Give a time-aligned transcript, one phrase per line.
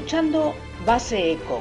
[0.00, 0.54] Escuchando
[0.86, 1.60] Base Eco,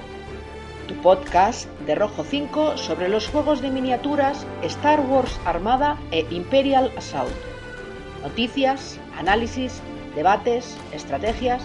[0.87, 6.89] tu podcast de Rojo 5 sobre los juegos de miniaturas Star Wars Armada e Imperial
[6.95, 7.33] Assault.
[8.23, 9.81] Noticias, análisis,
[10.15, 11.63] debates, estrategias,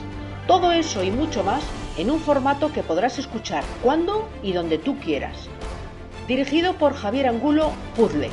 [0.48, 1.62] todo eso y mucho más
[1.96, 5.48] en un formato que podrás escuchar cuando y donde tú quieras.
[6.26, 8.30] Dirigido por Javier Angulo Puzzle.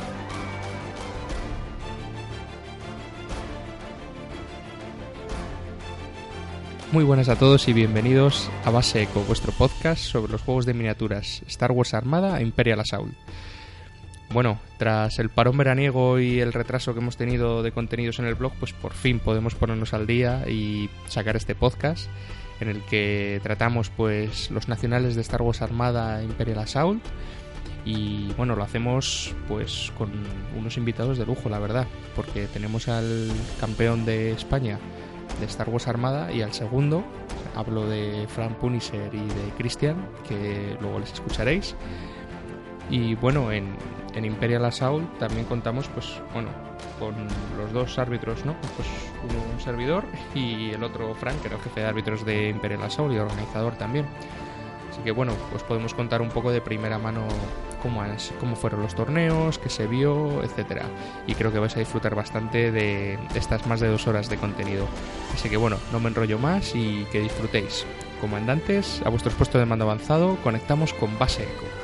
[6.92, 10.74] Muy buenas a todos y bienvenidos a Base Eco, vuestro podcast sobre los juegos de
[10.74, 13.14] miniaturas Star Wars Armada e Imperial Assault.
[14.28, 18.34] Bueno, tras el parón veraniego y el retraso que hemos tenido de contenidos en el
[18.34, 22.10] blog, pues por fin podemos ponernos al día y sacar este podcast
[22.60, 27.02] en el que tratamos pues los nacionales de Star Wars Armada e Imperial Assault
[27.86, 30.10] y bueno, lo hacemos pues con
[30.58, 34.78] unos invitados de lujo, la verdad, porque tenemos al campeón de España
[35.40, 37.04] de Star Wars Armada y al segundo,
[37.54, 39.96] hablo de Frank Punisher y de Christian,
[40.28, 41.74] que luego les escucharéis.
[42.90, 43.74] Y bueno, en,
[44.14, 46.50] en Imperial Assault también contamos pues bueno
[46.98, 47.14] con
[47.56, 48.54] los dos árbitros, ¿no?
[48.76, 48.88] Pues
[49.54, 53.12] un servidor y el otro Frank, que era el jefe de árbitros de Imperial Assault
[53.14, 54.06] y organizador también.
[54.92, 57.26] Así que bueno, pues podemos contar un poco de primera mano
[57.82, 58.02] cómo,
[58.38, 60.84] cómo fueron los torneos, qué se vio, etcétera.
[61.26, 64.86] Y creo que vais a disfrutar bastante de estas más de dos horas de contenido.
[65.32, 67.86] Así que bueno, no me enrollo más y que disfrutéis.
[68.20, 71.81] Comandantes, a vuestros puestos de mando avanzado, conectamos con base eco.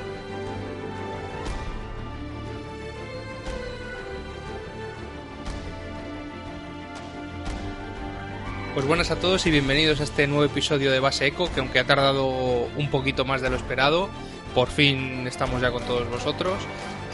[8.78, 11.80] Pues buenas a todos y bienvenidos a este nuevo episodio de Base Eco, que aunque
[11.80, 14.08] ha tardado un poquito más de lo esperado,
[14.54, 16.54] por fin estamos ya con todos vosotros.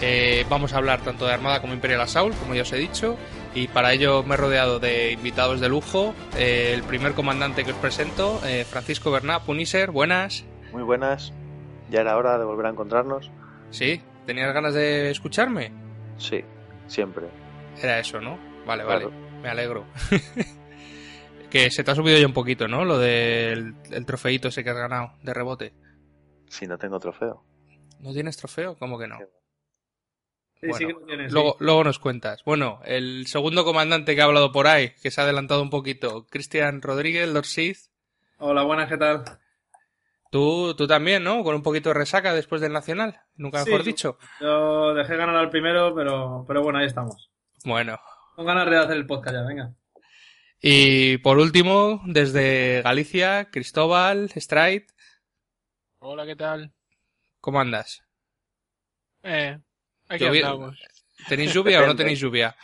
[0.02, 3.16] Eh, vamos a hablar tanto de Armada como Imperial Assault, como ya os he dicho,
[3.54, 6.14] y para ello me he rodeado de invitados de lujo.
[6.36, 10.44] Eh, el primer comandante que os presento, eh, Francisco Berná, Punisher, buenas.
[10.70, 11.32] Muy buenas,
[11.88, 13.30] ya era hora de volver a encontrarnos.
[13.70, 14.02] ¿Sí?
[14.26, 15.72] ¿Tenías ganas de escucharme?
[16.18, 16.44] Sí,
[16.88, 17.24] siempre.
[17.80, 18.38] Era eso, ¿no?
[18.66, 19.08] Vale, vale,
[19.42, 19.86] me alegro.
[21.54, 22.84] que se te ha subido ya un poquito, ¿no?
[22.84, 25.72] Lo del el trofeito ese que has ganado de rebote.
[26.48, 27.44] Si no tengo trofeo.
[28.00, 28.76] ¿No tienes trofeo?
[28.76, 29.18] ¿Cómo que no?
[30.60, 31.38] Sí, Bueno, sí que lo tienes, sí.
[31.60, 32.42] luego, nos cuentas.
[32.44, 36.26] Bueno, el segundo comandante que ha hablado por ahí, que se ha adelantado un poquito,
[36.28, 37.78] Cristian Rodríguez, Lord Sith.
[38.38, 39.22] Hola, buenas, ¿qué tal?
[40.32, 41.44] Tú, tú también, ¿no?
[41.44, 43.70] Con un poquito de resaca después del Nacional, nunca Sí.
[43.70, 44.18] mejor dicho.
[44.40, 47.30] Yo dejé ganar al primero, pero, pero bueno, ahí estamos.
[47.64, 47.98] Bueno,
[48.34, 49.72] Con ganas de hacer el podcast ya, venga.
[50.66, 54.86] Y por último, desde Galicia, Cristóbal, Stride,
[55.98, 56.72] Hola, ¿qué tal?
[57.40, 58.02] ¿cómo andas?
[59.22, 59.58] Eh,
[60.08, 60.78] aquí Llovi- andamos.
[61.28, 62.56] ¿Tenéis lluvia o no tenéis lluvia?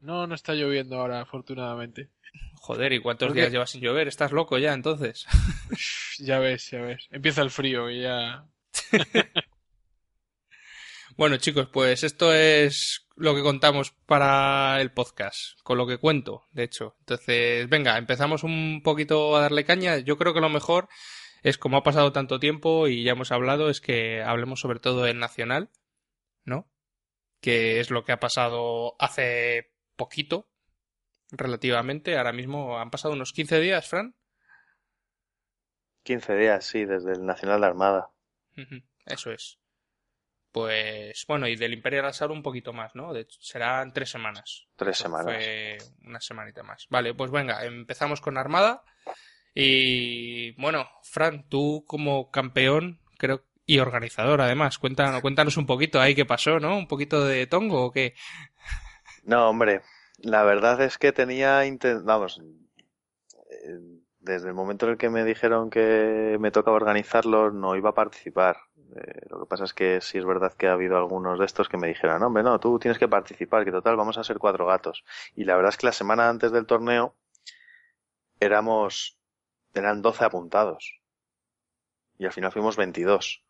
[0.00, 2.10] No, no está lloviendo ahora, afortunadamente.
[2.54, 4.06] Joder, ¿y cuántos días llevas sin llover?
[4.08, 5.26] ¿Estás loco ya entonces?
[6.18, 7.06] Ya ves, ya ves.
[7.10, 8.44] Empieza el frío y ya...
[11.16, 16.44] Bueno, chicos, pues esto es lo que contamos para el podcast, con lo que cuento,
[16.52, 16.94] de hecho.
[16.98, 19.96] Entonces, venga, empezamos un poquito a darle caña.
[19.96, 20.90] Yo creo que lo mejor
[21.42, 25.04] es, como ha pasado tanto tiempo y ya hemos hablado, es que hablemos sobre todo
[25.04, 25.70] del Nacional,
[26.44, 26.70] ¿no?
[27.40, 30.50] Que es lo que ha pasado hace poquito,
[31.30, 32.18] relativamente.
[32.18, 34.14] Ahora mismo han pasado unos 15 días, Fran.
[36.02, 38.10] 15 días, sí, desde el Nacional de Armada.
[39.06, 39.58] Eso es.
[40.56, 43.12] Pues bueno, y del Imperial Assault un poquito más, ¿no?
[43.12, 44.66] De hecho, serán tres semanas.
[44.74, 45.26] Tres semanas.
[45.26, 46.86] Fue una semanita más.
[46.88, 48.82] Vale, pues venga, empezamos con Armada.
[49.54, 56.14] Y bueno, Fran, tú como campeón, creo, y organizador además, cuéntanos, cuéntanos un poquito ahí
[56.14, 56.74] qué pasó, ¿no?
[56.78, 58.14] ¿Un poquito de tongo o qué?
[59.24, 59.82] No, hombre,
[60.20, 62.40] la verdad es que tenía, inten- vamos,
[63.50, 63.78] eh,
[64.20, 67.94] desde el momento en el que me dijeron que me tocaba organizarlo, no iba a
[67.94, 68.56] participar.
[68.94, 71.68] Eh, lo que pasa es que sí es verdad que ha habido algunos de estos
[71.68, 74.66] que me dijeron, hombre, no, tú tienes que participar, que total vamos a ser cuatro
[74.66, 75.04] gatos.
[75.34, 77.14] Y la verdad es que la semana antes del torneo
[78.40, 79.18] éramos,
[79.74, 81.00] eran 12 apuntados.
[82.18, 83.42] Y al final fuimos 22.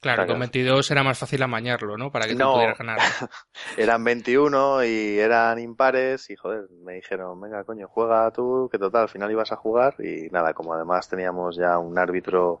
[0.00, 2.12] Claro, con 22 era más fácil amañarlo, ¿no?
[2.12, 2.52] Para que tú No.
[2.52, 2.98] pudieras ganar.
[3.78, 9.02] Eran 21 y eran impares y joder, me dijeron, venga coño, juega tú, que total,
[9.04, 12.60] al final ibas a jugar y nada, como además teníamos ya un árbitro,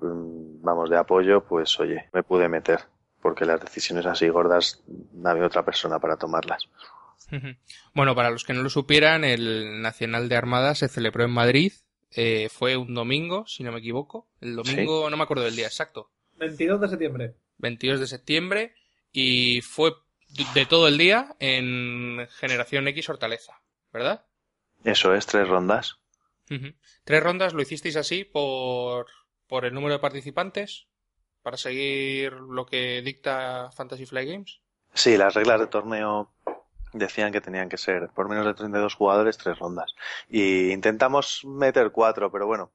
[0.00, 2.80] vamos, de apoyo, pues oye, me pude meter,
[3.20, 4.82] porque las decisiones así gordas
[5.12, 6.68] no había otra persona para tomarlas.
[7.94, 11.72] Bueno, para los que no lo supieran, el Nacional de Armada se celebró en Madrid.
[12.16, 14.28] eh, fue un domingo, si no me equivoco.
[14.40, 16.10] El domingo, no me acuerdo del día exacto.
[16.38, 17.34] 22 de septiembre.
[17.58, 18.74] 22 de septiembre.
[19.10, 19.94] Y fue
[20.54, 23.60] de- todo el día en Generación X Hortaleza,
[23.92, 24.24] ¿verdad?
[24.84, 25.96] Eso es, tres rondas.
[27.04, 29.06] ¿Tres rondas lo hicisteis así por,
[29.46, 30.88] por el número de participantes?
[31.42, 34.62] ¿Para seguir lo que dicta Fantasy Flight Games?
[34.94, 36.32] Sí, las reglas de torneo
[36.92, 39.94] decían que tenían que ser por menos de 32 jugadores tres rondas.
[40.28, 42.72] Y intentamos meter cuatro, pero bueno,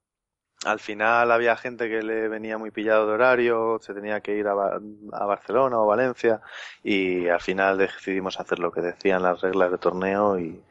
[0.66, 4.48] al final había gente que le venía muy pillado de horario, se tenía que ir
[4.48, 4.82] a, Ba-
[5.14, 6.42] a Barcelona o Valencia
[6.84, 10.64] y al final decidimos hacer lo que decían las reglas de torneo y,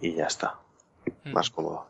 [0.00, 0.58] y ya está,
[1.24, 1.32] Ujú.
[1.32, 1.89] más cómodo.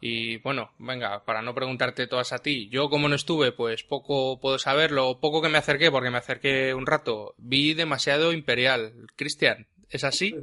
[0.00, 4.40] Y bueno, venga, para no preguntarte todas a ti, yo como no estuve, pues poco
[4.40, 8.94] puedo saberlo, poco que me acerqué, porque me acerqué un rato, vi demasiado Imperial.
[9.14, 10.34] Cristian, ¿es así?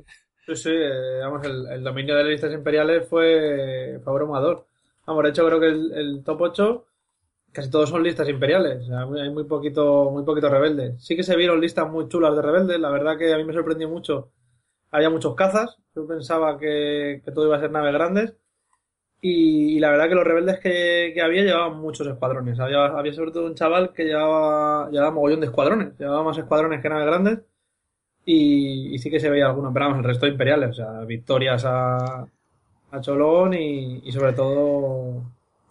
[0.46, 4.26] Sí, sí, eh, vamos, el, dominio de las listas imperiales fue, fue.
[5.08, 6.86] Vamos, de hecho creo que el, top 8
[7.52, 8.84] casi todos son listas imperiales.
[8.84, 11.04] O sea, hay muy poquito, muy poquito rebeldes.
[11.04, 12.80] Sí que se vieron listas muy chulas de rebeldes.
[12.80, 14.30] La verdad que a mí me sorprendió mucho.
[14.92, 15.78] Había muchos cazas.
[15.96, 18.34] Yo pensaba que, que todo iba a ser naves grandes.
[19.22, 22.60] Y, y la verdad que los rebeldes que, que había llevaban muchos escuadrones.
[22.60, 25.98] Había, había sobre todo un chaval que llevaba, llevaba mogollón de escuadrones.
[26.00, 27.40] Llevaba más escuadrones que naves grandes.
[28.26, 30.70] Y, y sí que se veía algunos, pero vamos, el resto imperiales.
[30.72, 32.28] O sea, victorias a,
[32.92, 35.24] a Cholón y, y sobre todo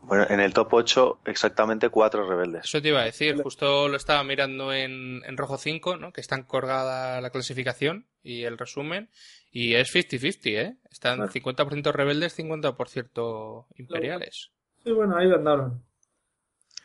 [0.02, 2.64] Bueno, en el top 8 exactamente cuatro rebeldes.
[2.64, 6.12] Eso te iba a decir, justo lo estaba mirando en, en Rojo 5, ¿no?
[6.12, 9.10] Que está encorgada la clasificación y el resumen,
[9.58, 10.76] y es 50-50, ¿eh?
[10.90, 11.32] Están Vale.
[11.32, 14.50] 50% rebeldes, 50% imperiales.
[14.84, 15.82] Sí, bueno, ahí andaron.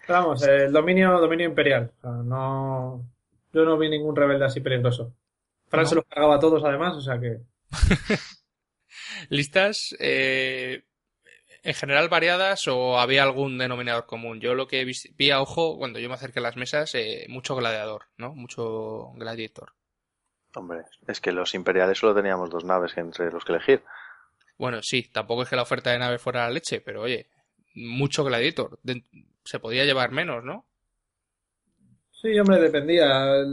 [0.07, 1.91] Pero vamos, el dominio, dominio imperial.
[1.97, 3.05] O sea, no,
[3.51, 5.13] yo no vi ningún rebelde así peligroso.
[5.67, 5.89] Fran No.
[5.89, 7.41] se los cargaba a todos además, o sea que.
[9.29, 10.85] ¿Listas eh,
[11.63, 14.39] en general variadas o había algún denominador común?
[14.39, 17.25] Yo lo que vi, vi a ojo cuando yo me acerqué a las mesas, eh,
[17.27, 18.33] mucho gladiador, ¿no?
[18.33, 19.73] Mucho gladiator.
[20.55, 23.83] Hombre, es que los imperiales solo teníamos dos naves entre los que elegir.
[24.57, 27.27] Bueno, sí, tampoco es que la oferta de nave fuera la leche, pero oye,
[27.75, 28.79] mucho gladiator.
[28.83, 29.03] De-
[29.43, 30.65] se podía llevar menos, ¿no?
[32.11, 33.07] Sí, hombre, dependía.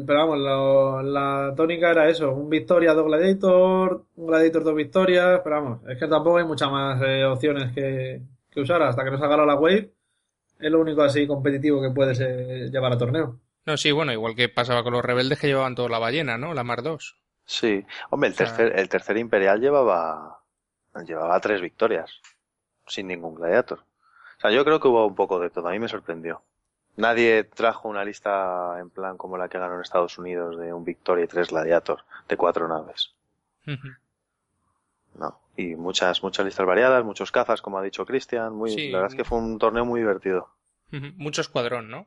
[0.06, 5.40] Pero vamos, lo- la tónica era eso: un Victoria, dos Gladiator, un Gladiator, dos Victorias.
[5.42, 8.20] Pero vamos, es que tampoco hay muchas más eh, opciones que,
[8.50, 9.90] que usar hasta que no salga la Wave.
[10.60, 13.40] Es lo único así competitivo que puedes eh, llevar a torneo.
[13.66, 16.54] No, sí, bueno, igual que pasaba con los rebeldes que llevaban toda la ballena, ¿no?
[16.54, 17.16] La Mar 2.
[17.44, 17.84] Sí.
[18.10, 20.40] Hombre, el O sea- tercer, el tercer imperial llevaba,
[21.06, 22.20] llevaba tres victorias.
[22.86, 23.80] Sin ningún gladiator.
[24.38, 25.68] O sea, yo creo que hubo un poco de todo.
[25.68, 26.42] A mí me sorprendió.
[26.96, 30.84] Nadie trajo una lista en plan como la que ganó en Estados Unidos de un
[30.84, 33.14] Victoria y tres Gladiator de cuatro naves.
[35.14, 35.40] No.
[35.56, 38.54] Y muchas, muchas listas variadas, muchos cazas, como ha dicho Cristian.
[38.54, 38.90] Muy, Sí.
[38.90, 40.48] la verdad es que fue un torneo muy divertido.
[40.92, 41.06] Ujú.
[41.16, 42.06] Mucho escuadrón, ¿no?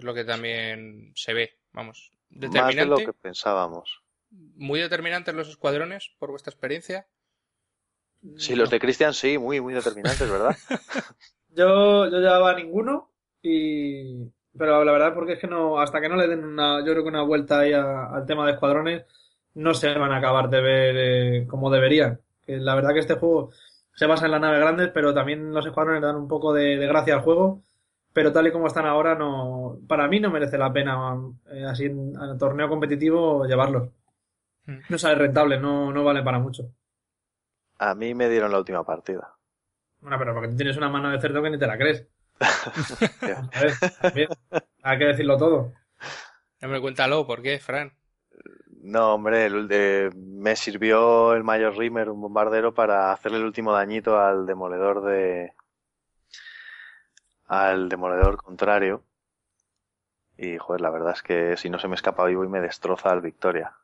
[0.00, 2.10] Es lo que también se ve, vamos.
[2.30, 4.02] Más de lo que pensábamos.
[4.30, 7.06] muy determinantes los escuadrones, por vuestra experiencia.
[8.36, 10.56] Sí, los de Cristian sí, muy, muy determinantes, ¿verdad?
[11.48, 13.10] Yo, yo llevaba ninguno
[13.42, 14.24] y...
[14.56, 17.02] Pero la verdad porque es que no, hasta que no le den una, yo creo
[17.04, 19.04] que una vuelta ahí a- al tema de escuadrones,
[19.54, 22.20] no se van a acabar de ver eh, como deberían.
[22.44, 23.50] Que la verdad que este juego
[23.94, 26.86] se basa en las naves grandes, pero también los escuadrones dan un poco de, de
[26.86, 27.62] gracia al juego.
[28.12, 31.16] Pero tal y como están ahora, no, para mí no merece la pena
[31.52, 33.88] eh, así en, en torneo competitivo llevarlos.
[34.66, 34.78] Mm.
[34.88, 36.64] No sale rentable, no, no vale para mucho.
[37.78, 39.34] A mí me dieron la última partida.
[40.00, 42.06] Bueno, pero porque tú tienes una mano de cerdo que ni te la crees.
[43.52, 44.28] A ver, también,
[44.82, 45.72] hay que decirlo todo.
[46.62, 47.92] Hombre, cuéntalo, ¿por qué, Fran?
[48.82, 53.72] No, hombre, el- eh, me sirvió el Mayor Rimmer, un bombardero, para hacerle el último
[53.72, 55.52] dañito al demoledor de.
[57.50, 59.04] Al demoledor contrario.
[60.36, 63.12] Y, joder, la verdad es que si no se me escapa vivo y me destroza
[63.12, 63.76] al Victoria.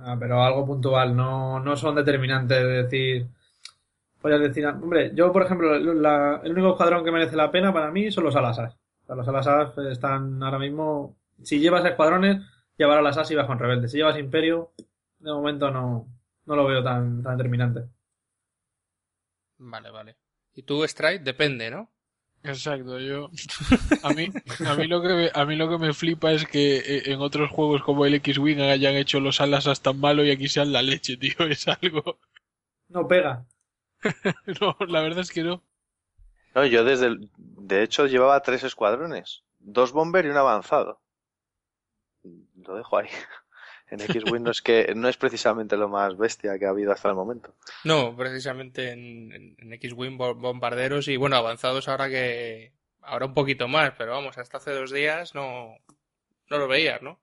[0.00, 3.26] Ah, pero algo puntual, no, no son determinantes de decir.
[4.20, 7.90] Podrías decir, hombre, yo por ejemplo, la- el único escuadrón que merece la pena para
[7.90, 8.76] mí son los alasas.
[9.04, 11.16] O sea, los alasas están ahora mismo.
[11.42, 12.42] Si llevas escuadrones,
[12.78, 13.92] llevar alasas y vas con rebeldes.
[13.92, 14.72] Si llevas imperio,
[15.20, 16.08] de momento no,
[16.46, 17.84] no lo veo tan, tan determinante.
[19.58, 20.16] Vale, vale.
[20.56, 21.22] ¿Y tú, Strike?
[21.22, 21.88] Depende, ¿no?
[22.42, 23.28] Exacto, yo
[24.04, 24.28] a mí
[24.66, 27.20] a mí lo que me, a mí lo que me flipa es que eh, en
[27.20, 30.80] otros juegos como el X-Wing hayan hecho los alas hasta malo y aquí sean la
[30.82, 32.18] leche, tío, es algo.
[32.88, 33.44] No pega.
[34.60, 35.64] No, la verdad es que no.
[36.54, 41.00] No, yo desde el- de hecho llevaba tres escuadrones, dos bomber y un avanzado.
[42.54, 43.08] Lo dejo ahí.
[43.90, 47.08] En X-Wing no es que no es precisamente lo más bestia que ha habido hasta
[47.08, 47.54] el momento.
[47.82, 52.72] No, precisamente en, en- en X-Wing bo- bombarderos y bueno, avanzados ahora que...
[53.00, 55.78] Ahora un poquito más, pero vamos, hasta hace dos días no,
[56.50, 57.20] no lo veías, ¿no?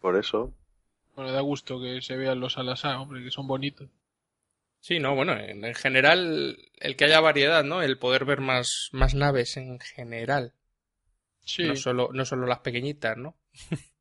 [0.00, 0.52] Por eso.
[1.16, 3.88] Bueno, da gusto que se vean los alas, ah, hombre, que son bonitos.
[4.80, 7.82] Sí, no, bueno, en, en general el que haya variedad, ¿no?
[7.82, 10.54] El poder ver más, más naves en general.
[11.44, 13.36] Sí, No solo, no solo las pequeñitas, ¿no?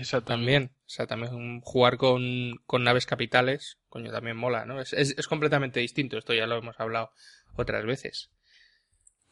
[0.00, 0.52] exactamente.
[0.52, 0.70] También.
[0.86, 4.80] O sea, también jugar con, con naves capitales, coño, también mola, ¿no?
[4.80, 7.10] Es, es, es completamente distinto, esto ya lo hemos hablado
[7.56, 8.30] otras veces.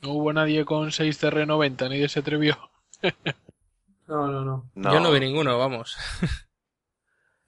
[0.03, 2.57] No hubo nadie con 6 CR90, nadie se atrevió.
[4.09, 4.71] No, no, no.
[4.77, 5.97] No, Yo no vi ninguno, vamos.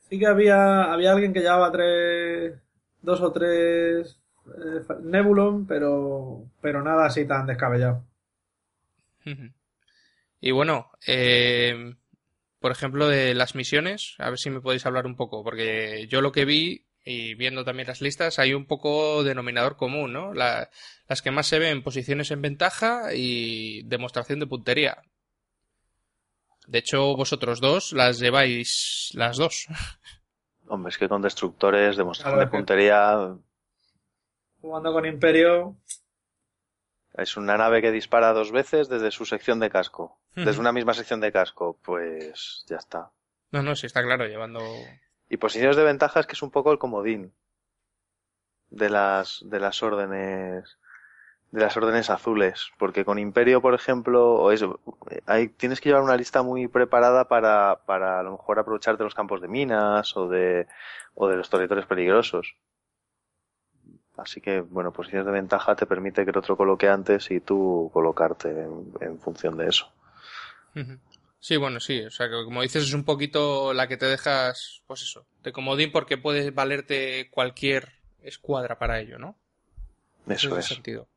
[0.09, 2.59] Sí que había, había alguien que llevaba tres,
[3.01, 8.05] dos o tres eh, Nebulon, pero, pero nada así tan descabellado.
[10.41, 11.97] Y bueno, eh,
[12.61, 16.21] por ejemplo, de las misiones, a ver si me podéis hablar un poco, porque yo
[16.21, 20.35] lo que vi, y viendo también las listas, hay un poco denominador común, ¿no?
[20.35, 20.69] La-
[21.09, 25.03] las que más se ven, posiciones en ventaja y demostración de puntería.
[26.67, 29.67] De hecho, vosotros dos las lleváis las dos.
[30.67, 33.35] Hombre, es que con destructores, demostración Claro, de puntería,
[34.61, 35.77] Jugando con Imperio,
[37.15, 40.19] es una nave que dispara dos veces desde su sección de casco.
[40.45, 43.11] Desde una misma sección de casco, pues ya está.
[43.51, 44.61] No, no, sí está claro, llevando...
[45.29, 47.33] Y posiciones de ventaja es que es un poco el comodín
[48.71, 50.79] de las, de las órdenes,
[51.51, 52.71] de las órdenes azules.
[52.79, 54.81] Porque con Imperio, por ejemplo, o eso,
[55.27, 59.15] hay, tienes que llevar una lista muy preparada para, para a lo mejor aprovecharte los
[59.15, 60.67] campos de minas o de,
[61.15, 62.57] o de los territorios peligrosos.
[64.17, 67.91] Así que, bueno, posiciones de ventaja te permite que el otro coloque antes y tú
[67.93, 69.93] colocarte en, en función de eso.
[71.41, 74.83] Sí, bueno, sí, o sea que como dices es un poquito la que te dejas,
[74.87, 77.93] pues eso, de comodín porque puedes valerte cualquier
[78.23, 79.39] escuadra para ello, ¿no?
[80.29, 80.59] Eso En es.
[80.59, 81.09] ese sentido.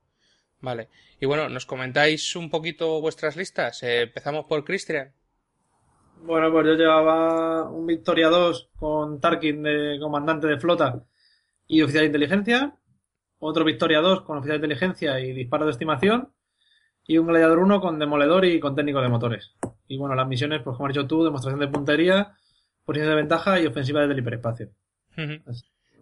[0.61, 0.89] Vale.
[1.19, 3.83] Y bueno, ¿nos comentáis un poquito vuestras listas?
[3.83, 5.13] Eh, empezamos por Christian.
[6.15, 11.03] bueno, pues yo llevaba un Victoria 2 con Tarkin de comandante de flota
[11.67, 12.75] y oficial de inteligencia,
[13.39, 16.31] otro Victoria 2 con oficial de inteligencia y disparo de estimación,
[17.05, 19.53] y un Gladiador 1 con demoledor y con técnico de motores.
[19.87, 22.35] Y bueno, las misiones, pues como has dicho tú, demostración de puntería,
[22.85, 24.69] posición de ventaja y ofensiva desde el hiperespacio.
[25.17, 25.41] Ujú.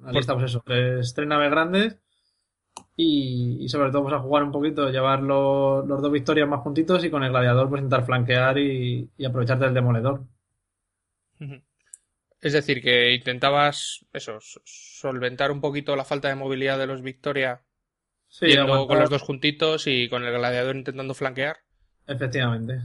[0.02, 1.98] Una lista, pues eso, tres, tres naves grandes
[2.96, 6.62] y, y sobre todo pues a jugar un poquito, llevar los, los dos victorias más
[6.62, 10.24] juntitos y con el gladiador pues intentar flanquear y, y aprovecharte del demoledor.
[12.42, 17.62] Es decir, que intentabas, eso, solventar un poquito la falta de movilidad de los Victoria
[18.30, 21.58] Sí, yendo aguantar- con los dos juntitos y con el gladiador intentando flanquear.
[22.08, 22.82] Efectivamente.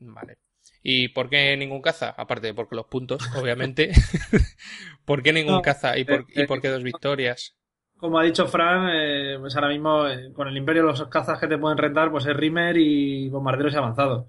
[0.00, 0.38] Vale.
[0.82, 2.10] ¿Y por qué ningún caza?
[2.16, 3.92] Aparte, porque los puntos, obviamente.
[5.04, 5.98] ¿Por qué ningún No, caza?
[5.98, 7.56] ¿Y por, y eh, por qué dos victorias?
[7.98, 11.48] Como ha dicho Fran, eh, pues ahora mismo eh, con el Imperio los cazas que
[11.48, 14.26] te pueden rentar pues es Rimmer y bombarderos avanzados.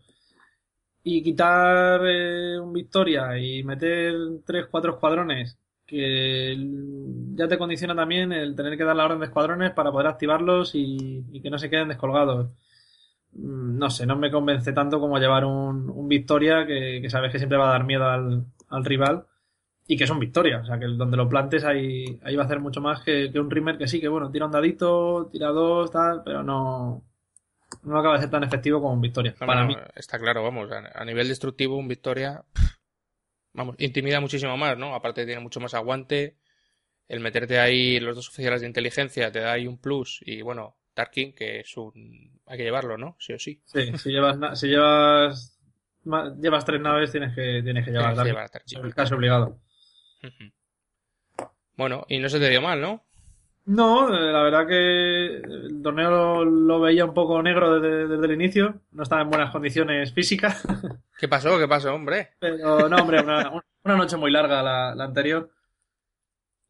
[1.03, 4.13] Y quitar eh, un Victoria y meter
[4.45, 5.57] tres, cuatro escuadrones
[5.89, 6.55] que
[7.35, 10.75] ya te condiciona también el tener que dar la orden de escuadrones para poder activarlos
[10.75, 12.51] y, y que no se queden descolgados.
[13.33, 17.31] Mm, No sé, no me convence tanto como llevar un, un Victoria que, que sabes
[17.31, 19.25] que siempre va a dar miedo al, al rival
[19.87, 20.63] y que son victorias.
[20.63, 23.39] O sea, que donde lo plantes ahí, ahí va a hacer mucho más que, que
[23.39, 27.05] un Rimmer que sí, que bueno, tira un dadito, tira dos, tal, pero no,
[27.83, 29.35] no acaba de ser tan efectivo como un victoria.
[29.39, 29.75] No, para no, mí.
[29.95, 32.78] Está claro, vamos, a, a nivel destructivo un Victoria, pff,
[33.53, 34.95] vamos, intimida muchísimo más, ¿no?
[34.95, 36.37] Aparte tiene mucho más aguante,
[37.07, 40.77] el meterte ahí los dos oficiales de inteligencia te da ahí un plus y bueno,
[40.93, 42.39] Tarkin, que es un...
[42.45, 43.15] hay que llevarlo, ¿no?
[43.19, 43.61] Sí o sí.
[43.65, 45.59] Sí, si llevas, si llevas,
[46.39, 48.27] llevas tres naves, tienes que, tienes que llevar Tienes que Dark.
[48.27, 48.79] llevar a Tarkin.
[48.79, 49.59] Es el caso obligado.
[51.75, 53.05] Bueno, y no se te dio mal, ¿no?
[53.69, 58.31] No, la verdad que el torneo lo, lo veía un poco negro desde, desde el
[58.33, 58.81] inicio.
[58.91, 60.63] No estaba en buenas condiciones físicas.
[61.19, 61.59] ¿Qué pasó?
[61.59, 62.29] ¿Qué pasó, hombre?
[62.39, 63.51] Pero no, hombre, una,
[63.83, 65.51] una noche muy larga la, la anterior.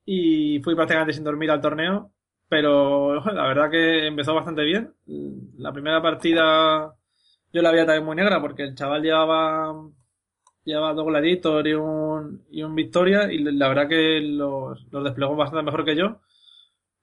[0.05, 2.11] Y fui prácticamente sin dormir al torneo.
[2.47, 4.93] Pero la verdad que empezó bastante bien.
[5.57, 6.95] La primera partida
[7.53, 9.73] yo la veía también muy negra porque el chaval llevaba,
[10.63, 13.31] llevaba dos Gladiator y un, y un Victoria.
[13.31, 16.21] Y la verdad que los, los desplegó bastante mejor que yo.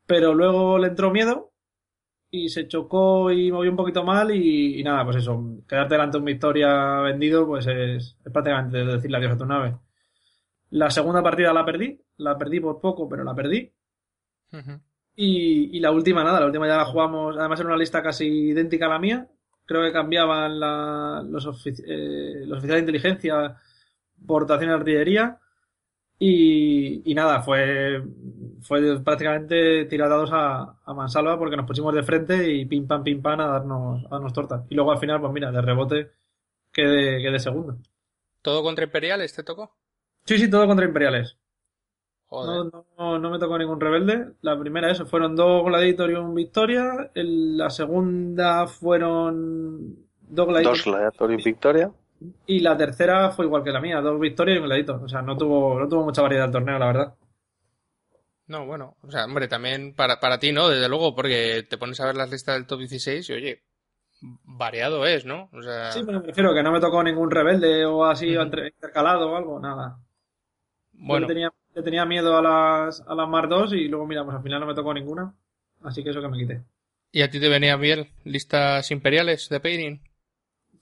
[0.07, 1.53] Pero luego le entró miedo
[2.31, 6.17] y se chocó y movió un poquito mal y, y nada, pues eso, quedarte delante
[6.17, 9.77] de un Victoria vendido pues es, es prácticamente decirle adiós a tu nave.
[10.71, 13.73] La segunda partida la perdí, la perdí por poco, pero la perdí.
[15.17, 18.27] Y, y la última nada, la última ya la jugamos, además en una lista casi
[18.27, 19.29] idéntica a la mía.
[19.65, 23.57] Creo que cambiaban la- los, ofici- eh, los oficiales de inteligencia
[24.27, 25.39] por dotación de artillería.
[26.19, 28.03] Y, y nada, fue,
[28.63, 33.05] fue prácticamente tirar dados a, a mansalva porque nos pusimos de frente y pim pam
[33.05, 34.63] pim pam a darnos, a darnos tortas.
[34.71, 36.11] Y luego al final, pues mira, de rebote
[36.73, 37.79] quedé, quedé segundo.
[38.41, 39.77] ¿Todo contra Imperiales te tocó?
[40.25, 41.37] Sí, sí, todo contra Imperiales.
[42.29, 42.73] Joder.
[42.73, 44.33] No, no, no me tocó ningún rebelde.
[44.41, 47.11] La primera, eso, fueron dos Gladiator y un Victoria.
[47.15, 50.77] El- la segunda fueron dos Gladiator.
[50.77, 51.93] Dos Gladiator y Victoria.
[52.47, 55.03] Y la tercera fue igual que la mía, dos Victorias y un Gladiator.
[55.05, 57.15] O sea, no tuvo, no tuvo mucha variedad el torneo, la verdad.
[58.49, 60.69] No, bueno, o sea, hombre, también para, para ti, ¿no?
[60.69, 63.63] Desde luego, porque te pones a ver las listas del top 16 y, oye,
[64.45, 65.51] variado es, ¿no?
[65.53, 68.69] O sea, Sí, pero me refiero que no me tocó ningún rebelde o así entre-
[68.69, 69.99] intercalado o algo, nada.
[71.01, 74.07] Yo bueno, le tenía, le tenía miedo a las, a las Mar 2 y luego,
[74.07, 75.35] mira, pues al final no me tocó ninguna.
[75.83, 76.63] Así que eso que me quité.
[77.11, 80.06] ¿y a ti te venían bien listas imperiales de Painting?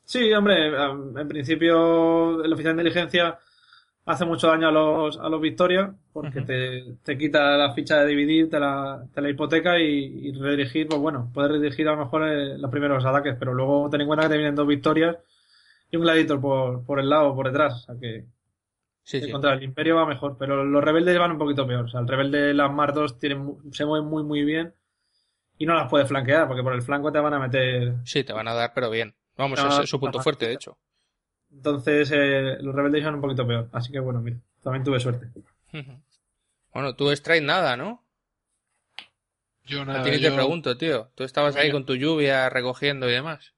[0.04, 3.38] Sí, hombre, em, en principio el oficial de inteligencia
[4.06, 8.06] hace mucho daño a los, a los Victoria porque te, te quita la ficha de
[8.08, 11.99] dividir, te la, te la hipoteca y, y redirigir, pues bueno, puedes redirigir a lo
[12.04, 15.16] mejor eh, los primeros ataques, pero luego ten en cuenta que te vienen dos Victorias
[15.90, 18.26] y un Gladiator por, por el lado o por detrás, o sea que,
[19.04, 19.32] Sí, que sí.
[19.32, 22.08] contra el Imperio va mejor, pero los rebeldes van un poquito peor, o sea, el
[22.08, 24.75] rebelde las Mar 2 tienen, se mueven muy muy bien
[25.58, 28.32] y no las puedes flanquear porque por el flanco te van a meter Sí, te
[28.32, 29.14] van a dar, pero bien.
[29.36, 30.22] Vamos, Ah, es su punto ajá.
[30.24, 30.76] fuerte, de hecho.
[31.52, 33.68] Entonces, eh, los rebeldes iban un poquito peor.
[33.72, 35.28] Así que bueno, mira, también tuve suerte.
[36.72, 38.04] Bueno, tú Stride nada, ¿no?
[39.64, 41.10] Yo A nada, ti ni yo- te pregunto, tío.
[41.14, 43.54] Tú estabas ahí con tu lluvia recogiendo y demás.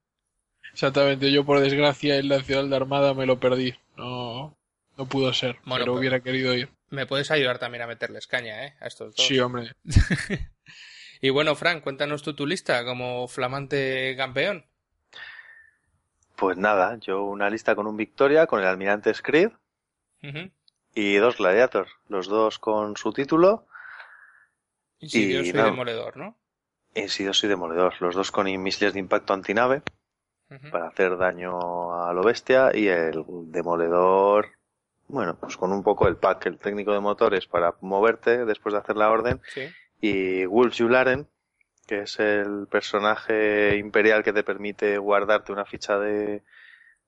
[0.73, 3.75] Exactamente, yo por desgracia en la ciudad de Armada me lo perdí.
[3.97, 4.57] No,
[4.99, 6.69] no pudo ser, Bueno, pero pues- hubiera querido ir.
[6.91, 8.75] Me puedes ayudar también a meterles caña, ¿eh?
[8.81, 9.27] A estos dos.
[9.27, 9.73] Sí, hombre.
[11.23, 14.67] Y bueno, Frank, cuéntanos tú tu lista como flamante campeón.
[16.37, 19.51] Pues nada, yo una lista con un Victoria, con el Almirante Screed
[20.23, 20.51] Ujú.
[20.95, 23.67] y dos Gladiator, los dos con su título,
[24.99, 25.65] Insidioso y, Y no.
[25.65, 26.37] demoledor, ¿no?
[26.95, 29.83] Insidioso y Demoledor, los dos con misiles de impacto antinave
[30.71, 34.53] para hacer daño a lo bestia y el Demoledor,
[35.09, 38.79] bueno, pues con un poco el pack, el técnico de motores para moverte después de
[38.79, 39.63] hacer la orden Sí.
[40.01, 41.27] y Wolf Yularen,
[41.87, 46.43] que es el personaje imperial que te permite guardarte una ficha de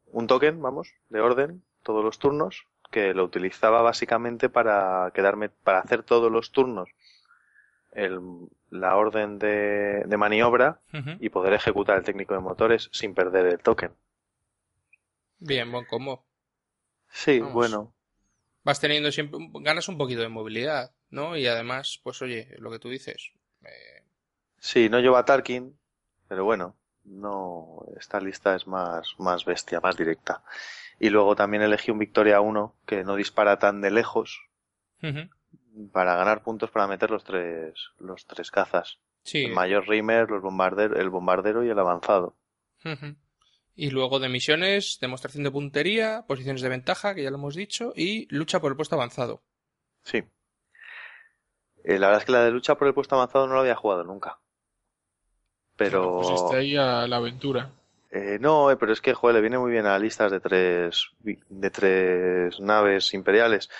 [0.06, 5.80] un token, vamos, de orden todos los turnos, que lo utilizaba básicamente para quedarme para
[5.80, 6.90] hacer todos los turnos
[7.92, 8.20] el,
[8.70, 10.80] la orden de, de maniobra
[11.18, 13.92] y poder ejecutar el técnico de motores sin perder el token.
[15.40, 16.24] Bien, buen combo.
[17.10, 17.52] Sí, Vamos.
[17.52, 17.92] bueno,
[18.64, 21.36] Vas teniendo siempre, ganas un poquito de movilidad, ¿no?
[21.36, 23.32] Y además, pues oye, lo que tú dices.
[23.64, 23.97] eh,
[24.58, 25.78] sí, no lleva Tarkin,
[26.28, 30.42] pero bueno, no, esta lista es más, más bestia, más directa.
[31.00, 34.40] Y luego también elegí un Victoria 1 que no dispara tan de lejos
[35.92, 38.98] para ganar puntos para meter los tres, los tres cazas.
[39.22, 39.44] Sí.
[39.44, 42.36] El mayor Reimer, los bombarder, el bombardero y el avanzado.
[43.74, 47.92] Y luego de misiones, demostración de puntería, posiciones de ventaja, que ya lo hemos dicho,
[47.94, 49.42] y lucha por el puesto avanzado.
[50.02, 50.24] Sí.
[51.84, 53.76] Eh, la verdad es que la de lucha por el puesto avanzado no lo había
[53.76, 54.40] jugado nunca.
[55.78, 56.20] Pero...
[56.20, 57.70] Pues está ahí a la aventura.
[58.10, 61.10] Eh, no, eh, pero es que, joder, le viene muy bien a listas de tres,
[61.22, 63.70] de tres naves imperiales.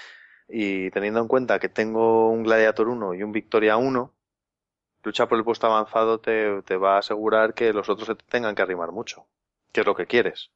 [0.49, 4.13] Y teniendo en cuenta que tengo un Gladiator 1 y un Victoria 1,
[5.03, 8.25] lucha por el puesto avanzado te, te va a asegurar que los otros se te
[8.29, 9.27] tengan que arrimar mucho,
[9.73, 10.51] que es lo que quieres.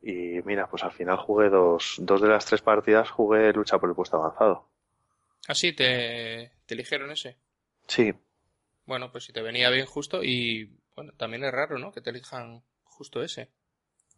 [0.00, 3.90] Y mira, pues al final jugué dos, dos de las tres partidas, jugué lucha por
[3.90, 4.66] el puesto avanzado.
[5.46, 7.36] Así te, te eligieron ese.
[7.86, 8.14] Sí,
[8.86, 11.92] Bueno, pues si te venía bien justo y bueno, también es raro, ¿no?
[11.92, 13.50] Que te elijan justo ese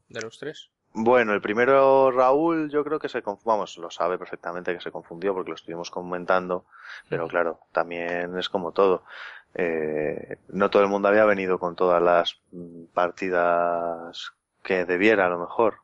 [0.09, 0.71] de los tres.
[0.99, 5.35] Bueno, el primero Raúl yo creo que se vamos, lo sabe perfectamente que se confundió
[5.35, 6.65] porque lo estuvimos comentando,
[7.11, 9.05] pero claro, también es como todo.
[9.55, 15.29] Eh, no todo el mundo había venido con todas las mm, partidas que debiera a
[15.29, 15.81] lo mejor.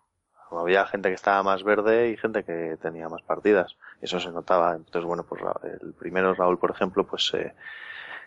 [0.51, 3.77] Había gente que estaba más verde y gente que tenía más partidas.
[4.03, 4.75] Eso se notaba.
[4.75, 5.43] Entonces, bueno, pues
[5.81, 7.55] el primero Raúl, por ejemplo, pues se,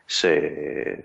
[0.06, 1.04] se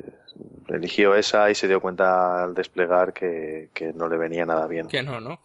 [0.68, 4.88] eligió esa y se dio cuenta al desplegar que, que no le venía nada bien.
[4.88, 5.40] Que no, ¿no?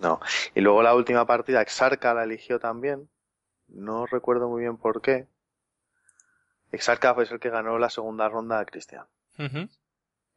[0.00, 0.20] No.
[0.54, 3.08] Y luego la última partida, Exarca la eligió también.
[3.68, 5.26] No recuerdo muy bien por qué.
[6.72, 9.04] Exarca fue el que ganó la segunda ronda a Cristian.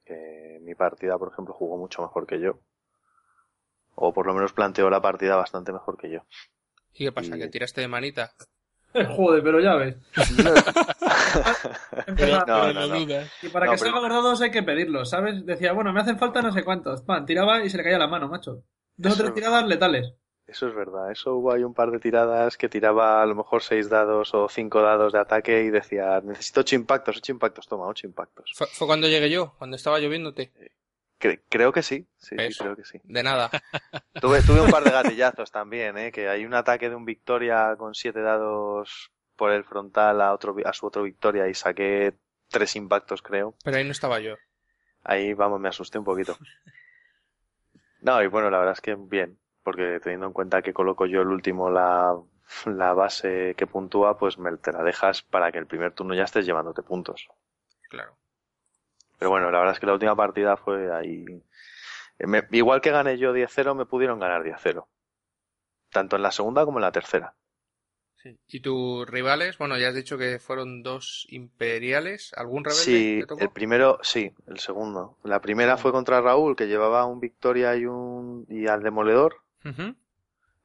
[0.05, 2.59] Que mi partida, por ejemplo, jugó mucho mejor que yo.
[3.95, 6.21] O por lo menos planteó la partida bastante mejor que yo.
[6.93, 7.35] ¿Y qué pasa?
[7.35, 8.31] Y- ¿Que tiraste de manita?
[9.15, 9.95] Joder, pero ya ves.
[12.07, 12.99] Empezaba- No, Pero no, no.
[12.99, 13.31] dudas.
[13.41, 15.45] Y para No, que pero- salgan los dados hay que pedirlos, ¿sabes?
[15.45, 17.01] Decía, bueno, me hacen falta no sé cuántos.
[17.03, 18.63] Pan, tiraba y se le caía la mano, macho.
[18.97, 20.13] Dos o tres tiradas letales.
[20.47, 21.11] Eso es verdad.
[21.11, 24.49] Eso hubo ahí un par de tiradas que tiraba a lo mejor seis dados o
[24.49, 28.51] cinco dados de ataque y decía, necesito ocho impactos, ocho impactos, toma, ocho impactos.
[28.55, 30.51] Fue, fue cuando llegué yo, cuando estaba lloviéndote.
[31.19, 32.99] Cre- creo que sí, sí, creo que sí.
[33.03, 33.51] De nada.
[34.19, 36.11] Tuve, tuve un par de gatillazos también, ¿eh?
[36.11, 40.55] Que hay un ataque de un Victoria con siete dados por el frontal a, otro,
[40.65, 42.13] a su otro victoria y saqué
[42.49, 43.55] tres impactos, creo.
[43.63, 44.35] Pero ahí no estaba yo.
[45.03, 46.37] Ahí, vamos, me asusté un poquito.
[48.01, 51.21] No, y bueno, la verdad es que bien, porque teniendo en cuenta que coloco yo
[51.21, 52.15] el último la,
[52.65, 56.23] la base que puntúa, pues me te la dejas para que el primer turno ya
[56.23, 57.27] estés llevándote puntos.
[57.89, 58.15] Claro.
[59.17, 61.25] Pero bueno, la verdad es que la última partida fue ahí.
[62.19, 64.87] me- igual que gané yo 10-0, me pudieron ganar 10-0.
[65.91, 67.35] Tanto en la segunda como en la tercera.
[68.47, 69.57] ¿Y tus rivales?
[69.57, 72.33] Bueno, ya has dicho que fueron dos imperiales.
[72.35, 73.41] ¿Algún rebelde Sí, te tocó?
[73.43, 75.17] el primero, sí, el segundo.
[75.23, 79.37] La primera fue contra Raúl, que llevaba un Victoria y un y al Demoledor,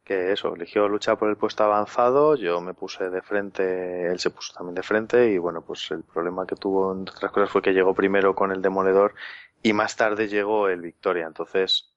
[0.05, 4.31] que eso, eligió luchar por el puesto avanzado, yo me puse de frente, él se
[4.31, 7.63] puso también de frente y bueno, pues el problema que tuvo entre otras cosas fue
[7.63, 9.15] que llegó primero con el Demoledor
[9.63, 11.95] y más tarde llegó el Victoria, entonces,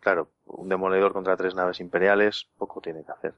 [0.00, 3.34] claro, un Demoledor contra tres naves imperiales, poco tiene que hacer.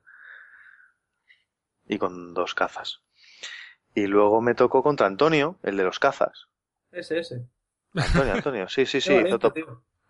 [1.89, 3.01] Y con dos cazas.
[3.95, 6.47] Y luego me tocó contra Antonio, el de los cazas.
[6.93, 7.47] Ese, ese.
[7.95, 9.55] Antonio, Antonio, sí, sí, Qué sí, valiente, hizo top.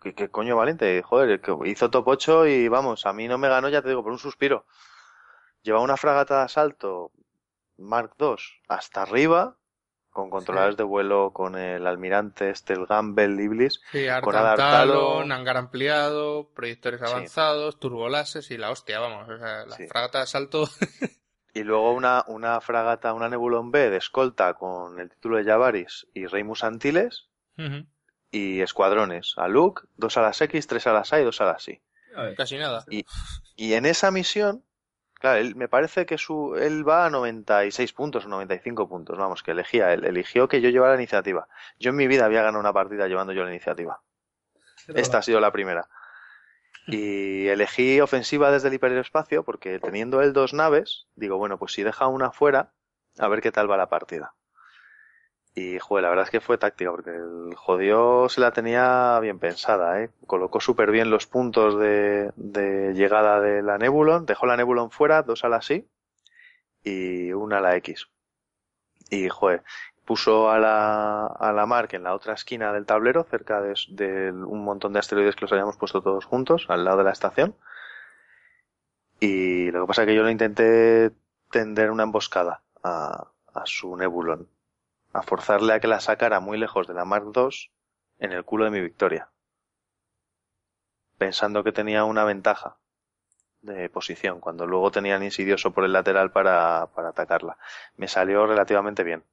[0.01, 1.01] ¿Qué, qué coño valiente?
[1.01, 4.03] Joder, que hizo top 8 y vamos, a mí no me ganó, ya te digo,
[4.03, 4.65] por un suspiro.
[5.61, 7.11] Llevaba una fragata de asalto
[7.77, 8.35] Mark II
[8.69, 9.57] hasta arriba,
[10.09, 13.81] con controladores de vuelo, con el almirante este, el Gamble Iblis.
[13.91, 14.93] Sí, Con Artan Adartalo.
[14.93, 17.05] Talon, hangar ampliado, proyectores Sí.
[17.05, 19.27] avanzados, turbolases y la hostia, vamos.
[19.29, 19.87] O sea, la Sí.
[19.87, 20.67] fragata de asalto.
[21.53, 26.07] Y luego una, una fragata, una Nebulon B de escolta con el título de Javaris
[26.13, 27.27] y Reimus Antilles.
[28.31, 31.45] Y escuadrones, a Luke, dos a las X, tres a las A y dos a
[31.45, 31.81] las Y.
[32.37, 32.85] Casi nada.
[33.55, 34.63] Y en esa misión,
[35.15, 39.43] claro, él, me parece que su, él va a 96 puntos o 95 puntos, vamos,
[39.43, 41.47] que elegía él, eligió que yo llevara la iniciativa.
[41.79, 44.01] Yo en mi vida había ganado una partida llevando yo la iniciativa.
[44.87, 45.89] Esta ha sido la primera.
[46.91, 51.83] Y elegí ofensiva desde el hiperespacio porque teniendo él dos naves, digo, bueno, pues si
[51.83, 52.73] deja una fuera,
[53.17, 54.33] a ver qué tal va la partida.
[55.55, 59.39] Y, joder, la verdad es que fue táctica porque el jodió se la tenía bien
[59.39, 60.09] pensada, ¿eh?
[60.25, 65.21] Colocó súper bien los puntos de, de llegada de la Nebulon, dejó la Nebulon fuera,
[65.23, 65.87] dos a la sí
[66.83, 68.07] y una a la X.
[69.09, 69.63] Y, joder,
[70.09, 74.63] puso a la, a la Mark en la otra esquina del tablero, cerca de, un
[74.63, 77.55] montón de asteroides que los habíamos puesto todos juntos, al lado de la estación.
[79.19, 81.11] Y lo que pasa es que yo le intenté
[81.51, 84.49] tender una emboscada a, a su Nebulon,
[85.13, 87.69] a forzarle a que la sacara muy lejos de la Mark II
[88.17, 89.29] en el culo de mi victoria,
[91.19, 92.79] pensando que tenía una ventaja
[93.61, 97.59] de posición, cuando luego tenía el insidioso por el lateral para, para atacarla.
[97.95, 99.23] Me salió relativamente bien.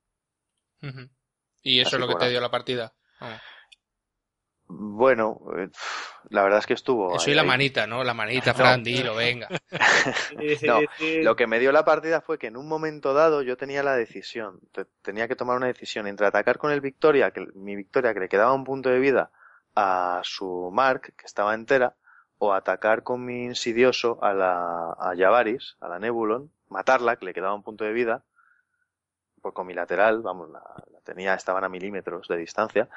[1.62, 2.92] Y eso Así es lo que te dio la partida.
[3.20, 3.40] Vamos.
[4.68, 5.68] Bueno, eh,
[6.30, 7.14] la verdad es que estuvo.
[7.14, 8.02] Eso ahí, y la manita, ¿no?
[8.02, 8.58] La manita, No.
[8.58, 9.48] Fran, dilo, venga.
[10.62, 10.80] No.
[11.22, 13.94] Lo que me dio la partida fue que en un momento dado yo tenía la
[13.96, 18.12] decisión, te- tenía que tomar una decisión entre atacar con el Victoria, que mi Victoria
[18.12, 19.30] que le quedaba un punto de vida
[19.76, 21.94] a su Mark, que estaba entera,
[22.38, 27.34] o atacar con mi insidioso a la a Javaris, a la Nebulon, matarla, que le
[27.34, 28.24] quedaba un punto de vida,
[29.46, 32.88] pues con mi lateral, vamos, la, la tenía, estaban a milímetros de distancia.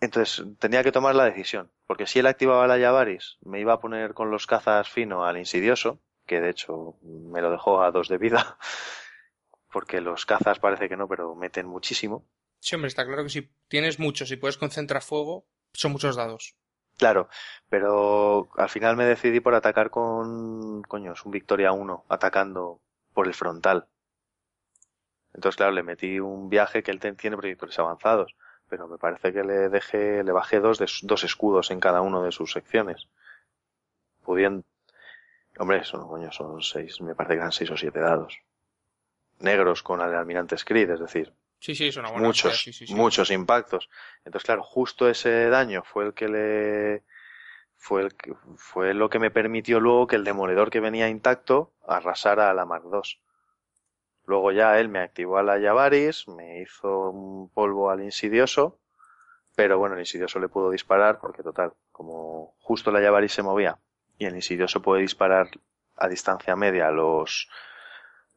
[0.00, 3.80] Entonces tenía que tomar la decisión, porque si él activaba la Javaris, me iba a
[3.80, 8.08] poner con los cazas fino al insidioso, que de hecho me lo dejó a dos
[8.08, 8.56] de vida,
[9.70, 12.24] porque los cazas parece que no, pero meten muchísimo.
[12.60, 16.56] Sí, hombre, está claro que si tienes muchos y puedes concentrar fuego, son muchos dados.
[16.96, 17.28] Claro,
[17.68, 22.80] pero al final me decidí por atacar con, coño, es un Victoria 1, atacando
[23.12, 23.88] por el frontal.
[25.34, 28.34] Entonces, claro, le metí un viaje que él tiene proyectores avanzados,
[28.68, 32.22] pero me parece que le dejé, le bajé dos, de, dos escudos en cada uno
[32.22, 33.08] de sus secciones.
[34.22, 34.64] Pudiendo,
[35.58, 38.38] hombre, son, coño, son seis, me parece que eran seis o siete dados.
[39.40, 42.86] Negros con el almirante Screed, es decir, Sí, sí, una buena muchos, hostia, sí, sí,
[42.86, 42.94] sí.
[42.94, 43.90] muchos impactos.
[44.24, 47.02] Entonces, claro, justo ese daño fue el que le
[47.76, 51.72] fue el que, fue lo que me permitió luego que el demoledor que venía intacto
[51.86, 53.00] arrasara a la Mark II.
[54.28, 58.78] Luego ya él me activó a la Javaris, me hizo un polvo al insidioso,
[59.56, 63.78] pero bueno, el insidioso le pudo disparar porque total, como justo la Javaris se movía
[64.18, 65.48] y el insidioso puede disparar
[65.96, 67.48] a distancia media los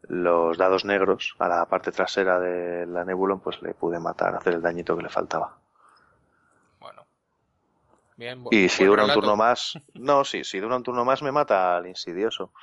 [0.03, 4.53] los dados negros a la parte trasera de la Nebulon, pues le pude matar, hacer
[4.53, 5.57] el dañito que le faltaba.
[6.79, 7.05] Bueno.
[8.15, 11.33] Bien, Y si dura un turno más, no, sí, si dura un turno más me
[11.33, 12.53] mata al insidioso.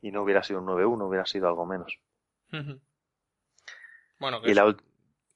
[0.00, 1.98] Y no hubiera sido un 9-1, hubiera sido algo menos.
[4.18, 4.82] Bueno, que Y eso, la ult-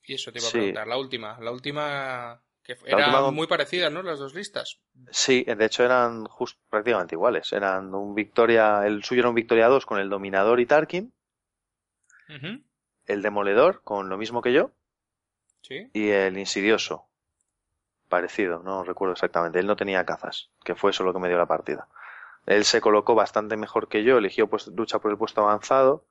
[0.05, 0.59] y eso te iba a sí.
[0.59, 0.87] preguntar.
[0.89, 4.03] La última, la última que La eran última- muy parecidas, ¿no?
[4.03, 4.81] Las dos listas.
[5.11, 7.53] Sí, de hecho eran just, prácticamente iguales.
[7.53, 11.13] Eran un Victoria, el suyo era un Victoria 2 con el Dominador y Tarkin.
[13.07, 14.71] El demoledor con lo mismo que yo
[15.61, 15.91] Sí.
[15.93, 17.07] y el insidioso.
[18.09, 19.59] Parecido, no recuerdo exactamente.
[19.59, 21.89] Él no tenía cazas, que fue eso lo que me dio la partida.
[22.47, 26.07] Él se colocó bastante mejor que yo, eligió pues, lucha por el puesto avanzado.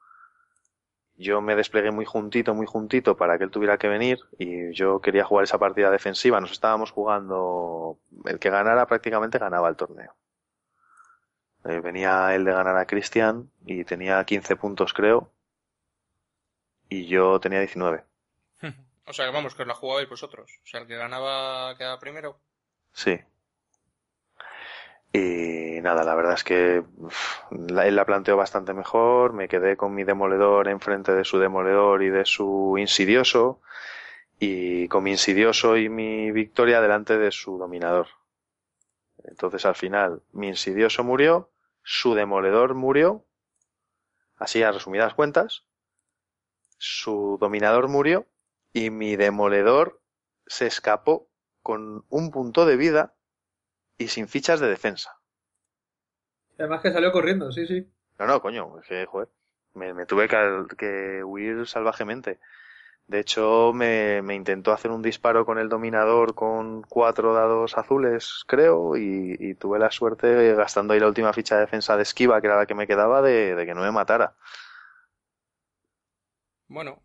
[1.16, 5.00] Yo me desplegué muy juntito, muy juntito para que él tuviera que venir y yo
[5.00, 6.42] quería jugar esa partida defensiva.
[6.42, 10.16] Nos estábamos jugando, el que ganara prácticamente ganaba el torneo.
[11.66, 15.32] Eh, venía él de ganar a Cristian y tenía 15 puntos creo
[16.90, 18.04] y yo tenía 19.
[19.06, 20.50] O sea, que vamos, que os la jugabais vosotros.
[20.64, 22.40] O sea, el que ganaba quedaba primero.
[22.94, 23.20] Sí.
[25.16, 26.78] Y nada, la verdad es que
[27.52, 29.34] él la planteó bastante mejor.
[29.34, 33.62] Me quedé con mi demoledor enfrente de su demoledor y de su insidioso.
[34.40, 38.08] Y con mi insidioso y mi victoria delante de su dominador.
[39.24, 41.52] Entonces al final mi insidioso murió,
[41.84, 43.24] su demoledor murió,
[44.38, 45.66] así a resumidas cuentas.
[46.80, 48.26] Su dominador murió
[48.74, 50.02] y mi demoledor
[50.48, 51.30] se escapó
[51.62, 53.16] con un punto de vida
[53.98, 55.20] y sin fichas de defensa.
[56.58, 57.88] Además que salió corriendo, sí, sí.
[58.20, 59.30] No, no, coño, es que, joder,
[59.74, 60.38] me, me tuve que,
[60.78, 62.40] que huir salvajemente.
[63.08, 68.44] De hecho, me, me intentó hacer un disparo con el dominador con cuatro dados azules,
[68.48, 72.42] creo, y, y tuve la suerte, gastando ahí la última ficha de defensa de esquiva,
[72.42, 74.36] que era la que me quedaba, de, de que no me matara.
[76.68, 77.02] Bueno,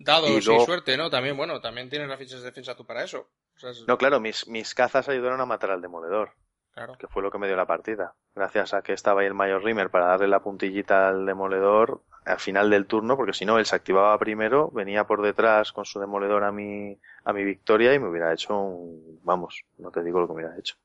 [0.00, 1.10] dados Y y, suerte, ¿no?
[1.10, 3.28] También, bueno, también tienes las fichas de defensa tú para eso.
[3.60, 6.32] O sea, es- No, claro, mis, mis cazas ayudaron a matar al demoledor.
[6.72, 6.96] claro.
[6.98, 8.14] que fue lo que me dio la partida.
[8.34, 12.38] Gracias a que estaba ahí el Mayor Rimmer para darle la puntillita al demoledor al
[12.38, 15.98] final del turno, porque si no, él se activaba primero, venía por detrás con su
[16.00, 20.20] demoledor a mi, a mi victoria y me hubiera hecho un, vamos, no te digo
[20.20, 20.76] lo que me hubiera hecho.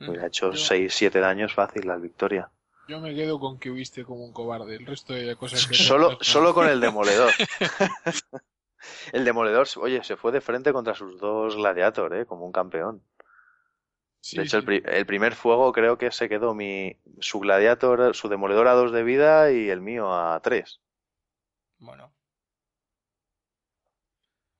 [0.00, 2.50] Me hubiera hecho Yo- 6, 7 daños fácil la victoria.
[2.86, 4.76] Yo me quedo con que huiste como un cobarde.
[4.76, 5.74] El resto de cosas que...
[5.74, 7.32] Solo, solo con el demoledor.
[9.12, 13.02] el demoledor, oye, se fue de frente contra sus dos gladiator, eh, como un campeón.
[14.20, 14.66] Sí, de hecho, el, sí.
[14.66, 18.92] pri- el primer fuego creo que se quedó mi, su gladiator, su demoledor a 2
[18.92, 20.82] de vida y el mío a 3.
[21.78, 22.12] Bueno.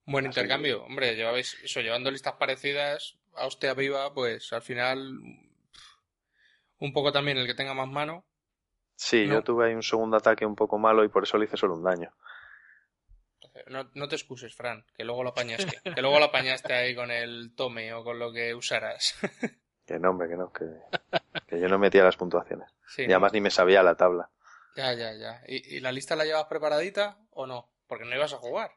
[0.06, 0.82] Buen Así intercambio.
[0.84, 4.96] Hombre, llevabais eso, llevando listas parecidas a hostia viva, pues al final
[6.78, 8.24] un poco también el que tenga más mano.
[8.96, 9.30] Sí, No.
[9.30, 11.76] yo tuve ahí un segundo ataque un poco malo y por eso le hice solo
[11.76, 12.10] un daño.
[13.68, 15.80] No, no te excuses, Fran, que luego lo apañaste.
[15.94, 19.14] Que luego lo apañaste ahí con el tome o con lo que usaras.
[19.86, 20.64] Que no, hombre, que no, que,
[21.46, 22.70] que yo no metía las puntuaciones.
[22.88, 23.16] Sí, Y ¿no?
[23.16, 24.30] además ni me sabía la tabla.
[24.76, 25.42] Ya, ya, ya.
[25.46, 27.70] ¿Y, y la lista la llevas preparadita o no?
[27.86, 28.70] Porque no ibas a jugar.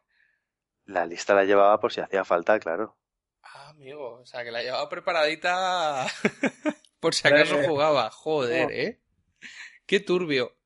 [0.84, 2.98] La lista la llevaba por si hacía falta, claro.
[3.42, 6.08] Ah, amigo, o sea, que la llevaba preparadita
[7.00, 8.12] por si acaso jugaba.
[8.12, 8.70] Joder.
[8.74, 9.00] ¿eh?
[9.86, 10.57] Qué turbio.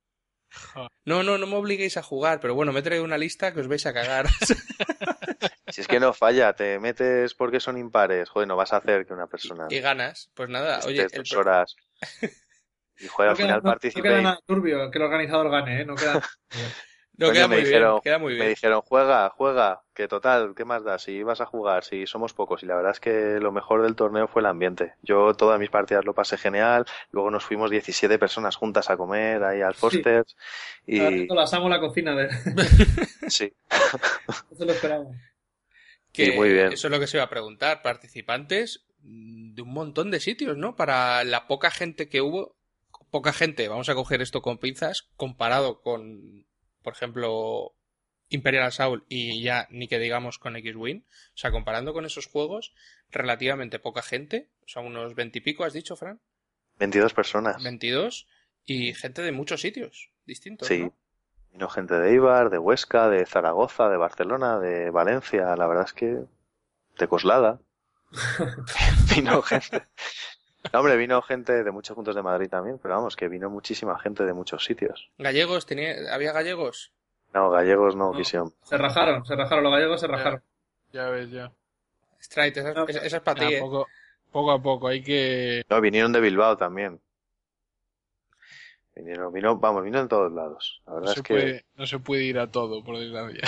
[1.05, 3.61] No, no, no me obliguéis a jugar, pero bueno, me he traído una lista que
[3.61, 4.27] os vais a cagar.
[5.71, 8.29] Si es que no falla, te metes porque son impares.
[8.29, 10.29] Joder, no vas a hacer que una persona y ganas.
[10.33, 11.75] Pues nada, oye, el dos horas
[12.99, 15.49] y joder, al No queda, final no- no participé queda nada turbio que el organizador
[15.49, 15.85] gane, ¿eh?
[15.85, 16.21] No queda...
[17.21, 18.49] no, Coño, queda me muy dijeron- bien, queda muy me bien.
[18.49, 20.99] dijeron, juega, juega, que total, ¿qué más da?
[20.99, 22.63] Si vas a jugar, si somos pocos.
[22.63, 24.93] Y la verdad es que lo mejor del torneo fue el ambiente.
[25.01, 26.85] Yo todas mis partidas lo pasé genial.
[27.11, 30.35] Luego nos fuimos 17 personas juntas a comer ahí al Foster's.
[30.87, 32.29] Ahora Y la amo la cocina de...
[33.29, 33.53] sí,
[34.51, 35.15] Eso lo esperamos.
[36.11, 36.73] Que Sí, muy bien.
[36.73, 37.81] Eso es lo que se iba a preguntar.
[37.81, 40.75] Participantes de un montón de sitios, ¿no?
[40.75, 42.55] Para la poca gente que hubo,
[43.09, 46.45] poca gente, vamos a coger esto con pinzas, comparado con,
[46.81, 47.73] por ejemplo,
[48.29, 51.03] Imperial Assault y ya ni que digamos con X-Wing.
[51.03, 52.73] O sea, comparando con esos juegos,
[53.09, 56.19] relativamente poca gente, o sea, unos veintipico, has dicho, Fran,
[56.79, 57.61] 22 personas.
[57.63, 58.27] 22,
[58.65, 60.79] y gente de muchos sitios distintos, Sí.
[60.83, 60.95] ¿no?
[61.51, 65.53] Vino gente de Ibar, de Huesca, de Zaragoza, de Barcelona, de Valencia.
[65.57, 66.19] La verdad es que
[66.97, 67.59] de Coslada.
[69.15, 69.85] vino gente.
[70.73, 73.97] No, hombre, vino gente de muchos puntos de Madrid también, pero vamos, que vino muchísima
[73.99, 75.09] gente de muchos sitios.
[75.17, 76.91] Gallegos, tenía, ¿había gallegos?
[77.33, 78.17] No, gallegos no, No.
[78.17, 78.53] quisieron.
[78.63, 80.43] Se rajaron, se rajaron, los gallegos se rajaron.
[80.93, 81.51] Ya ves, ya.
[82.19, 83.59] Strike, esa, No, esa- esa es para ti, ¿eh?
[83.59, 83.87] poco,
[84.31, 85.63] poco a poco, hay que...
[85.69, 87.01] No, vinieron de Bilbao también.
[88.95, 90.81] Vinieron, vino, vamos, vino en todos lados.
[90.85, 93.41] La No verdad se, es que puede, no se puede ir a todo, por desgracia.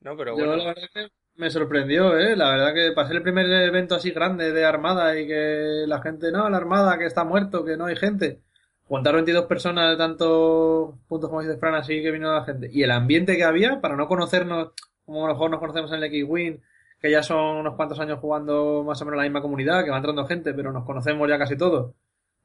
[0.00, 0.56] No, pero Yo bueno.
[0.56, 2.36] la verdad que me sorprendió, ¿eh?
[2.36, 6.30] La verdad que pasé el primer evento así grande de Armada y que la gente,
[6.30, 8.40] no, la Armada que está muerto, que no hay gente.
[8.84, 12.68] Juntar 22 personas de tantos puntos como dice Fran, así que vino la gente.
[12.72, 14.72] Y el ambiente que había, para no conocernos,
[15.04, 16.58] como a mejor nos conocemos en el X-Wing,
[17.00, 19.90] que ya son unos cuantos años jugando más o menos en la misma comunidad, que
[19.90, 21.94] va entrando gente, pero nos conocemos ya casi todos.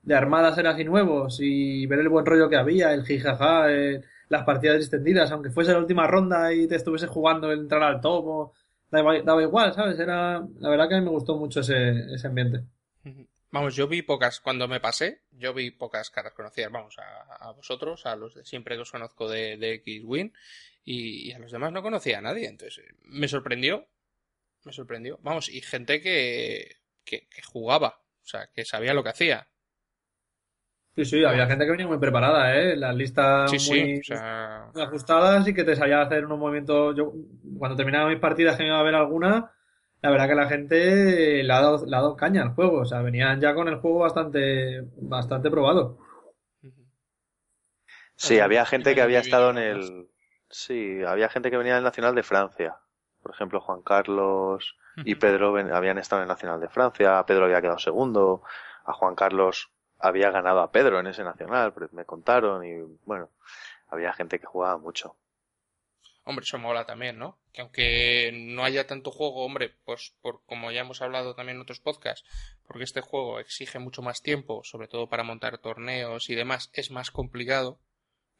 [0.03, 4.05] De Armada ser así nuevos y ver el buen rollo que había, el jijaja, el,
[4.29, 8.01] las partidas extendidas, aunque fuese la última ronda y te estuviese jugando el entrar al
[8.01, 8.53] topo,
[9.01, 9.99] daba, igual, ¿sabes?
[9.99, 12.63] Era, la verdad que a mí me gustó mucho ese, ese ambiente.
[13.51, 17.51] Vamos, yo vi pocas, cuando me pasé, yo vi pocas caras conocidas, vamos, a, a
[17.51, 20.33] vosotros, a los de siempre que os conozco de, de X-Win,
[20.83, 23.87] y, y, a los demás no conocía a nadie, entonces me sorprendió,
[24.65, 29.47] me sorprendió, vamos, y gente que, que jugaba, o sea, que sabía lo que hacía.
[30.95, 32.75] Sí, sí, había gente que venía muy preparada, ¿eh?
[32.77, 36.39] Las listas Sí, muy, sí, o sea, muy ajustadas y que te sabía hacer unos
[36.39, 36.95] movimientos.
[36.95, 37.13] Yo,
[37.59, 39.51] cuando terminaba mis partidas, que me iba a ver alguna,
[40.01, 42.81] la verdad que la gente le ha dado, le ha dado caña al juego.
[42.81, 45.97] O sea, venían ya con el juego bastante, bastante probado.
[48.15, 50.09] Sí, había gente que había estado en el...
[50.49, 52.77] Sí, había gente que venía del Nacional de Francia.
[53.21, 57.23] Por ejemplo, Juan Carlos y Pedro ven- habían estado en el Nacional de Francia.
[57.25, 58.43] Pedro había quedado segundo.
[58.85, 63.29] A Juan Carlos había ganado a Pedro en ese Nacional, pero me contaron y bueno,
[63.89, 65.15] había gente que jugaba mucho.
[66.27, 67.37] Hombre, eso mola también, ¿no?
[67.53, 71.61] Que aunque no haya tanto juego, hombre, pues por como ya hemos hablado también en
[71.61, 72.27] otros podcasts,
[72.67, 76.89] porque este juego exige mucho más tiempo, sobre todo para montar torneos y demás, es
[76.89, 77.79] más complicado,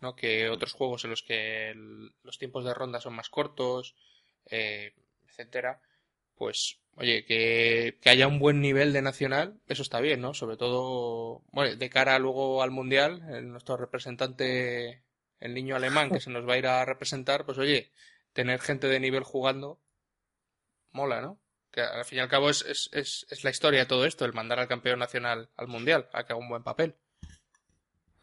[0.02, 0.16] ¿no?
[0.16, 3.96] Que otros juegos en los que el- los tiempos de ronda son más cortos,
[4.48, 4.94] eh,
[5.28, 5.80] etcétera.
[6.36, 10.34] Pues, oye, que, que haya un buen nivel de nacional, eso está bien, ¿no?
[10.34, 15.04] Sobre todo, bueno, de cara luego al mundial, nuestro representante
[15.40, 17.92] el niño alemán que se nos va a ir a representar, pues oye,
[18.34, 19.80] tener gente de nivel jugando
[20.92, 21.40] mola, ¿no?
[21.72, 24.24] Que al fin y al cabo es, es, es, es la historia de todo esto,
[24.26, 26.96] el mandar al campeón nacional al mundial, a que haga un buen papel.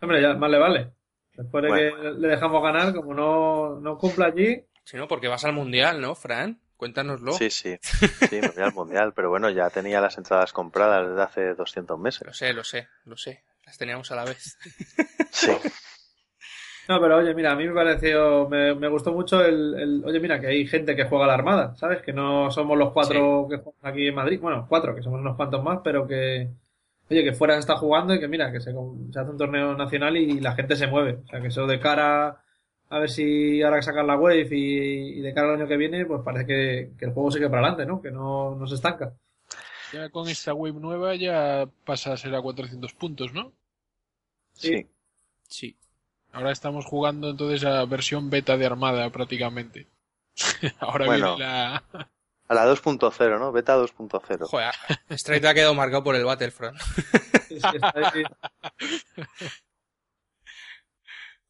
[0.01, 0.91] Hombre, ya más le vale.
[1.35, 2.03] Después de Bueno.
[2.15, 6.01] que le dejamos ganar, como no, no cumpla allí, Si no, porque vas al mundial,
[6.01, 6.61] ¿no, Fran?
[6.83, 7.31] Cuéntanoslo.
[7.35, 11.23] Sí, sí, sí, me fui al Mundial, pero bueno, ya tenía las entradas compradas desde
[11.23, 12.37] hace 200 Lo meses.
[12.37, 13.45] sé, lo sé, lo sé.
[13.65, 14.59] Las teníamos a la vez.
[15.31, 15.53] Sí,
[16.89, 20.19] No, pero oye, mira, a mí me pareció, me, me gustó mucho el, el- oye,
[20.19, 22.03] mira, que hay gente que juega a la Armada, ¿sabes?
[22.03, 25.37] Que no somos los cuatro que juegan aquí en Madrid, bueno, cuatro, que somos unos
[25.37, 26.49] cuantos más, pero que,
[27.09, 28.73] oye, que fuera se está jugando y que mira, que se,
[29.13, 31.21] se hace un torneo nacional y la gente se mueve.
[31.25, 32.43] O sea, que eso de cara
[32.95, 35.77] a ver si ahora que sacan la wave y, y de cara al año que
[35.79, 38.03] viene, pues parece que, que el juego sigue para adelante, ¿no?
[38.03, 39.15] Que no, no se estanca.
[39.93, 43.53] Ya con esta wave nueva ya pasa a ser a 400 puntos, ¿no?
[44.53, 44.87] sí.
[45.49, 45.77] Sí.
[46.33, 49.87] Ahora estamos jugando entonces a versión beta de Armada prácticamente.
[50.81, 51.37] Ahora Bueno.
[51.37, 51.83] viene la...
[52.49, 53.53] A la 2.0, ¿no?
[53.53, 54.47] Beta 2.0.
[54.47, 54.75] Joder,
[55.11, 56.79] Straight ha quedado marcado por el Battlefront.
[57.53, 58.25] Sí, sí, está ahí.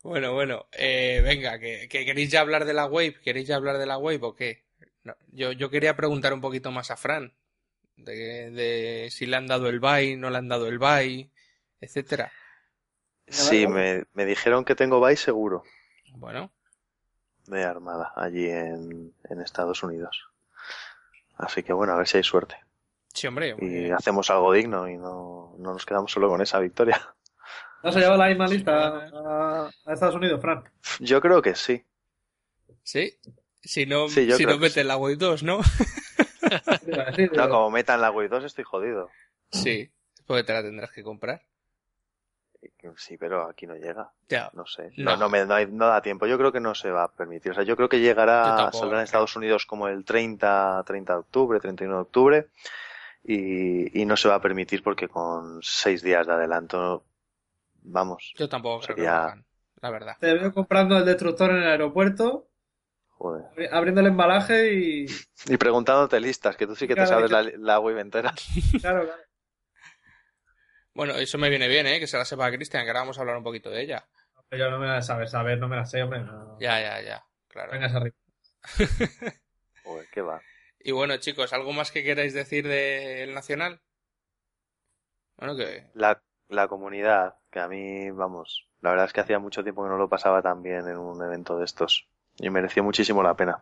[0.03, 3.79] Bueno, bueno, eh, venga, que, que queréis ya hablar de la Wave, ¿queréis ya hablar
[3.79, 4.65] de la Wave o qué?
[5.05, 7.33] No, yo, yo quería preguntar un poquito más a Fran,
[7.97, 11.31] de, de si le han dado el bye, no le han dado el bye,
[11.81, 12.35] etcétera.
[13.27, 15.65] Sí, me, me dijeron que tengo bye seguro
[16.15, 16.53] Bueno,
[17.47, 20.29] de Armada allí en, en Estados Unidos.
[21.37, 22.57] Así que bueno, a ver si hay suerte.
[23.15, 27.15] sí, hombre, Y hacemos algo digno y no, no nos quedamos solo con esa victoria.
[27.83, 30.63] ¿No se lleva la misma lista a, a Estados Unidos, Fran?
[31.01, 31.85] Yo creo que sí.
[32.83, 33.17] sí,
[33.61, 35.61] si no, Sí, si no meten la Wave 2, ¿no?
[37.35, 39.09] No, como metan la Wii 2 estoy jodido.
[39.51, 39.91] Sí,
[40.27, 41.43] porque te la tendrás que comprar.
[42.97, 44.13] Sí, pero aquí no llega.
[44.29, 44.93] Ya, No sé.
[44.97, 45.13] No.
[45.13, 46.27] No, no, me, no, hay- no da tiempo.
[46.27, 47.53] Yo creo que no se va a permitir.
[47.53, 49.05] O sea, yo creo que llegará, saldrá en.
[49.05, 52.47] Estados Unidos como el 30, 30 de octubre, 31 de octubre.
[53.25, 57.05] Y, y no se va a permitir porque con seis días de adelanto,
[57.83, 59.45] vamos, yo tampoco creo que lo hagan,
[59.81, 60.17] la verdad.
[60.21, 62.49] Te veo comprando el destructor en el aeropuerto,
[63.09, 63.45] joder.
[63.55, 65.07] abri- abriendo el embalaje y...
[65.47, 68.33] Y preguntándote listas, que tú sí que te Claro, sabes la, la web entera.
[68.81, 69.23] Claro, claro.
[70.95, 71.99] Bueno, eso me viene bien, ¿eh?
[71.99, 74.07] Que se la sepa Cristian, que ahora vamos a hablar un poquito de ella.
[74.49, 76.21] Pero yo no me la saber, saber, no me la sé, hombre.
[76.21, 76.59] No.
[76.61, 77.73] Ya, ya, ya, claro.
[77.73, 78.15] Vengas arriba.
[79.85, 80.41] Joder, qué va.
[80.81, 83.81] Y bueno, chicos, ¿algo más que queráis decir del Nacional?
[85.37, 85.87] Bueno, que...
[85.95, 86.23] La,
[86.55, 89.97] la comunidad, que a mí, vamos, la verdad es que hacía mucho tiempo que no
[89.97, 92.07] lo pasaba tan bien en un evento de estos.
[92.39, 93.61] Y mereció muchísimo la pena.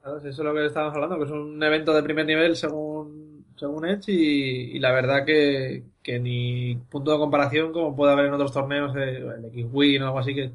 [0.00, 2.56] Claro, si eso es lo que estábamos hablando, que es un evento de primer nivel
[2.56, 8.12] según, según Edge y, y la verdad que, que ni punto de comparación como puede
[8.12, 10.52] haber en otros torneos, eh, el X-Win o algo así, que,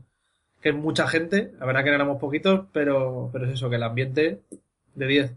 [0.61, 1.51] que es mucha gente.
[1.59, 4.41] La verdad que no éramos poquitos, pero, pero es eso, que el ambiente
[4.95, 5.33] de 10.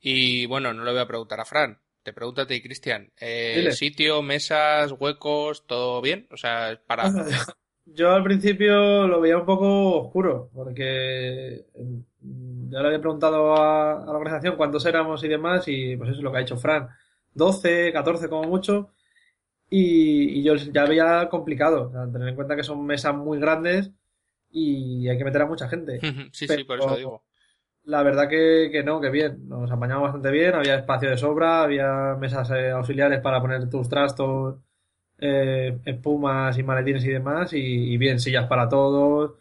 [0.00, 1.78] Y bueno, no le voy a preguntar a Fran.
[2.04, 3.10] Te pregúntate, Cristian.
[3.18, 6.28] Eh, sitio, mesas, huecos, ¿todo bien?
[6.30, 7.10] O sea, para...
[7.86, 14.02] Yo al principio lo veía un poco oscuro, porque mm, yo le había preguntado a,
[14.02, 16.56] a la organización cuántos éramos y demás, y pues eso es lo que ha hecho
[16.56, 16.88] Fran.
[17.34, 18.94] 12, 14 como mucho,
[19.68, 21.88] y, y yo ya veía complicado.
[21.88, 23.90] O sea, tener en cuenta que son mesas muy grandes
[24.50, 26.00] y hay que meter a mucha gente.
[26.32, 27.24] sí, sí, por eso digo.
[27.84, 29.48] La verdad que, que no, que bien.
[29.48, 33.88] Nos apañamos bastante bien, había espacio de sobra, había mesas eh, auxiliares para poner tus
[33.88, 34.56] trastos,
[35.18, 39.38] eh, espumas y maletines y demás, y, y bien, sillas para todos,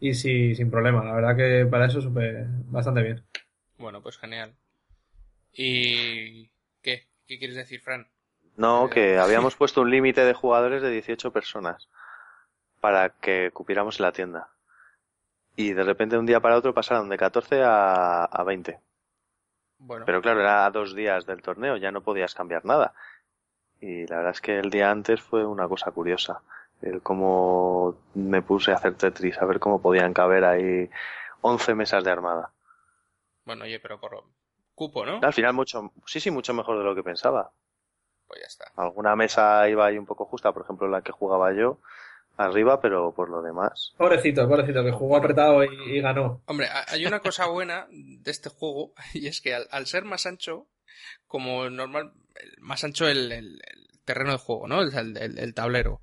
[0.00, 1.04] y sí, sin problema.
[1.04, 3.22] La verdad que para eso súper bastante bien.
[3.78, 4.54] Bueno, pues genial.
[5.52, 6.50] ¿Y
[6.82, 7.06] qué?
[7.26, 8.08] ¿Qué quieres decir, Fran?
[8.56, 11.88] No, que habíamos puesto un límite de jugadores de 18 personas
[12.80, 14.48] para que cupiéramos en la tienda.
[15.56, 18.78] Y de repente de un día para otro pasaron de 14 a, a 20.
[19.78, 22.94] Bueno, Pero claro, era a dos días del torneo, ya no podías cambiar nada.
[23.80, 26.42] Y la verdad es que el día antes fue una cosa curiosa.
[26.82, 30.90] El cómo me puse a hacer Tetris, a ver cómo podían caber ahí
[31.42, 32.52] 11 mesas de armada.
[33.44, 34.24] bueno, oye, pero por
[34.74, 35.20] cupo, ¿no?
[35.22, 37.52] Al final mucho, sí, sí, mucho mejor de lo que pensaba.
[38.26, 38.72] Pues ya está.
[38.76, 41.80] Alguna mesa iba ahí un poco justa, por ejemplo la que jugaba yo,
[42.36, 43.94] arriba, pero por lo demás.
[43.96, 46.42] Pobrecito, pobrecito, que jugó apretado y, y ganó.
[46.46, 50.04] Hombre, ha- hay una cosa buena de este juego y es que al, al ser
[50.04, 50.68] más ancho,
[51.26, 52.12] como normal,
[52.58, 54.82] más ancho el, el- el terreno de juego, ¿no?
[54.82, 56.00] El, el- el tablero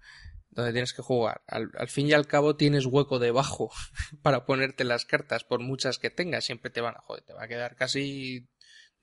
[0.49, 1.41] donde tienes que jugar.
[1.47, 3.71] Al, al fin y al cabo tienes hueco debajo
[4.21, 7.43] para ponerte las cartas, por muchas que tengas, siempre te van a joder, te va
[7.43, 8.47] a quedar casi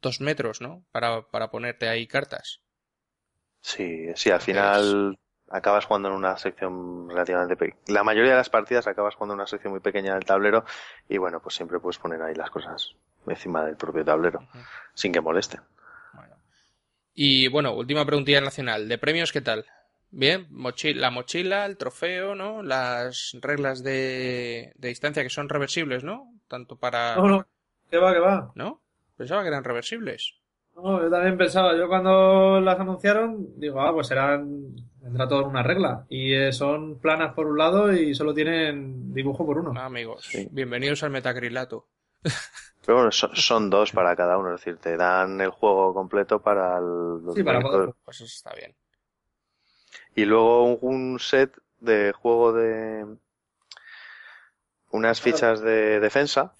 [0.00, 0.86] dos metros, ¿no?
[0.92, 2.62] Para, para ponerte ahí cartas.
[3.62, 5.18] Sí, sí, al final
[5.50, 7.80] acabas jugando en una sección relativamente pequeña.
[7.88, 10.64] La mayoría de las partidas acabas jugando en una sección muy pequeña del tablero
[11.08, 12.94] y bueno, pues siempre puedes poner ahí las cosas
[13.26, 14.40] encima del propio tablero,
[14.94, 15.60] sin que molesten.
[16.14, 16.34] Bueno.
[17.14, 18.88] Y bueno, última preguntilla nacional.
[18.88, 19.66] ¿De premios qué tal?
[20.12, 22.62] Bien, mochi- la mochila, el trofeo, ¿no?
[22.62, 26.32] Las reglas de, de distancia que son reversibles, ¿no?
[26.48, 27.14] Tanto para...
[27.16, 27.46] No, no,
[27.90, 28.50] que va, que va.
[28.54, 28.80] ¿No?
[29.16, 30.34] Pensaba que eran reversibles.
[30.74, 35.48] No, yo también pensaba, yo cuando las anunciaron, digo, ah, pues serán, vendrá todo en
[35.48, 36.06] una regla.
[36.08, 39.72] Y eh, son planas por un lado y solo tienen dibujo por uno.
[39.76, 40.48] Ah, amigos, Sí.
[40.50, 41.88] bienvenidos al metacrilato.
[42.84, 46.40] Pero bueno, son, son dos para cada uno, es decir, te dan el juego completo
[46.42, 48.74] para el, Sí, para poder- Pues eso está bien.
[50.14, 50.78] Y luego un,
[51.12, 53.06] un set de juego de
[54.90, 56.54] unas fichas de defensa.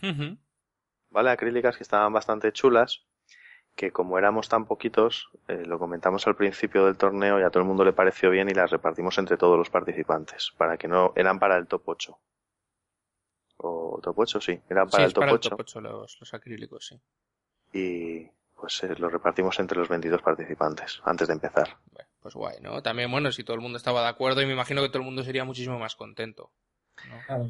[1.11, 1.31] ¿vale?
[1.31, 3.03] Acrílicas que estaban bastante chulas,
[3.75, 7.63] que como éramos tan poquitos, eh, lo comentamos al principio del torneo y a todo
[7.63, 11.13] el mundo le pareció bien y las repartimos entre todos los participantes, para que no,
[11.17, 12.19] eran para el top 8.
[13.59, 16.35] O top 8, sí, eran para el top para el 8 top 8 los, los
[16.35, 17.01] acrílicos, sí.
[17.73, 21.79] y pues eh, lo repartimos entre los 22 participantes antes de empezar.
[21.91, 22.83] Bueno, pues guay, ¿no?
[22.83, 25.07] También, bueno, si todo el mundo estaba de acuerdo y me imagino que todo el
[25.07, 26.53] mundo sería muchísimo más contento.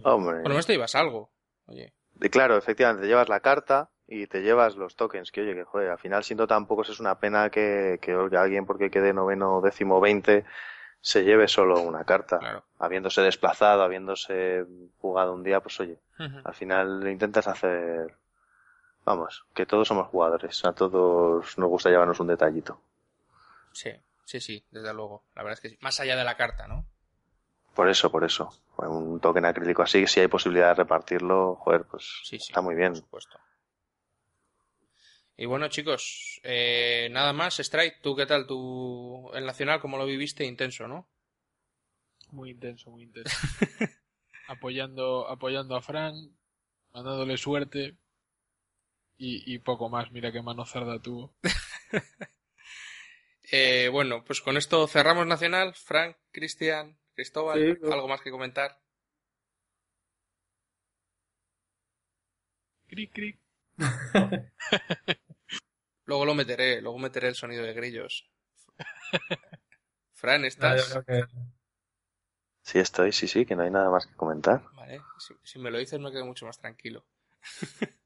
[0.05, 1.33] Hombre, Por lo menos te llevas algo.
[1.67, 5.55] Oye, Y claro, efectivamente, te llevas la carta y te llevas los tokens, que oye,
[5.55, 9.13] que joder, al final siendo tan pocos es una pena que, que alguien porque quede
[9.15, 10.45] noveno, décimo, veinte,
[11.01, 12.39] se lleve solo una carta.
[12.39, 12.65] claro.
[12.79, 14.67] Habiéndose desplazado, habiéndose
[15.01, 15.99] jugado un día, pues oye,
[16.45, 18.15] al final intentas hacer,
[19.05, 22.81] vamos, que todos somos jugadores, a todos nos gusta llevarnos un detallito.
[23.73, 23.91] Sí,
[24.25, 25.23] sí, sí, desde luego.
[25.37, 25.79] La verdad es que sí.
[25.81, 26.85] Más allá de la carta, ¿no?
[27.75, 28.51] Por eso, por eso.
[28.77, 32.47] Un token acrílico así, si hay posibilidad de repartirlo, joder, pues Sí, sí.
[32.51, 32.93] está muy bien.
[32.95, 33.39] Por supuesto.
[35.41, 37.59] Y bueno, chicos, eh, nada más.
[37.61, 38.47] Strike, ¿tú qué tal?
[38.47, 40.45] ¿Tú, el Nacional, cómo lo viviste?
[40.45, 41.09] Intenso, ¿no?
[42.31, 43.35] Muy intenso, muy intenso.
[44.49, 46.37] apoyando, apoyando a Fran,
[46.93, 47.97] mandándole suerte
[49.17, 50.13] y, y poco más.
[50.13, 51.33] Mira qué mano cerda tuvo.
[53.53, 55.75] Eh, bueno, pues con esto cerramos Nacional.
[55.75, 58.79] Frank, Cristian, Cristóbal, Sí, ¿algo más que comentar?
[62.89, 63.39] Cric, cric.
[66.11, 68.29] Luego lo meteré, luego meteré el sonido de grillos.
[70.13, 70.99] Fran, Ah, ¿estás?
[71.07, 71.25] que-
[72.63, 74.61] Sí estoy, sí, sí, que no hay nada más que comentar.
[74.73, 77.05] Vale, si, si me lo dices me quedo mucho más tranquilo.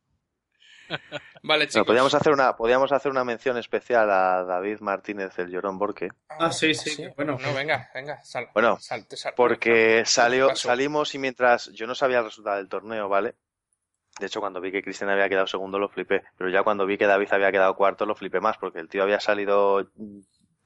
[1.42, 1.72] vale, chicos.
[1.72, 6.10] Bueno, podríamos hacer una, podríamos hacer una mención especial a David Martínez, el llorón Borque,
[6.28, 7.38] Ah, sí, sí, bueno.
[7.40, 8.50] No, venga, venga, sal.
[8.52, 13.08] Bueno, salte, sal- porque salió, salimos y mientras yo no sabía el resultado del torneo,
[13.08, 13.34] ¿vale?
[14.20, 16.22] De hecho, cuando vi que Cristian había quedado segundo, lo flipé.
[16.36, 19.02] Pero ya cuando vi que David había quedado cuarto, lo flipé más, porque el tío
[19.02, 19.90] había salido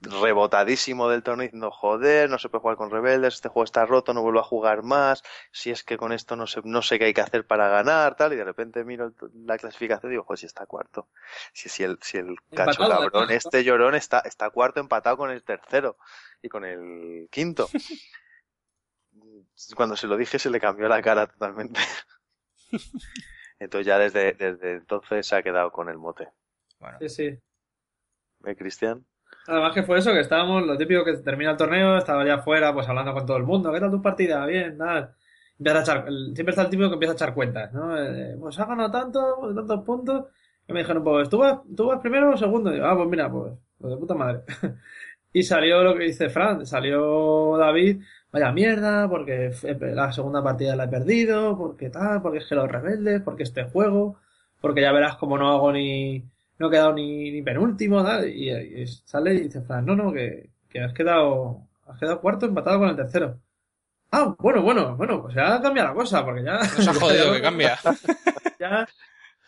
[0.00, 4.14] rebotadísimo del torneo diciendo, joder, no se puede jugar con rebeldes, este juego está roto,
[4.14, 7.06] no vuelvo a jugar más, si es que con esto no sé, no sé qué
[7.06, 9.12] hay que hacer para ganar, tal, y de repente miro
[9.44, 11.08] la clasificación y digo, joder, si está cuarto.
[11.52, 15.30] Si, si el, si el cacho Empatado, cabrón, este llorón está, está cuarto empatado con
[15.30, 15.96] el tercero
[16.42, 17.68] y con el quinto.
[19.74, 21.80] Cuando se lo dije se le cambió la cara totalmente.
[23.60, 26.28] Entonces ya desde, desde entonces se ha quedado con el mote.
[26.80, 27.38] Bueno, Sí, sí.
[28.44, 29.04] ¿Eh, Cristian?
[29.46, 32.72] Además que fue eso, que estábamos, lo típico que termina el torneo, estaba ya afuera,
[32.74, 34.44] pues hablando con todo el mundo, ¿qué tal tu partida?
[34.46, 35.14] Bien, tal.
[35.58, 37.96] empieza a echar, el- siempre está el típico que empieza a echar cuentas, ¿no?
[37.98, 40.26] Eh, pues ha ganado tanto, pues tantos puntos.
[40.68, 42.70] Y me dijeron, pues tú vas, tú vas primero o segundo.
[42.70, 44.42] Y digo, ah, pues mira, pues, lo de puta madre.
[45.32, 48.02] y salió lo que dice Fran, salió David,
[48.32, 52.54] vaya mierda, porque he- la segunda partida la he perdido, porque tal, porque es que
[52.54, 54.16] los rebeldes, porque este juego,
[54.60, 56.22] porque ya verás como no hago ni,
[56.58, 58.28] no he quedado ni, ni penúltimo, tal.
[58.28, 62.46] Y, y sale y dice Fran, no, no, que, que has quedado, has quedado cuarto
[62.46, 63.38] empatado con el tercero.
[64.10, 66.58] Ah, bueno, bueno, bueno, pues ya cambia la cosa, porque ya.
[66.58, 67.78] Nos ha jodido ya- que cambia.
[68.60, 68.88] ya.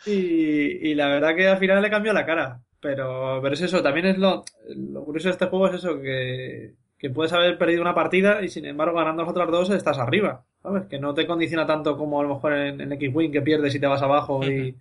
[0.07, 2.61] Y, y la verdad que al final le cambió la cara.
[2.81, 4.43] Pero, pero es eso, también es lo,
[4.75, 8.49] lo curioso de este juego es eso, que, que puedes haber perdido una partida y
[8.51, 10.85] sin embargo ganando las otras dos estás arriba, ¿sabes?
[10.87, 13.81] Que no te condiciona tanto como a lo mejor en, en X-Wing que pierdes y
[13.81, 14.77] te vas abajo y,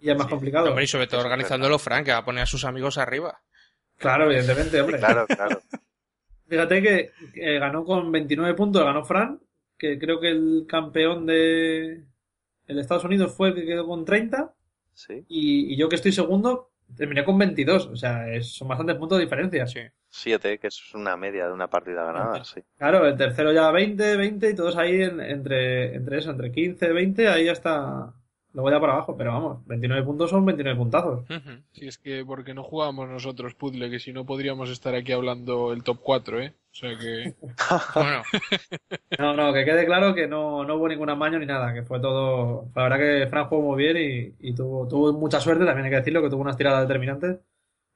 [0.00, 0.70] y es más complicado.
[0.70, 3.42] Hombre, y sobre todo organizándolo Frank, que va a poner a sus amigos arriba.
[3.98, 4.98] Claro, evidentemente, hombre.
[4.98, 5.60] Claro, claro.
[6.48, 9.38] Fíjate que eh, ganó con 29 puntos, ganó Fran,
[9.78, 12.04] que creo que el campeón de
[12.66, 14.54] el Estados Unidos fue el que quedó con 30
[14.94, 15.24] Sí.
[15.28, 19.18] y, y yo que estoy segundo terminé con 22, o sea, es- son bastantes puntos
[19.18, 19.66] de diferencia.
[19.66, 19.80] Sí.
[20.12, 22.60] Siete, que es una media de una partida ganada, sí.
[22.76, 26.92] Claro, el tercero ya 20, 20 y todos ahí en- entre, entre eso, entre 15,
[26.92, 28.12] 20, ahí ya está,
[28.52, 31.24] luego ya para abajo, pero vamos, 29 puntos son 29 puntazos.
[31.72, 35.72] Si es que porque no jugamos nosotros puzzle, que si no podríamos estar aquí hablando
[35.72, 36.54] el top 4, ¿eh?
[36.72, 37.34] O sea que...
[37.94, 38.22] Bueno,
[39.18, 42.00] No, no, que quede claro que no, no hubo ningún amaño ni nada, que fue
[42.00, 42.68] todo.
[42.74, 43.96] La verdad que Fran jugó muy bien
[44.40, 47.38] y, y tuvo, tuvo mucha suerte, también hay que decirlo, que tuvo unas tiradas determinantes.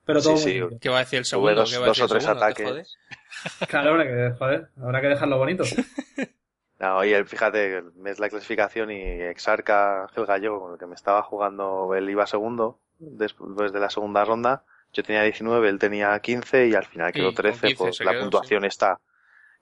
[0.04, 0.78] Pero todo Sí, sí.
[0.80, 1.54] ¿qué va a decir el segundo?
[1.54, 2.46] dos- ¿Qué va a dos decir o el tres segundo?
[2.54, 2.98] ¿Te ataques.
[3.68, 5.64] Claro, hombre, que joder, habrá que dejarlo bonito.
[6.80, 10.96] No, y el, fíjate, ves la clasificación y Exarca Ángel Gallego, con el que me
[10.96, 14.64] estaba jugando, él iba segundo después de la segunda ronda.
[14.92, 17.66] Yo tenía 19, él tenía 15 y al final quedó Y con 13.
[17.68, 19.00] 15 pues la quedó, puntuación está,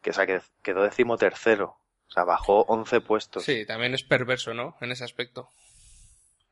[0.00, 1.76] que o sea, que quedó décimo tercero.
[2.08, 3.44] O sea, bajó 11 puestos.
[3.44, 4.76] Sí, también es perverso, ¿no?
[4.80, 5.48] En ese aspecto.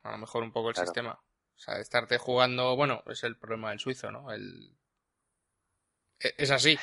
[0.04, 0.86] A lo mejor un poco el Claro.
[0.86, 1.18] sistema.
[1.60, 4.32] O sea, estarte jugando, bueno, es el problema del suizo, ¿no?
[4.32, 4.74] El...
[6.18, 6.78] e- Es así.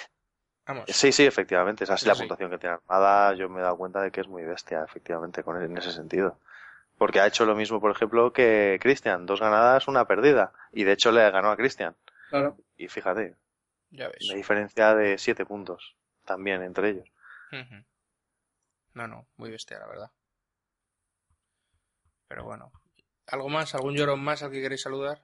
[0.67, 0.85] Vamos.
[0.87, 3.33] Sí, sí, efectivamente, es Sí, la puntuación que tiene Armada.
[3.33, 6.39] Yo me he dado cuenta de que es muy bestia, efectivamente, con en ese sentido.
[6.99, 9.25] Porque ha hecho lo mismo, por ejemplo, que Cristian.
[9.25, 10.53] Dos ganadas, una perdida.
[10.71, 11.95] Y de hecho le ganó a Cristian.
[12.29, 12.55] Claro.
[12.75, 13.35] Y fíjate,
[13.89, 14.25] Ya ves.
[14.29, 15.95] una diferencia de 7 puntos.
[16.23, 17.09] También entre ellos.
[18.93, 20.11] No, no, muy bestia, la verdad.
[22.27, 22.71] Pero bueno.
[23.27, 23.75] ¿Algo más?
[23.75, 25.21] ¿Algún llorón más al que queréis saludar?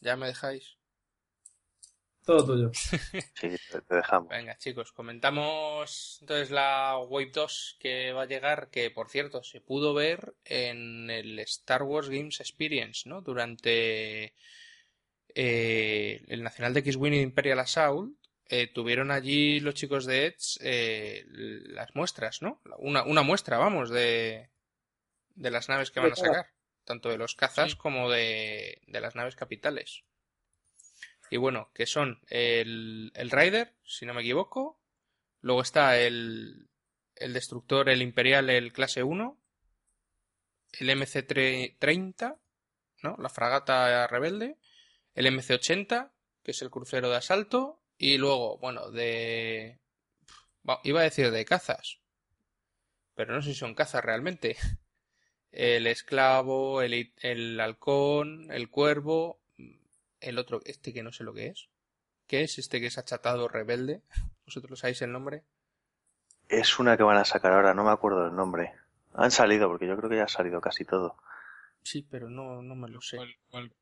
[0.00, 0.78] ¿Ya me dejáis?
[2.24, 2.70] Todo tuyo.
[3.40, 4.28] Sí, te, dejamos.
[4.28, 9.60] Venga, chicos, comentamos entonces la Wave 2 que va a llegar, que por cierto se
[9.60, 13.22] pudo ver en el Star Wars Games Experience, ¿no?
[13.22, 14.34] Durante
[15.34, 18.14] eh, el Nacional de X-Wing y Imperial Assault,
[18.46, 22.60] eh, tuvieron allí los chicos de Edge eh, las muestras, ¿no?
[22.78, 24.50] Una, una muestra, vamos, de,
[25.34, 26.50] de las naves que van a sacar,
[26.88, 27.76] tanto de los cazas Sí.
[27.76, 30.02] como de, de las naves capitales.
[31.30, 34.80] Y bueno, que son el, el Raider, si no me equivoco.
[35.40, 36.68] Luego está el,
[37.16, 39.38] el Destructor, el Imperial, el clase 1.
[40.80, 42.38] El MC-30,
[43.02, 43.16] ¿no?
[43.18, 44.56] La fragata rebelde.
[45.14, 46.10] El MC-80,
[46.42, 47.82] que es el crucero de asalto.
[47.98, 49.78] Y luego, bueno, de...
[50.84, 51.98] Iba a decir de cazas.
[53.14, 54.56] Pero no sé si son cazas realmente.
[55.58, 59.40] El esclavo, el, el halcón, el cuervo,
[60.20, 61.68] el otro, este que no sé lo que es.
[62.28, 64.02] ¿Qué es este que es achatado rebelde?
[64.46, 65.42] ¿Vosotros sabéis el nombre?
[66.48, 68.72] Es una que van a sacar ahora, no me acuerdo el nombre.
[69.14, 71.16] Han salido, porque yo creo que ya ha salido casi todo.
[71.82, 73.16] Sí, pero no, no me lo sé.
[73.16, 73.72] ¿Cuál- cuál?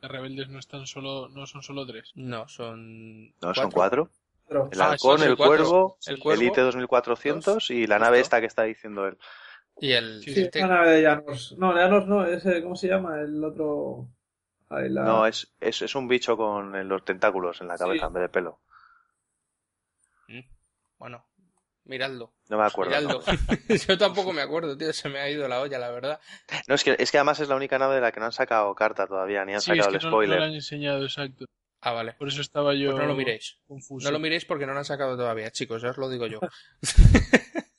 [0.00, 2.10] Las rebeldes no están solo, no son solo tres.
[2.16, 3.28] No, son.
[3.40, 3.54] ¿No?
[3.54, 4.10] ¿Son cuatro?
[4.48, 5.46] Pero- El Ah, halcón, el cuatro.
[5.46, 9.16] cuervo, El el cuervo, Elite 2400 y la nave esta que está diciendo él.
[9.80, 10.22] Y el.
[10.22, 11.54] Sí, Sí, este- es una nave de Llanos.
[11.58, 13.18] No, Llanos no, ese, ¿cómo se llama?
[13.20, 14.08] El otro.
[14.68, 18.02] Ahí la- No, es, es, es un bicho con eh, los tentáculos en la cabeza
[18.04, 18.06] Sí.
[18.06, 18.60] en vez de pelo.
[20.28, 20.40] Mm,
[20.98, 21.26] Bueno,
[21.84, 22.32] miradlo.
[22.48, 22.92] No me acuerdo.
[23.88, 24.92] Yo tampoco me acuerdo, tío.
[24.92, 26.20] Se me ha ido la olla, la verdad.
[26.68, 28.32] No, es que, es que además es la única nave de la que no han
[28.32, 30.38] sacado carta todavía, ni han Sí, es sacado que el no, no spoiler.
[30.38, 31.46] lo han enseñado, exacto.
[31.80, 32.12] Ah, vale.
[32.12, 33.58] Por eso estaba yo Pues no lo miréis.
[33.66, 34.06] confuso.
[34.06, 35.80] No lo miréis porque no lo han sacado todavía, chicos.
[35.82, 36.38] Ya os lo digo yo.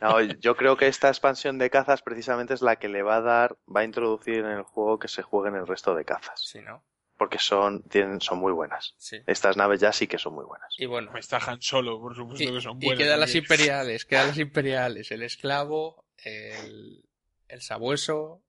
[0.00, 3.20] No, yo creo que esta expansión de cazas precisamente es la que le va a
[3.20, 6.40] dar, va a introducir en el juego que se jueguen el resto de cazas.
[6.44, 6.84] Sí, ¿no?
[7.16, 8.94] Porque son, tienen, son muy buenas.
[8.98, 9.18] Sí.
[9.26, 10.74] Estas naves ya sí que son muy buenas.
[10.78, 11.12] Y bueno.
[11.12, 12.98] Me está Han Solo, por supuesto Y, que son y buenas.
[13.04, 17.04] quedan las imperiales, quedan las imperiales, el esclavo, el,
[17.48, 18.42] el sabueso,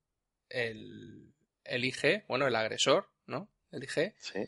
[0.50, 1.34] el,
[1.66, 3.50] el IG, bueno, el agresor, ¿no?
[3.72, 4.16] El IG.
[4.18, 4.40] Sí.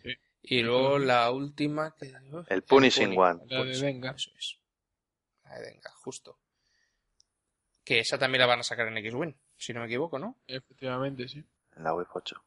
[0.42, 2.14] Y luego la última que...
[2.50, 3.42] El Punishing Puni- One.
[3.48, 4.12] La de Denga.
[4.12, 4.60] Eso es.
[5.44, 6.40] La de Denga, justo.
[7.86, 10.36] Que esa también la van a sacar en X-Wing, si no me equivoco, ¿no?
[10.48, 11.46] Efectivamente, sí.
[11.78, 12.44] En la Wave 8.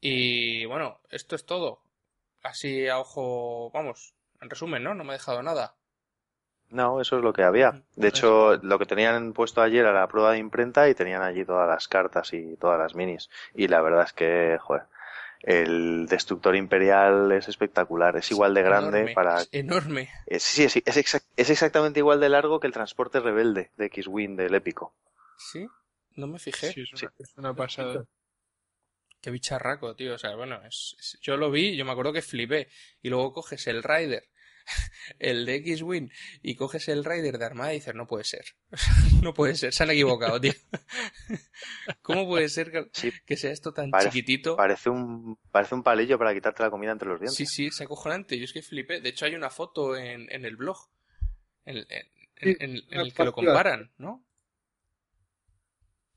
[0.00, 1.82] Y bueno, esto es todo.
[2.42, 4.94] Así a ojo, vamos, en resumen, ¿no?
[4.94, 5.76] No me he dejado nada.
[6.70, 7.82] No, eso es lo que había.
[7.96, 11.44] De hecho, lo que tenían puesto ayer era la prueba de imprenta y tenían allí
[11.44, 13.28] todas las cartas y todas las minis.
[13.54, 14.84] Y la verdad es que, joder,
[15.42, 18.16] el destructor imperial es espectacular.
[18.16, 19.40] Es igual de grande enorme, para...
[19.42, 20.10] es enorme.
[20.26, 23.86] Es, sí, es, es, exact- es exactamente igual de largo que el transporte rebelde de
[23.86, 24.94] X-Wing del épico.
[25.36, 25.66] ¿Sí?
[26.14, 26.72] No me fijé.
[26.72, 28.04] Sí, es una, es una pasada.
[29.20, 30.14] Qué bicharraco, tío.
[30.14, 32.68] O sea, bueno, es, es- yo lo vi, yo me acuerdo que flipé.
[33.02, 34.24] Y luego coges el Rider,
[35.18, 36.08] el de X-Wing,
[36.42, 38.44] y coges el Rider de Armada y dices, no puede ser.
[39.22, 40.52] no puede ser, se han equivocado, tío.
[42.02, 44.56] ¿Cómo puede ser que, Sí, que sea esto tan Parece- chiquitito?
[44.56, 47.36] parece un, parece un palillo para quitarte la comida entre los dientes.
[47.36, 48.38] Sí, sí, es acojonante.
[48.38, 49.00] Yo es que flipé.
[49.00, 50.76] De hecho, hay una foto en, en el blog
[51.64, 52.06] en, en- en-
[52.42, 54.24] Sí, en- en una el que lo comparan, ¿no?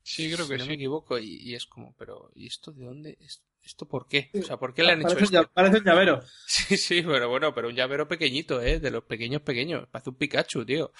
[0.02, 0.68] Sí, creo que si no sí.
[0.68, 1.18] me equivoco.
[1.18, 3.18] Y, y es como, pero ¿y esto de dónde?
[3.20, 4.30] ¿Es- ¿Esto por qué?
[4.38, 5.50] O sea, ¿por qué le han hecho Parece, un esto?
[5.52, 6.22] parece un llavero.
[6.46, 8.78] Sí, sí, pero bueno, pero un llavero pequeñito, ¿eh?
[8.78, 9.88] De los pequeños pequeños.
[9.88, 10.92] Parece un Pikachu, tío.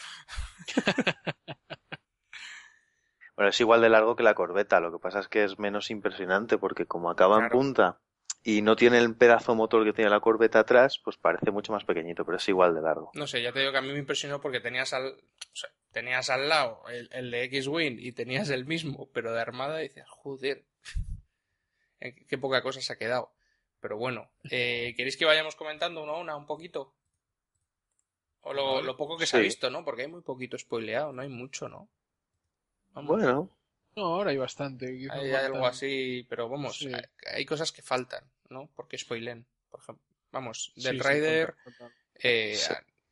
[3.37, 5.91] Bueno, es igual de largo que la corbeta, lo que pasa es que es menos
[5.91, 8.01] impresionante porque como acaba en punta
[8.43, 11.85] y no tiene el pedazo motor que tiene la corbeta atrás, pues parece mucho más
[11.85, 13.11] pequeñito, pero es igual de largo.
[13.13, 15.69] No sé, ya te digo que a mí me impresionó porque tenías al, o sea,
[15.93, 19.89] tenías al lado el, el de X-Wing y tenías el mismo, pero de armada y
[19.89, 20.65] dices, joder,
[22.01, 23.33] qué qué poca cosa se ha quedado.
[23.81, 26.95] Pero bueno, eh, ¿queréis que vayamos comentando uno a una un poquito?
[28.43, 29.85] O lo, lo poco que se ha visto, ¿no?
[29.85, 31.89] Porque hay muy poquito spoileado, no hay mucho, ¿no?
[32.93, 33.17] Vamos.
[33.17, 33.51] Bueno,
[33.97, 34.87] No, ahora hay bastante.
[34.87, 36.93] Hay faltan- algo así, pero vamos, Sí.
[36.93, 37.03] hay,
[37.35, 38.69] hay cosas que faltan, ¿no?
[38.77, 40.05] Porque spoilen, por ejemplo.
[40.33, 41.55] Vamos, del sí, Rider
[42.23, 42.59] eh,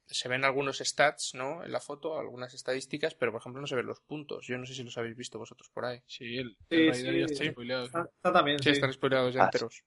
[0.06, 1.64] se ven algunos stats, ¿no?
[1.64, 4.46] En la foto, algunas estadísticas, pero por ejemplo no se ven los puntos.
[4.46, 6.02] Yo no sé si los habéis visto vosotros por ahí.
[6.06, 7.50] Sí, el, Sí, el sí, ya está sí.
[7.52, 7.84] spoileado.
[7.86, 8.72] Está, está también, Sí, sí.
[8.72, 9.84] están spoileados ya Ah, enteros.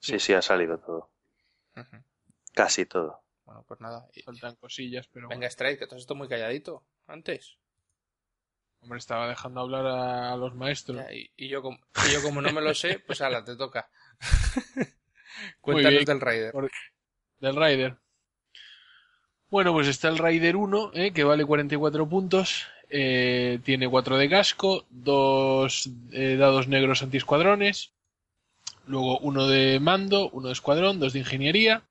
[0.00, 1.10] sí, sí, ha salido todo.
[2.54, 3.22] Casi todo.
[3.44, 4.08] Bueno, pues nada.
[4.24, 7.56] Faltan cosillas, pero Venga, Strike, que todo esto muy calladito antes.
[8.80, 10.96] Hombre, estaba dejando hablar a, a los maestros.
[10.98, 11.78] Ya, y, y yo como,
[12.08, 13.88] y yo como no me lo sé, pues ala, te toca.
[15.64, 16.06] Muy Cuéntanos bien.
[16.06, 16.52] del Rider.
[16.52, 16.70] Por-
[17.40, 17.98] Del Rider.
[19.52, 22.66] Bueno, pues está el Rider 1, eh, que vale 44 puntos.
[22.90, 25.88] eh, tiene 4 de casco, 2
[26.38, 27.92] dados negros antiescuadrones.
[28.86, 31.84] Luego uno de mando, uno de escuadrón, dos de ingeniería.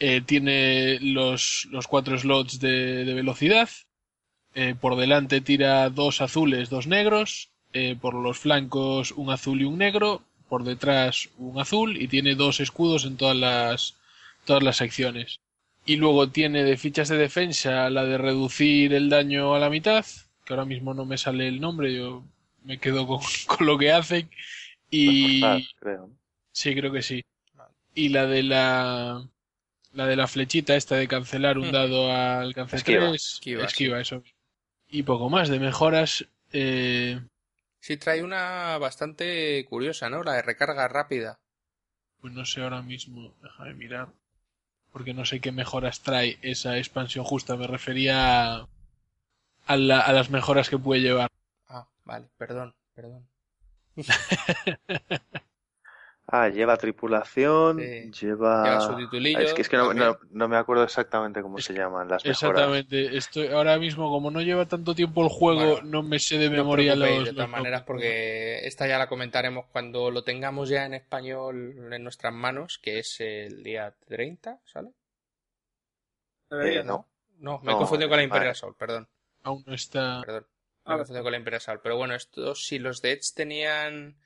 [0.00, 3.68] Eh, tiene los, los cuatro slots de, de velocidad.
[4.54, 7.50] Eh, por delante tira dos azules, dos negros.
[7.72, 10.22] Eh, por los flancos un azul y un negro.
[10.48, 13.96] Por detrás un azul y tiene dos escudos en todas las,
[14.44, 15.40] todas las secciones.
[15.90, 20.04] Y luego tiene de fichas de defensa la de reducir el daño a la mitad,
[20.44, 22.24] que ahora mismo no me sale el nombre, yo
[22.64, 24.30] me quedo con, con lo que hacen.
[24.90, 26.10] Y Reforzar, creo.
[26.52, 27.24] sí, creo que sí.
[27.94, 29.28] Y la de la
[29.94, 31.72] la de la flechita esta de cancelar un Hmm.
[31.72, 32.82] dado al alcance Esquiva.
[32.82, 34.22] 3, Esquiva, esquiva, eso.
[34.88, 36.26] Y poco más de mejoras.
[36.52, 37.20] Eh,
[37.78, 40.22] Sí, trae una bastante curiosa, ¿no?
[40.22, 41.40] La de recarga rápida.
[42.20, 44.08] pues no sé ahora mismo, déjame mirar.
[44.92, 47.56] Porque no sé qué mejoras trae esa expansión justa.
[47.56, 48.66] Me refería
[49.66, 51.30] a, la- a las mejoras que puede llevar.
[51.68, 53.26] Ah, vale, perdón, perdón.
[56.32, 58.10] Ah, lleva tripulación, Sí.
[58.20, 58.64] lleva...
[58.64, 59.38] Lleva su titulillo.
[59.40, 62.24] Es que, es que no, no, no me acuerdo exactamente cómo Es se llaman las
[62.24, 62.42] mejoras.
[62.42, 63.16] Exactamente.
[63.16, 66.48] Estoy, ahora mismo, como no lleva tanto tiempo el juego, Bueno, no me sé de
[66.50, 67.24] No memoria los.
[67.24, 71.92] de todas los maneras, porque esta ya la comentaremos cuando lo tengamos ya en español
[71.92, 74.90] en nuestras manos, que es el día 30, ¿sale?
[76.50, 77.06] Debería, Eh, no.
[77.38, 78.24] No, me he No, confundido con la vale.
[78.24, 79.08] Imperial Soul, perdón,
[79.42, 80.20] Aún no está.
[80.24, 80.46] perdón.
[80.84, 81.80] Me Ah, he confundido con la Imperial Soul.
[81.82, 84.16] Pero bueno, esto, si los de Edge tenían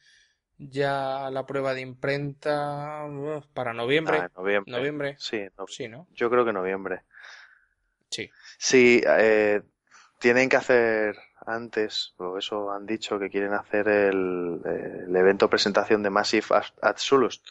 [0.70, 4.18] ya la prueba de imprenta uh, para noviembre.
[4.18, 4.72] Ah, noviembre.
[4.72, 5.16] Noviembre.
[5.18, 6.06] Sí, no- Sí, ¿no?
[6.14, 7.02] yo creo que noviembre.
[8.10, 8.30] Sí.
[8.58, 9.62] Sí, eh,
[10.18, 14.60] tienen que hacer antes, o eso han dicho, que quieren hacer el,
[15.06, 16.46] el evento presentación de Massive
[16.80, 17.50] Absolute,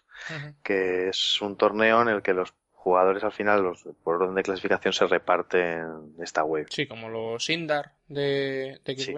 [0.64, 4.44] que es un torneo en el que los jugadores al final, los, por orden de
[4.44, 6.66] clasificación, se reparten esta wave.
[6.70, 9.14] Sí, como los Indar de, de Sí.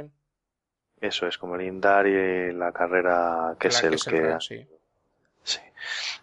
[1.06, 4.38] Eso es como el Indar y la carrera que es el que...
[4.40, 4.68] Sí.
[5.44, 5.60] Sí.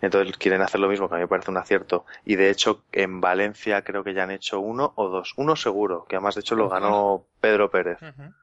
[0.00, 2.04] Entonces quieren hacer lo mismo, que a mí me parece un acierto.
[2.24, 5.34] Y de hecho, en Valencia creo que ya han hecho uno o dos.
[5.36, 8.02] Uno seguro, que además de hecho lo ganó Pedro Pérez.
[8.02, 8.34] Ujú.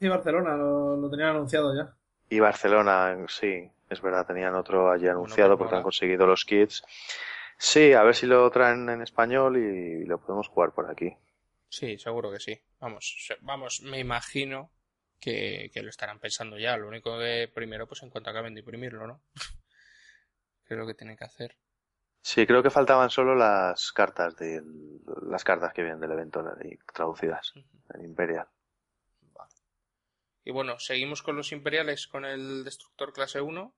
[0.00, 1.94] Sí, Barcelona, lo, lo tenían anunciado ya.
[2.28, 6.82] Y Barcelona, sí, es verdad, tenían otro allí anunciado porque han conseguido los kits.
[7.58, 11.16] Sí, a ver si lo traen en español y, lo podemos jugar por aquí.
[11.68, 12.60] Sí, seguro que sí.
[12.80, 14.70] Vamos, vamos, me imagino
[15.20, 16.76] que, que lo estarán pensando ya.
[16.76, 19.22] Lo único que primero, pues en cuanto acaben de imprimirlo, ¿no?
[20.68, 21.56] Lo que tienen que hacer.
[22.20, 24.60] Sí, creo que faltaban solo las cartas de
[25.28, 27.52] las cartas que vienen del evento y traducidas
[27.94, 28.48] en Imperial.
[29.32, 29.54] Vale.
[30.42, 33.74] Y bueno, seguimos con los imperiales con el destructor clase 1.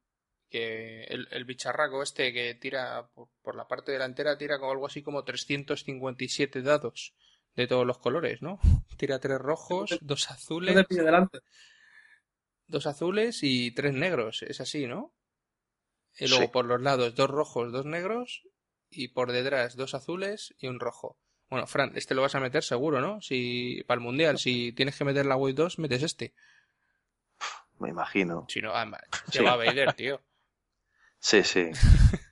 [0.48, 4.86] Que el, el bicharraco este que tira por, por la parte delantera tira con algo
[4.86, 7.14] así como 357 dados
[7.62, 8.58] de todos los colores, ¿no?
[8.96, 11.40] Tira tres rojos, dos No azules, te pide delante.
[12.66, 14.42] dos azules y tres negros.
[14.42, 15.12] Es así, ¿no?
[16.16, 16.50] Y luego Sí.
[16.52, 18.42] por los lados dos rojos, dos negros
[18.90, 21.18] y por detrás dos azules y un rojo.
[21.50, 23.20] Bueno, Fran, este lo vas a meter seguro, ¿no?
[23.22, 26.34] Si para el mundial, si tienes que meter la Wave 2, metes este.
[27.78, 28.44] Me imagino.
[28.48, 28.86] Si no, ah,
[29.30, 29.38] Sí.
[29.38, 30.20] lleva Vader, tío.
[31.18, 31.70] Sí, sí.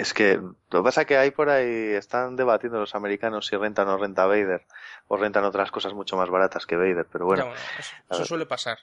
[0.00, 3.56] Es que lo que pasa es que hay por ahí, están debatiendo los americanos si
[3.56, 4.66] renta o no renta Vader,
[5.08, 7.60] o rentan otras cosas mucho más baratas que Vader, pero bueno, bueno,
[8.08, 8.78] eso, suele pasar.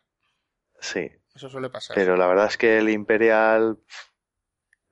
[0.80, 1.10] sí.
[1.34, 1.96] Eso suele pasar.
[1.96, 3.78] Pero la verdad es que el Imperial,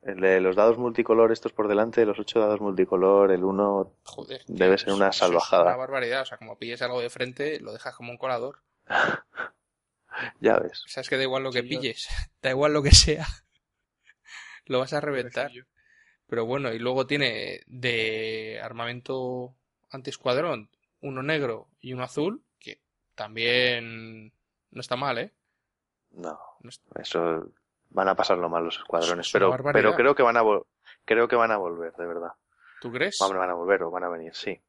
[0.04, 4.44] el de los dados multicolor, estos por delante, los ocho dados multicolor, el uno, Joder.
[4.46, 5.64] tío, debe ser eso- una eso es salvajada.
[5.66, 6.22] una barbaridad.
[6.22, 8.62] O sea, como pilles algo de frente, lo dejas como un colador.
[10.40, 10.84] ya ves.
[10.86, 12.08] O sea, es que da igual lo que Sí, yo- pilles.
[12.42, 13.26] Da igual lo que sea.
[14.68, 15.52] Lo vas a reventar.
[16.36, 19.56] Pero bueno, y luego tiene de armamento
[19.90, 20.70] antiescuadrón
[21.00, 22.82] uno negro y uno azul, que
[23.16, 24.34] también
[24.72, 25.32] no está mal, ¿eh?
[26.12, 27.50] No, No está- eso
[27.92, 29.50] van a pasarlo mal los escuadrones, Es pero,
[29.96, 30.66] creo que van a vol-
[31.06, 32.34] creo que van a volver, de verdad.
[32.82, 33.18] ¿Tú crees?
[33.18, 34.60] Van a volver o van a venir, sí.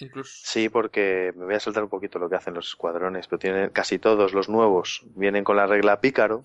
[0.00, 0.42] Incluso.
[0.44, 3.70] Sí, porque me voy a saltar un poquito lo que hacen los escuadrones, pero tienen
[3.70, 6.44] casi todos los nuevos vienen con la regla pícaro,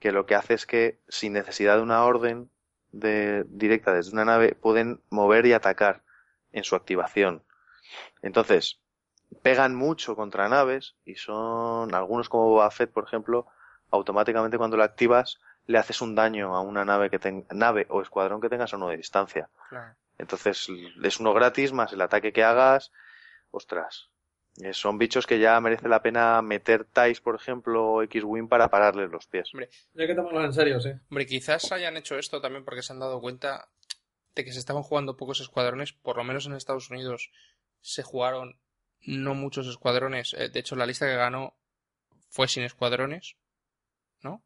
[0.00, 2.50] que lo que hace es que sin necesidad de una orden
[2.92, 6.02] de, directa desde una nave pueden mover y atacar
[6.52, 7.42] en su activación.
[8.22, 8.80] Entonces,
[9.42, 13.46] pegan mucho contra naves y son algunos como Boba Fett, por ejemplo,
[13.90, 18.00] automáticamente cuando lo activas le haces un daño a una nave que ten- nave o
[18.00, 19.50] escuadrón que tengas a uno de distancia.
[19.68, 19.94] Claro.
[20.16, 20.66] Entonces
[21.02, 22.90] es uno gratis más el ataque que hagas.
[23.50, 24.08] Ostras.
[24.60, 28.68] Eh, Son bichos que ya merece la pena meter TIEs, por ejemplo, o X-Wing para
[28.68, 29.50] pararles los pies.
[29.96, 30.90] Hay que tomarlos en serio, sí.
[31.10, 33.68] Hombre, quizás hayan hecho esto también porque se han dado cuenta
[34.34, 37.30] de que se estaban jugando pocos escuadrones, por lo menos en Estados Unidos
[37.80, 38.58] se jugaron
[39.00, 40.34] no muchos escuadrones.
[40.34, 41.54] Eh, De hecho, la lista que ganó
[42.30, 43.36] fue sin escuadrones,
[44.22, 44.42] ¿no?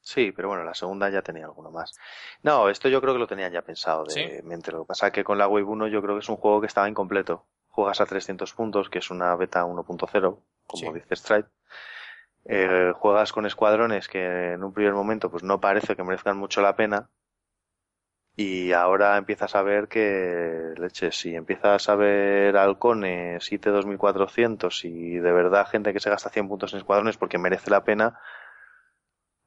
[0.00, 1.98] Sí, pero bueno, la segunda ya tenía alguno más.
[2.42, 4.42] No, esto yo creo que lo tenían ya pensado de Sí.
[4.46, 4.70] mente.
[4.70, 6.60] Lo que pasa es que con la Wave 1 yo creo que es un juego
[6.60, 7.44] que estaba incompleto.
[7.76, 10.90] Juegas a 300 puntos, que es una beta 1.0, como Sí.
[10.94, 11.50] dice Stripe.
[12.46, 16.62] Eh, juegas con escuadrones que en un primer momento pues no parece que merezcan mucho
[16.62, 17.10] la pena.
[18.34, 25.18] Y ahora empiezas a ver que, leche, si empiezas a ver halcones, IT 2400 y
[25.18, 28.18] de verdad gente que se gasta 100 puntos en escuadrones porque merece la pena,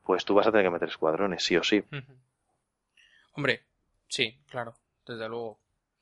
[0.03, 1.83] pues tú vas a tener que meter escuadrones, sí o sí.
[3.33, 3.63] Hombre,
[4.07, 4.75] sí, claro,
[5.07, 5.57] desde luego.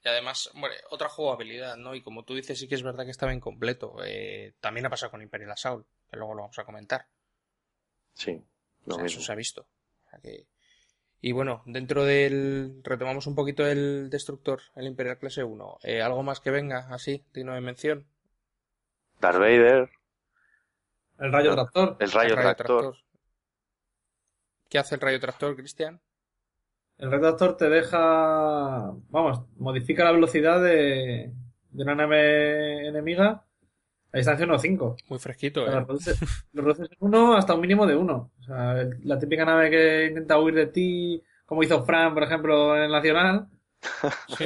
[0.07, 1.93] Y además, hombre, otra jugabilidad, ¿no?
[1.93, 3.97] Y como tú dices, sí que es verdad que estaba incompleto.
[4.05, 7.07] Eh, también ha pasado con Imperial Assault, que luego lo vamos a comentar.
[8.13, 8.41] Sí,
[8.85, 9.63] O eso se ha visto.
[10.05, 10.47] O sea que-
[11.19, 12.79] Y bueno, dentro del...
[12.85, 15.79] Retomamos un poquito el Destructor, el Imperial Clase 1.
[15.83, 18.07] Eh, ¿Algo más que venga así, digno de mención?
[19.19, 19.89] Darth Vader,
[21.19, 21.97] El rayo tractor.
[21.99, 22.97] el rayo, El rayo tractor.
[24.69, 25.99] ¿Qué hace el rayo tractor, Cristian?
[26.97, 27.97] El rayo tractor te deja,
[29.09, 31.31] vamos, modifica la velocidad de,
[31.71, 33.43] de una nave enemiga
[34.11, 34.95] a distancia 1.5.
[35.09, 35.71] Muy fresquito, ¿eh?
[35.71, 38.31] lo reduces en uno hasta un mínimo de uno.
[38.39, 42.23] O sea, el- la típica nave que intenta huir de ti, como hizo Fran, por
[42.23, 43.47] ejemplo, en el Nacional.
[44.35, 44.45] Sí,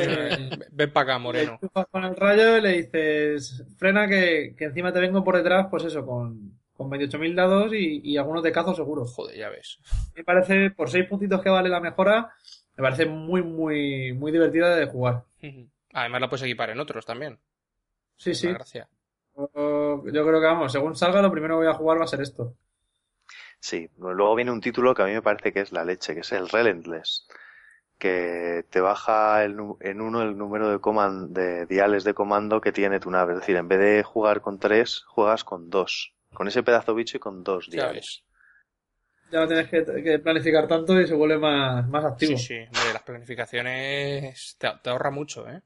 [0.72, 1.52] ven para acá, Le Moreno.
[1.54, 5.68] enchufas con el rayo y le dices, frena que, que encima te vengo por detrás,
[5.72, 9.06] pues eso, con, con 28.000 dados y, y algunos de cazo seguro.
[9.06, 9.80] Joder, ya ves.
[10.16, 12.32] Me parece, por 6 puntitos que vale la mejora,
[12.78, 15.24] me parece muy, muy, muy divertida de jugar.
[15.94, 17.40] Además la puedes equipar en otros también.
[18.18, 18.48] Sí, sí.
[18.48, 18.88] Gracia.
[19.36, 22.08] Yo, yo creo que, vamos, según salga, lo primero que voy a jugar va a
[22.08, 22.54] ser esto.
[23.60, 26.22] Sí, luego viene un título que a mí me parece que es la leche, que
[26.22, 27.28] es el Relentless,
[28.00, 32.72] que te baja el en uno el número de, coman- de diales de comando que
[32.72, 33.34] tiene tu nave.
[33.34, 36.14] Es decir, en vez de jugar con tres, juegas con dos.
[36.34, 38.24] Con ese pedazo bicho y con dos Ya ves.
[39.32, 42.38] Ya no tienes que, que planificar tanto y se vuelve más, más activo.
[42.38, 42.78] Sí, sí.
[42.94, 45.62] Las planificaciones te, te ahorra mucho, ¿eh?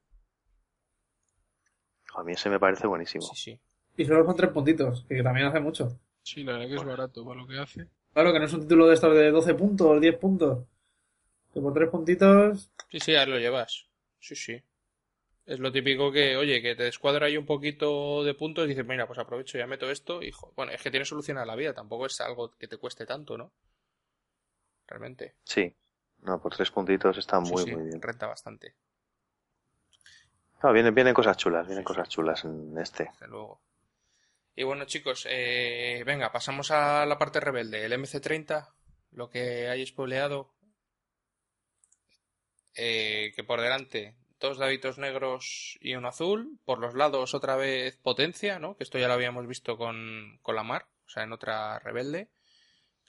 [2.15, 3.23] A mí ese me parece buenísimo.
[3.23, 3.59] Sí, sí.
[3.97, 5.99] Y solo son 3 puntitos, que también hace mucho.
[6.21, 7.87] Sí, la verdad que es barato para lo que hace.
[8.13, 10.65] Claro que no es un título de estos de 12 puntos, 10 puntos.
[11.53, 13.87] Que por 3 puntitos, Sí, sí, ahí lo llevas.
[14.19, 14.61] Sí, sí.
[15.45, 18.85] Es lo típico que, oye, que te descuadra ahí un poquito de puntos y dices,
[18.85, 21.73] mira, pues aprovecho, ya meto esto y, bueno, es que tiene solución a la vida,
[21.73, 23.51] tampoco es algo que te cueste tanto, ¿no?
[24.87, 25.35] Realmente.
[25.43, 25.71] Sí.
[26.21, 28.01] No, por tres puntitos está muy, sí, muy bien.
[28.01, 28.73] renta bastante,
[30.63, 33.09] No, vienen, vienen cosas chulas, vienen cosas chulas en este.
[33.11, 33.61] desde luego.
[34.55, 37.85] Y bueno, chicos, eh, venga, pasamos a la parte rebelde.
[37.85, 38.73] El MC30,
[39.11, 40.53] lo que hay spoileado,
[42.73, 47.97] eh, que por delante dos daditos negros y uno azul, por los lados otra vez
[47.97, 48.75] potencia, ¿no?
[48.75, 52.29] Que esto ya lo habíamos visto con, con la mar, o sea, en otra rebelde.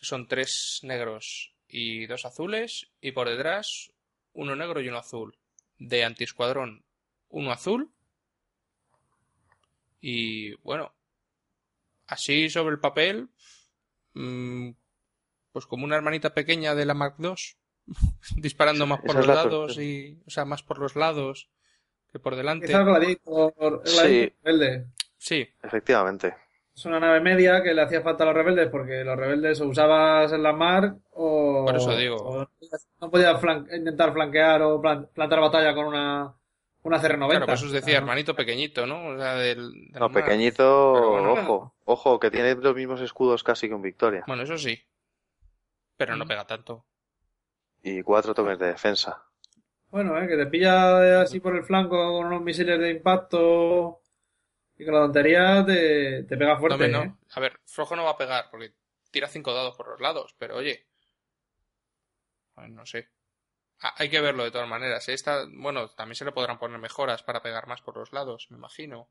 [0.00, 3.92] Son tres negros y dos azules, y por detrás
[4.32, 5.36] uno negro y uno azul.
[5.78, 6.84] De antiescuadrón,
[7.28, 7.90] uno azul.
[10.00, 10.94] Y bueno,
[12.06, 13.28] así sobre el papel,
[14.14, 14.70] mm,
[15.52, 17.34] pues como una hermanita pequeña de la Mark II,
[18.36, 21.48] disparando más por los es la lados y, o sea, más por los lados
[22.12, 22.66] que por delante.
[22.66, 23.94] Quizás Gladiator, Sí.
[23.96, 24.86] Gladiator rebelde.
[25.18, 26.34] Sí, Efectivamente.
[26.74, 29.66] Es una nave media que le hacía falta a los rebeldes porque los rebeldes o
[29.68, 32.16] usabas en la mar o, Por eso digo.
[32.16, 32.38] o
[33.00, 36.34] no podías- flan- intentar flanquear o plan- plantar batalla con una,
[36.82, 37.28] una CR90.
[37.30, 39.06] claro, pues os decía, hermanito pequeñito, ¿no?
[39.08, 40.12] O sea, del, No, mar.
[40.22, 41.32] pequeñito, bueno.
[41.32, 44.24] ojo, ojo, que tiene los mismos escudos casi que un Victoria.
[44.26, 44.78] Bueno, eso sí.
[45.96, 46.84] Pero no pega tanto.
[47.82, 49.24] Y cuatro toques de defensa.
[49.90, 54.00] Bueno, eh, que te pilla así por el flanco con unos misiles de impacto
[54.78, 56.74] y con la tontería te, te pega No, fuerte.
[56.74, 57.02] hombre, no.
[57.02, 57.14] ¿eh?
[57.30, 58.74] A ver, flojo no va a pegar porque
[59.10, 60.86] tira cinco dados por los lados, pero oye.
[62.54, 63.08] Pues no sé.
[63.80, 65.08] Ah, hay que verlo de todas maneras.
[65.08, 68.58] Esta, bueno, también se le podrán poner mejoras para pegar más por los lados, me
[68.58, 69.10] imagino.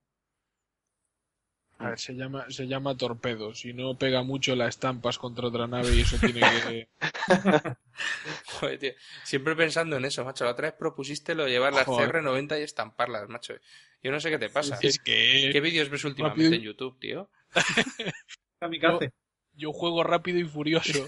[1.78, 3.54] A ver, se llama, se llama torpedo.
[3.54, 6.88] Si no pega mucho, la estampas contra otra nave y eso tiene que.
[8.46, 8.94] Joder, tío.
[9.24, 10.46] Siempre pensando en eso, macho.
[10.46, 12.12] La otra vez propusiste lo de llevar las Joder.
[12.12, 13.56] CR90 y estamparlas, macho.
[14.02, 14.78] Yo no sé qué te pasa.
[14.82, 16.56] Es que ¿Qué vídeos ves últimamente Rápido.
[16.56, 17.30] en YouTube, tío?
[18.60, 19.12] Kamikaze.
[19.54, 21.08] yo juego rápido y furioso.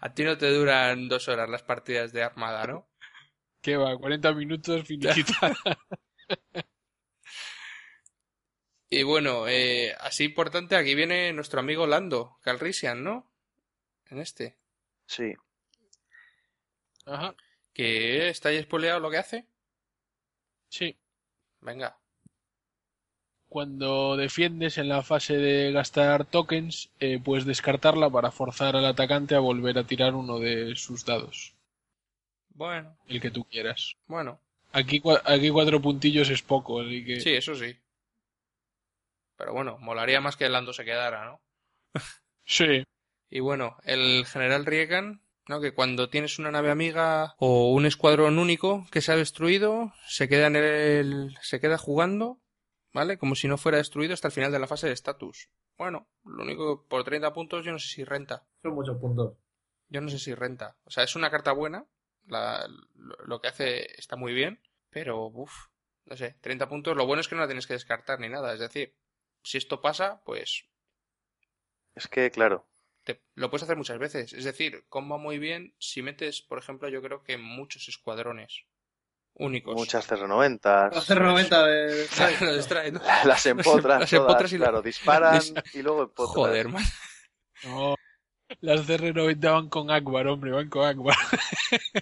[0.00, 2.88] A ti no te duran dos horas las partidas de Armada, ¿no?
[3.62, 3.96] ¿Qué va?
[3.96, 5.56] 40 minutos, finiquita.
[8.88, 13.26] Y bueno, eh, así importante, aquí viene nuestro amigo Lando, Calrissian, ¿no?
[14.10, 14.56] En este.
[15.06, 15.34] Sí.
[17.04, 17.34] Ajá.
[17.72, 19.44] Que está ahí spoileado lo que hace.
[20.68, 20.96] Sí.
[21.60, 21.96] Venga.
[23.48, 29.34] Cuando defiendes en la fase de gastar tokens, eh, puedes descartarla para forzar al atacante
[29.34, 31.54] a volver a tirar uno de sus dados.
[32.50, 33.94] Bueno, El que tú quieras.
[34.06, 34.40] bueno.
[34.72, 37.20] Aquí, aquí cuatro puntillos es poco, así que.
[37.20, 37.74] Sí, eso sí.
[39.36, 41.40] Pero bueno, molaría más que Lando se quedara, ¿no?
[42.44, 42.84] Sí.
[43.28, 45.60] Y bueno, el general Riegan, ¿no?
[45.60, 50.28] Que cuando tienes una nave amiga o un escuadrón único que se ha destruido, se
[50.28, 52.40] queda en el, se queda jugando,
[52.92, 53.18] ¿vale?
[53.18, 55.50] Como si no fuera destruido hasta el final de la fase de estatus.
[55.76, 58.46] Bueno, lo único que por 30 puntos yo no sé si renta.
[58.62, 59.34] Son muchos puntos.
[59.88, 60.76] Yo no sé si renta.
[60.84, 61.84] O sea, es una carta buena.
[62.26, 64.60] La- lo, lo que hace está muy bien.
[64.90, 65.66] Pero, uff,
[66.06, 66.96] no sé, 30 puntos.
[66.96, 68.54] Lo bueno es que no la tienes que descartar ni nada.
[68.54, 68.94] Es decir,
[69.46, 70.64] si esto pasa, pues
[71.94, 72.66] Es que, claro,
[73.04, 74.32] te- lo puedes hacer muchas veces.
[74.32, 78.64] Es decir, comba muy bien si metes, por ejemplo, yo creo que muchos escuadrones
[79.34, 79.74] únicos.
[79.76, 82.92] muchas CR90, La CR90 de...
[82.92, 83.00] ¿no?
[83.24, 86.34] las empotras, Las todas, empotras y claro, disparan Dis- y luego empotras.
[86.34, 86.84] Joder, man.
[87.64, 87.94] No.
[88.60, 91.16] Las CR90 van con Akbar, hombre, van con Akbar.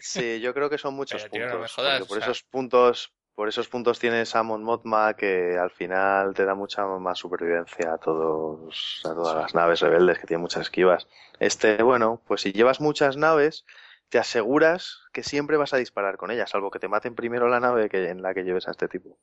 [0.00, 1.72] Sí, yo creo que son muchos Pero, tío, no me puntos.
[1.72, 5.70] jodas, por o sea- esos puntos, por esos puntos tienes a Mon Mothma que al
[5.70, 10.42] final te da mucha más supervivencia a todos, a todas las naves rebeldes que tienen
[10.42, 11.08] muchas esquivas.
[11.40, 13.64] Este, bueno, pues si llevas muchas naves,
[14.08, 17.60] te aseguras que siempre vas a disparar con ellas, salvo que te maten primero la
[17.60, 19.18] nave que en la que lleves a este tipo.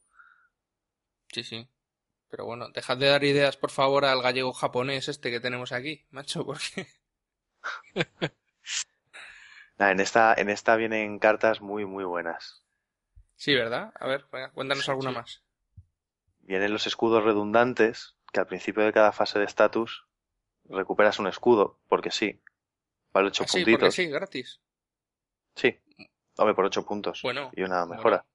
[1.31, 1.69] Sí, sí.
[2.29, 6.05] Pero bueno, dejad de dar ideas, por favor, al gallego japonés este que tenemos aquí,
[6.09, 6.87] macho, porque...
[9.77, 12.60] Nah, en esta, en esta vienen cartas muy, muy buenas.
[13.41, 13.91] Sí, ¿verdad?
[13.99, 15.15] A ver, venga, cuéntanos alguna Sí.
[15.15, 15.43] más.
[16.41, 20.05] Vienen los escudos redundantes, que al principio de cada fase de estatus
[20.65, 22.39] recuperas un escudo, porque sí.
[23.11, 23.79] Vale ocho Ah, sí, puntitos.
[23.79, 24.61] porque sí, gratis.
[25.55, 25.75] Sí.
[26.37, 27.23] Hombre, por ocho puntos.
[27.23, 28.17] Bueno, y una mejora.
[28.17, 28.27] Bueno,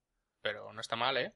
[0.43, 1.33] pero no está mal, ¿eh?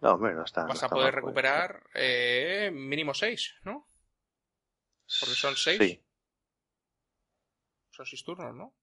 [0.00, 0.62] No, hombre, no está.
[0.62, 1.24] Vas no a está poder mal, pues.
[1.26, 3.86] recuperar eh, mínimo 6, ¿no?
[5.20, 5.78] porque son seis.
[5.78, 6.02] Sí.
[7.90, 8.74] Son 6 turnos, ¿no?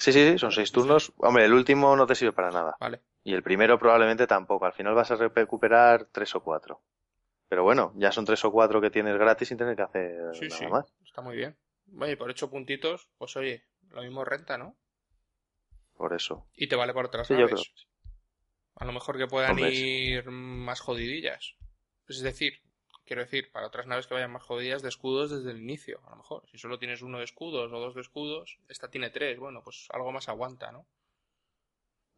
[0.00, 1.12] Sí, sí, sí, son seis turnos.
[1.18, 2.76] Hombre, el último no te sirve para nada.
[2.80, 3.00] Vale.
[3.22, 4.66] Y el primero probablemente tampoco.
[4.66, 6.80] Al final vas a recuperar tres o cuatro.
[7.48, 10.48] Pero bueno, ya son tres o cuatro que tienes gratis sin tener que hacer Sí,
[10.48, 10.66] nada sí.
[10.66, 10.86] más.
[11.04, 11.56] Está muy bien.
[11.98, 14.76] Oye, por 8 puntitos, pues oye, lo mismo renta, ¿no?
[15.96, 16.46] por eso.
[16.56, 17.52] Y te vale para otras Sí, yo naves.
[17.52, 17.64] creo.
[18.76, 21.56] A lo mejor que puedan Hombre, ir más jodidillas.
[22.08, 22.54] Es decir,
[23.10, 26.10] quiero decir, para otras naves que vayan más jodidillas de escudos desde el inicio, a
[26.10, 26.44] lo mejor.
[26.48, 29.88] Si solo tienes uno de escudos o dos de escudos, esta tiene tres, bueno, pues
[29.90, 30.86] algo más aguanta, ¿no?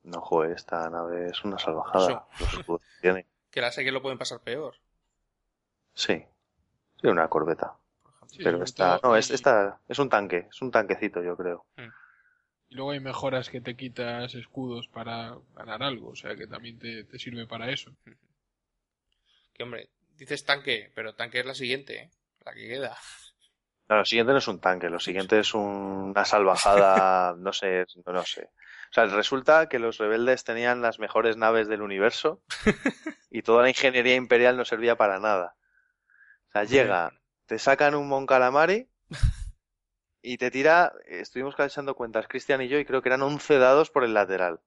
[0.02, 2.28] No, joder, esta nave es una salvajada.
[2.38, 3.26] Los escudos que tiene.
[3.50, 4.76] Que la sé que lo pueden pasar peor.
[5.94, 6.26] Sí.
[7.00, 7.74] Sí, una corbeta.
[8.02, 8.36] por ejemplo.
[8.36, 11.64] Sí, Pero esta, no, es, esta es un tanque, es un tanquecito, yo creo.
[12.68, 16.78] Y luego hay mejoras que te quitas escudos para ganar algo, o sea que también
[16.78, 17.94] te, te sirve para eso.
[19.54, 19.90] Que hombre,
[20.22, 22.10] dices tanque, pero tanque es la siguiente, ¿eh?
[22.44, 22.96] La que queda.
[23.88, 27.84] No, lo siguiente no es un tanque, lo siguiente es un- una salvajada, no sé,
[28.06, 28.44] no, no sé.
[28.90, 32.42] O sea, resulta que los rebeldes tenían las mejores naves del universo
[33.30, 35.56] y toda la ingeniería imperial no servía para nada.
[36.48, 37.12] O sea, llega,
[37.46, 38.88] te sacan un Mon Calamari
[40.22, 43.90] y te tira, estuvimos echando cuentas, Cristian y yo, y creo que eran 11 dados
[43.90, 44.60] por el lateral.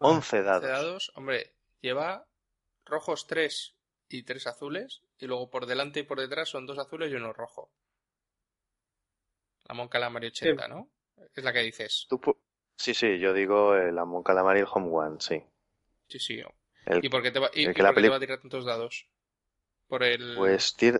[0.00, 0.68] 11 dados.
[0.68, 2.27] dados, hombre, lleva
[2.88, 3.76] rojos tres
[4.08, 7.32] y tres azules, y luego por delante y por detrás son dos azules y uno
[7.32, 7.70] rojo.
[9.68, 10.88] La Mon Calamari 80, ¿no?
[11.34, 12.06] Es la que dices.
[12.08, 12.20] Tú
[12.76, 15.42] sí, sí, yo digo eh, la Mon Calamari y el Home One, sí.
[16.08, 16.42] Sí, sí.
[16.86, 18.20] El- ¿Y por qué te va, y, el la por qué te peli- va a
[18.20, 19.06] tirar tantos dados?
[19.88, 20.34] Por el...
[20.36, 20.98] Pues tira,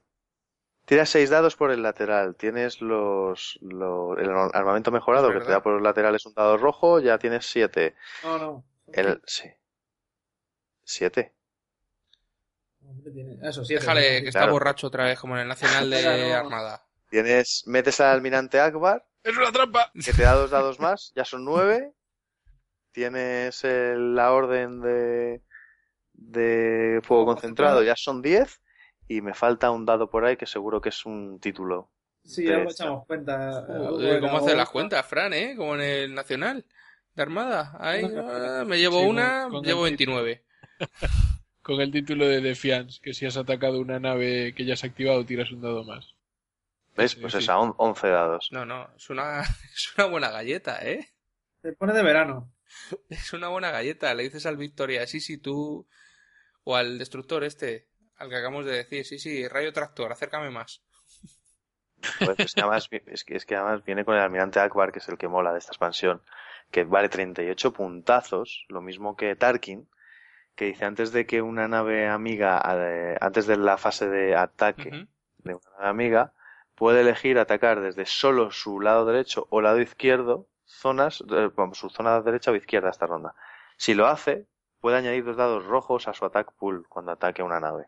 [0.86, 2.36] tira seis dados por el lateral.
[2.36, 6.56] Tienes los, los- el armamento mejorado Es que te da por los laterales un dado
[6.58, 7.96] rojo, ya tienes siete.
[8.22, 8.64] No, no.
[8.92, 9.48] El, sí.
[10.84, 11.36] Siete.
[13.12, 13.80] Tiene- Eso, siete.
[13.82, 14.52] Déjale, que está Claro.
[14.52, 16.34] borracho otra vez, como en el Nacional de.
[16.34, 16.84] Armada.
[17.10, 19.90] Tienes, metes al almirante Akbar, ¡Es una trampa!
[20.04, 21.92] que te da dos dados más, ya son nueve.
[22.92, 25.42] Tienes el- la orden de,
[26.12, 28.60] de fuego concentrado, ya son diez.
[29.06, 31.90] Y me falta un dado por ahí que seguro que es un título.
[32.24, 33.64] Sí, ya lo echamos cuenta.
[33.66, 35.54] Joder, ¿Cómo hace las cuentas, Fran, eh?
[35.56, 36.66] Como en el Nacional
[37.14, 37.74] de Armada.
[37.80, 39.82] Ahí, ah, me llevo Sí, una, llevo título.
[39.84, 40.44] 29.
[41.68, 45.24] Con el título de Defiance, que si has atacado una nave que ya has activado,
[45.24, 46.16] tiras un dado más.
[46.96, 47.14] ¿Ves?
[47.14, 47.38] Pues sí.
[47.38, 48.48] esa, on- once dados.
[48.50, 49.42] No, no, es una,
[49.74, 51.08] es una buena galleta, ¿eh?
[51.62, 52.52] Se pone de verano.
[53.08, 54.14] Es una buena galleta.
[54.14, 55.86] Le dices al Victoria, sí, sí, tú.
[56.64, 60.82] O al destructor este, al que acabamos de decir, sí, sí, rayo tractor, acércame más.
[62.18, 65.08] Pues que además, es, que, es que además viene con el almirante Akbar, que es
[65.08, 66.22] el que mola de esta expansión,
[66.70, 69.88] que vale 38 puntazos, lo mismo que Tarkin,
[70.58, 75.06] que dice antes de que una nave amiga, eh, antes de la fase de ataque
[75.38, 76.32] de una nave amiga,
[76.74, 81.88] puede elegir atacar desde solo su lado derecho o lado izquierdo, zonas, eh, vamos, su
[81.90, 83.34] zona derecha o izquierda esta ronda.
[83.76, 84.46] Si lo hace,
[84.80, 87.86] puede añadir dos dados rojos a su attack pool cuando ataque una nave.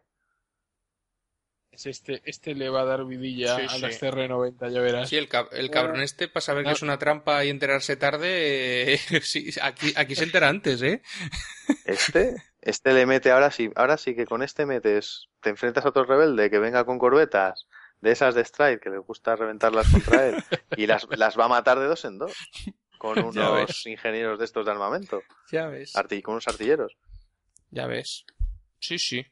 [1.73, 3.81] Es este, este le va a dar vidilla Sí, a sí.
[3.81, 5.09] las CR90, ya verás.
[5.09, 6.75] Sí, el, cab- el cabrón este, para saber que No.
[6.77, 11.03] es una trampa y enterarse tarde, eh, sí, aquí, aquí se entera antes, ¿eh?
[11.85, 15.89] Este, este le mete, ahora sí, ahora sí que con este metes, te enfrentas a
[15.89, 17.67] otro rebelde que venga con corbetas
[18.01, 20.37] de esas de Stride que les gusta reventarlas contra él
[20.77, 22.33] y las, las va a matar de dos en dos
[22.99, 25.95] con unos ingenieros de estos de armamento, Ya ves.
[25.95, 26.97] arti- con unos artilleros.
[27.71, 28.25] Ya ves.
[28.79, 29.25] Sí, sí.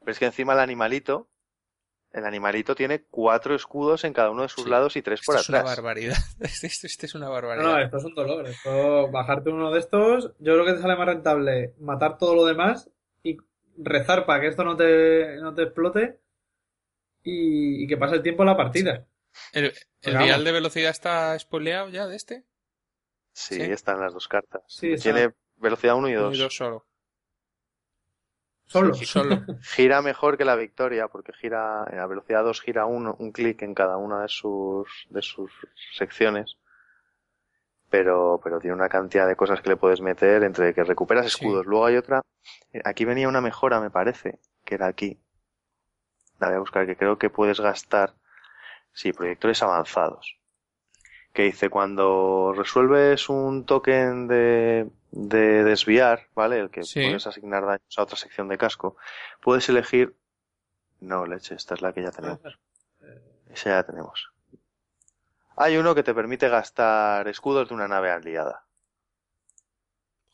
[0.00, 1.28] Pero es que encima el animalito,
[2.14, 4.70] el animalito tiene cuatro escudos en cada uno de sus Sí.
[4.70, 5.76] lados y tres por Esto es una atrás.
[5.76, 6.16] barbaridad.
[6.40, 7.64] Este, este- este es una No, barbaridad.
[7.64, 8.46] no, esto es un dolor.
[8.48, 12.46] Esto, bajarte uno de estos, yo creo que te sale más rentable matar todo lo
[12.46, 12.88] demás
[13.22, 13.36] y
[13.76, 16.20] rezar para que esto no te, no te explote
[17.22, 19.06] y, y que pase el tiempo en la partida.
[19.52, 22.44] ¿El, el dial de velocidad está spoileado ya de este?
[23.32, 23.62] Sí, Sí.
[23.62, 24.62] están las dos cartas.
[24.68, 24.94] Sí.
[24.96, 26.36] Tiene velocidad 1 y Uno 2.
[26.36, 26.86] y dos solo.
[28.66, 28.94] Solo.
[28.94, 29.40] Sí, solo.
[29.62, 33.62] Gira mejor que la victoria, porque gira, en la velocidad 2 gira uno, un clic
[33.62, 35.50] en cada una de sus, de sus
[35.92, 36.56] secciones.
[37.90, 41.30] Pero, pero tiene una cantidad de cosas que le puedes meter entre que recuperas Sí.
[41.44, 41.66] escudos.
[41.66, 42.22] Luego hay otra,
[42.72, 45.20] eh, aquí venía una mejora, me parece, que era aquí.
[46.40, 48.14] La voy a buscar, que creo que puedes gastar,
[48.92, 50.38] sí, proyectores avanzados.
[51.32, 56.58] Que dice, cuando resuelves un token de, de desviar, ¿vale?
[56.58, 57.00] El que Sí.
[57.00, 58.96] puedes asignar daños a otra sección de casco,
[59.40, 60.16] puedes elegir,
[61.00, 62.40] no, leche, esta es la que ya tenemos.
[63.50, 64.32] Esa ya la tenemos.
[65.56, 68.64] Hay uno que te permite gastar escudos de una nave aliada.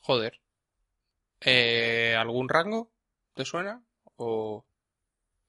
[0.00, 0.40] Joder.
[1.40, 2.90] Eh, ¿Algún rango?
[3.34, 3.82] ¿Te suena?
[4.16, 4.64] ¿O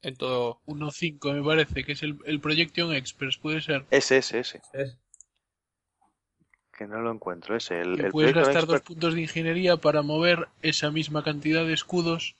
[0.02, 0.62] en todo?
[0.66, 3.86] 1.5 me parece, que es el, el Projection Express, puede ser.
[3.92, 4.62] Ese, ese, ese.
[4.74, 4.98] Es-
[6.82, 7.80] Que no lo encuentro, ese.
[7.80, 12.36] El, puedes gastar dos puntos de ingeniería para mover esa misma cantidad de escudos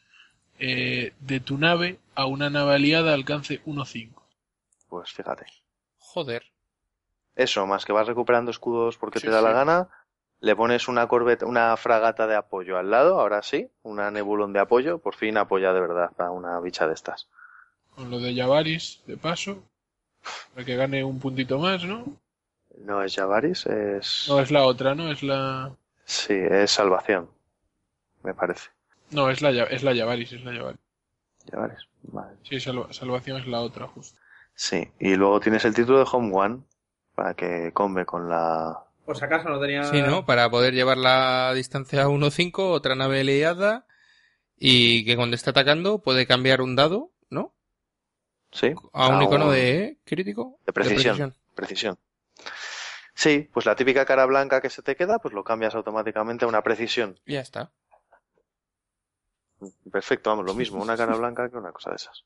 [0.58, 4.10] eh, de tu nave a una nave aliada alcance 1.5.
[4.90, 5.46] Pues fíjate.
[6.00, 6.44] Joder.
[7.36, 9.90] Eso, más que vas recuperando escudos porque Sí, te da la gana,
[10.40, 14.60] le pones una corbeta, una fragata de apoyo al lado, ahora sí, una nebulón de
[14.60, 17.28] apoyo, por fin apoya de verdad a una bicha de estas.
[17.94, 19.62] Con lo de Javaris, de paso.
[20.56, 22.06] Para que gane un puntito más, ¿no?
[22.80, 24.26] No es Javaris, es...
[24.28, 25.12] No, es la otra, ¿no?
[25.12, 25.76] Es la...
[26.06, 27.30] Sí, es salvación,
[28.24, 28.70] me parece.
[29.12, 30.80] No, es la, es la Javaris, es la Javaris.
[31.52, 32.38] Javaris, vale.
[32.44, 34.20] Sí, salva- salvación es la otra, justo.
[34.56, 36.62] Sí, y luego tienes el título de Home One,
[37.16, 38.78] para que come con la...
[39.06, 39.84] Por si acaso no tenía.
[39.86, 40.26] Sí, ¿no?
[40.26, 43.86] Para poder llevar la distancia a 1-5, otra nave aliada
[44.58, 47.54] y que cuando esté atacando puede cambiar un dado, ¿no?
[48.52, 50.60] Sí, A un a icono un- de crítico.
[50.66, 51.34] de precisión.
[51.56, 51.98] precisión.
[53.14, 56.48] Sí, pues la típica cara blanca que se te queda, pues lo cambias automáticamente a
[56.48, 57.20] una precisión.
[57.26, 57.72] Y ya está.
[59.92, 62.24] Perfecto, vamos, lo mismo, una cara blanca que una cosa de esas.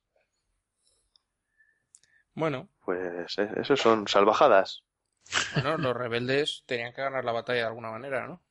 [2.35, 4.83] Bueno, Pues eh, eso son salvajadas.
[5.53, 8.41] bueno, los rebeldes tenían que ganar la batalla de alguna manera, ¿no?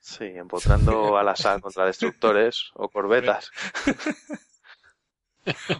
[0.00, 3.50] Sí, empotrando al azar contra destructores o corbetas.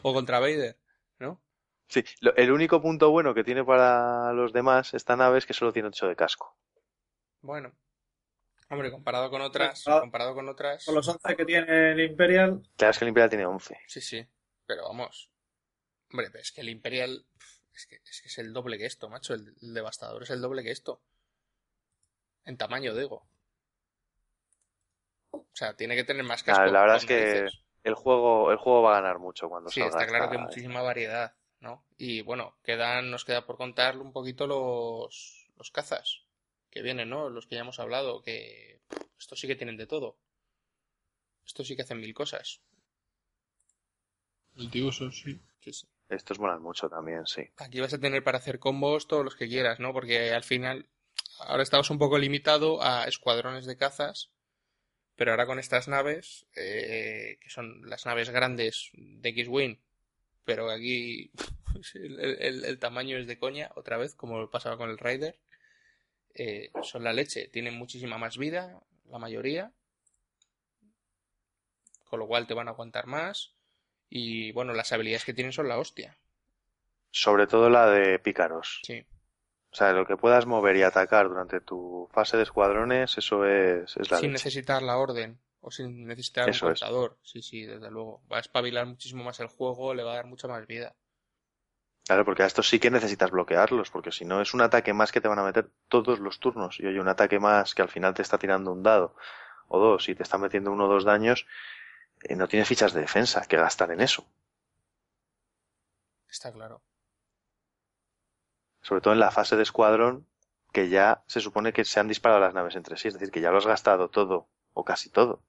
[0.03, 0.77] O contra Vader,
[1.19, 1.41] ¿no?
[1.89, 5.53] Sí, lo- el único punto bueno que tiene para los demás esta nave es que
[5.53, 6.57] solo tiene 8 de casco.
[7.43, 7.73] Bueno.
[8.71, 12.63] Hombre, comparado con otras, Comparado- comparado con otras, Con los 11 que tiene el Imperial.
[12.77, 13.79] Claro, es que el Imperial tiene 11.
[13.87, 14.27] sí, sí.
[14.67, 15.31] Pero vamos.
[16.11, 17.27] Hombre, pero es que el Imperial
[17.75, 19.35] es que, es que es el doble que esto, macho.
[19.35, 21.03] El, el devastador es el doble que esto.
[22.47, 23.27] En tamaño, digo.
[25.33, 26.63] O sea, tiene que tener más casco.
[26.63, 27.47] Ah, la verdad es que.
[27.83, 29.99] El juego, el juego va a ganar mucho cuando Sí, salga.
[30.01, 31.85] está claro que esta- muchísima variedad, ¿no?
[31.97, 36.23] Y bueno, quedan, nos queda por contar un poquito los, los cazas
[36.71, 37.31] que vienen, ¿no?
[37.31, 38.81] Los que ya hemos hablado, que
[39.19, 40.17] estos sí que tienen de todo.
[41.45, 42.61] Estos sí que hacen mil cosas.
[44.55, 45.41] Multiusos, sí.
[45.61, 45.87] Sí, sí.
[46.09, 47.43] Estos molan mucho también, sí.
[47.57, 49.93] Aquí vas a tener para hacer combos todos los que quieras, ¿no?
[49.93, 50.89] Porque al final,
[51.39, 54.31] ahora estamos un poco limitado a escuadrones de cazas,
[55.17, 59.79] pero ahora con estas naves, eh, que son las naves grandes de X-Wing,
[60.45, 61.31] pero aquí
[61.95, 65.39] el, el- el tamaño es de coña, otra vez, como pasaba con el Raider,
[66.35, 68.81] eh, son la leche, tienen muchísima más vida,
[69.11, 69.73] la mayoría,
[72.05, 73.53] con lo cual te van a aguantar más,
[74.09, 76.17] y bueno, las habilidades que tienen son la hostia,
[77.13, 78.83] Sobre todo la de pícaros.
[78.83, 79.05] sí.
[79.73, 83.97] O sea, lo que puedas mover y atacar durante tu fase de escuadrones, eso es,
[83.97, 84.33] es la sin leche.
[84.33, 86.81] necesitar la orden o sin necesitar Eso un es.
[86.81, 87.19] contador.
[87.23, 88.23] Sí, sí, desde luego.
[88.31, 90.95] Va a espabilar muchísimo más el juego, le va a dar mucha más vida.
[92.07, 95.11] Claro, porque a estos sí que necesitas bloquearlos, porque si no es un ataque más
[95.13, 96.79] que te van a meter todos los turnos.
[96.81, 99.15] Y oye, un ataque más que al final te está tirando un dado
[99.69, 101.47] o dos y te está metiendo uno o dos daños,
[102.23, 104.27] eh, no tienes fichas de defensa que gastar en eso.
[106.29, 106.83] Está claro.
[108.83, 110.29] Sobre todo en la fase de escuadrón,
[110.73, 113.41] que ya se supone que se han disparado las naves entre sí, es decir, que
[113.41, 115.43] ya lo has gastado todo, o casi todo.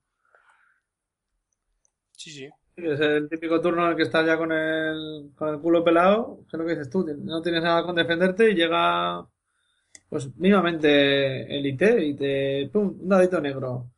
[2.18, 2.50] Sí, sí.
[2.76, 5.84] Sí, Es el típico turno en el que estás ya con el, con el culo
[5.84, 9.26] pelado, que es lo que dices tú, no tienes nada con defenderte y llega,
[10.10, 13.92] pues mínimamente el IT y te, pum, un dadito negro,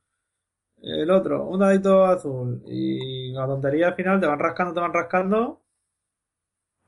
[0.82, 4.94] el otro, un dadito azul y la tontería al final te van rascando, te van
[4.94, 5.62] rascando,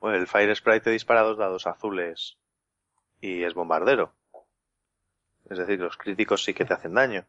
[0.00, 2.38] Bueno, el Fire Sprite te dispara dos dados azules
[3.20, 4.14] y es bombardero.
[5.50, 7.26] Es decir, los críticos sí que te hacen daño.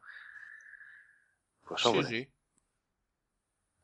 [1.67, 2.27] Pues Sí, hombre, sí.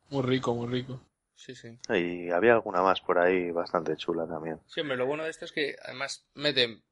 [0.09, 1.01] Muy rico, muy rico.
[1.35, 1.77] Sí, sí.
[1.89, 4.59] y había alguna más por ahí bastante chula también.
[4.65, 6.83] Sí, hombre, lo bueno de esto es que además meten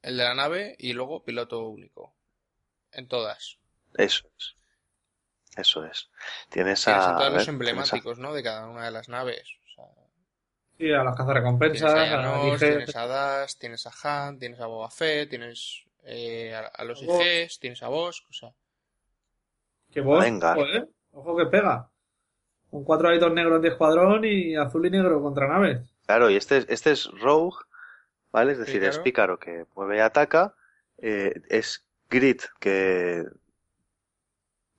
[0.00, 2.14] el de la nave y luego piloto único.
[2.92, 3.58] En todas.
[3.94, 4.54] Eso es.
[5.56, 6.10] Eso es.
[6.48, 7.10] Tienes Tienes a...
[7.10, 8.32] en todos a los tienes a- emblemáticos, ¿no?
[8.32, 9.46] De cada una de las naves.
[9.66, 9.84] O sea,
[10.78, 13.92] y a las tienes cazarrecompensas, a a IG, tienes a Das, tienes a
[14.26, 17.04] Han, tienes a Boba Fett, tienes eh, a, a los A.
[17.04, 18.52] IGs, tienes a Bosch, o sea,
[19.90, 20.56] que vos, Venga.
[21.12, 21.90] ojo que pega,
[22.72, 25.82] con cuatro daditos negros de escuadrón y azul y negro contra naves.
[26.06, 27.58] Claro, y este, es- este es Rogue,
[28.32, 28.52] ¿vale?
[28.52, 29.36] Es decir, es Pícaro.
[29.36, 30.54] pícaro que mueve y ataca.
[31.04, 33.24] eh, es Grit, que,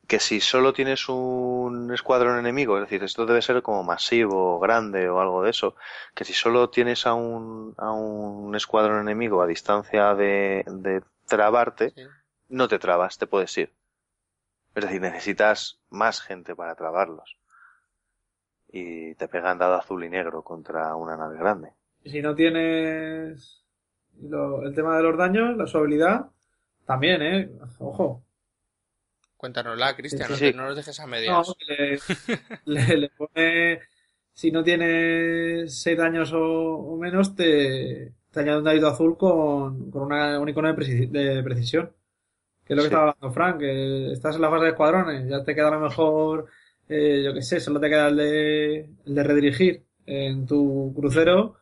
[0.07, 5.09] que si solo tienes un escuadrón enemigo, es decir, esto debe ser como masivo, grande
[5.09, 5.75] o algo de eso,
[6.13, 11.91] que si solo tienes a un, a un escuadrón enemigo a distancia de, de trabarte,
[11.95, 12.03] sí.
[12.49, 13.71] no te trabas, te puedes ir.
[14.75, 17.37] Es decir, necesitas más gente para trabarlos.
[18.75, 21.69] Y te pegan dado azul y negro contra una nave grande.
[22.03, 23.63] Y si no tienes
[24.21, 26.25] lo- el tema de los daños, la su habilidad,
[26.85, 27.49] también, ¿eh?
[27.79, 28.23] Ojo.
[29.37, 30.53] Cuéntanosla, Cristian, Sí, no, sí.
[30.55, 31.55] no nos dejes a No, medias.
[31.67, 31.99] le,
[32.65, 33.79] le- le pone,
[34.33, 39.91] si no tienes 6 daños o, o menos, te, te añade un dadito azul con,
[39.91, 41.91] con una, un icono de, preci- de precisión.
[42.65, 42.93] Que es lo que Sí.
[42.95, 45.79] estaba hablando Frank, que estás en la fase de escuadrones, ya te queda a lo
[45.81, 46.47] mejor,
[46.89, 51.55] eh, yo qué sé, solo te queda el de, el de redirigir en tu crucero,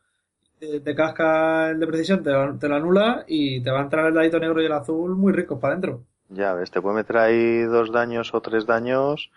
[0.61, 3.83] eh, te casca el de precisión, te, lo- te lo anula y te va a
[3.83, 6.03] entrar el dadito negro y el azul muy ricos para adentro.
[6.29, 9.29] Ya ves, te puede meter ahí dos daños o tres daños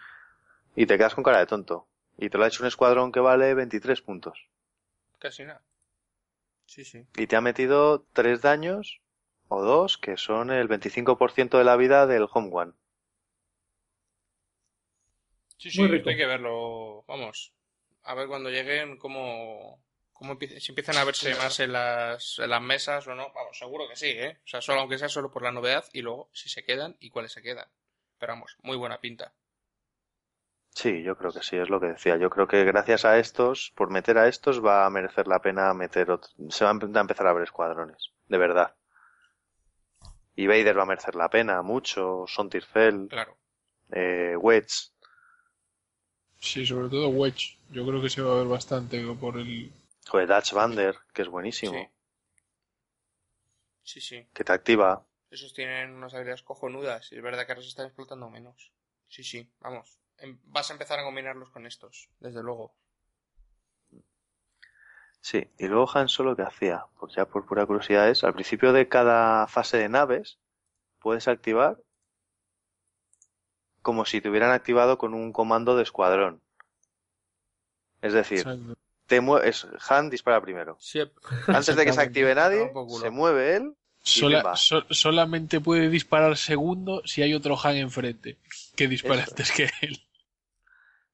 [0.77, 1.87] y te quedas con cara de tonto.
[2.19, 4.49] Y te lo ha hecho un escuadrón que vale 23 puntos.
[5.19, 5.63] Casi nada.
[6.67, 7.07] Sí, sí.
[7.17, 9.01] Y te ha metido tres daños
[9.49, 12.73] o dos, que son el 25% de la vida del Home One.
[15.65, 16.11] Sí, sí, Muy rico.
[16.11, 17.05] hay que verlo.
[17.09, 17.55] Vamos.
[18.03, 19.83] A ver cuando lleguen cómo,
[20.13, 23.33] cómo si empiezan a verse más en las, en las mesas o no.
[23.33, 24.41] Vamos, seguro que sí, ¿eh?
[24.45, 27.09] O sea, solo aunque sea solo por la novedad y luego si se quedan y
[27.09, 27.67] cuáles se quedan.
[28.19, 29.33] Pero vamos, muy buena pinta.
[30.69, 32.19] Sí, yo creo que sí, es lo que decía.
[32.19, 35.73] Yo creo que gracias a estos, por meter a estos, va a merecer la pena
[35.73, 36.31] meter otro.
[36.51, 38.75] Se van a empezar a ver escuadrones, de verdad.
[40.37, 42.25] Y Vader va a merecer la pena, mucho.
[42.27, 43.39] Sontirfell, Claro.
[43.93, 44.91] eh, Wedge.
[46.45, 47.57] Sí, sobre todo Wedge.
[47.71, 49.73] Yo creo que se va a ver bastante por el...
[50.07, 51.73] Joder, Dutch Vander, que es buenísimo.
[51.73, 51.89] Sí.
[53.83, 54.27] Sí, sí.
[54.35, 55.03] Que te activa.
[55.31, 58.71] Esos tienen unas habilidades cojonudas y es verdad que ahora se están explotando menos.
[59.09, 59.99] Sí, sí, vamos.
[60.19, 62.75] Em- Vas a empezar a combinarlos con estos, desde luego.
[65.23, 68.75] Sí, y luego Han Solo que hacía, pues ya por pura curiosidad es, al principio
[68.75, 70.39] de cada fase de naves,
[70.99, 71.79] puedes activar
[73.85, 76.41] como si te hubieran activado con un comando de escuadrón.
[78.03, 78.75] Es decir, Exacto.
[79.07, 80.77] te mue- es, Han dispara primero.
[80.81, 81.01] Sí,
[81.47, 83.77] Antes de que se active nadie, se mueve él.
[84.03, 84.57] Sola- pimba.
[84.57, 88.39] so- solamente puede disparar segundo si hay otro Han enfrente
[88.75, 89.31] que dispare Eso.
[89.31, 90.03] antes que él.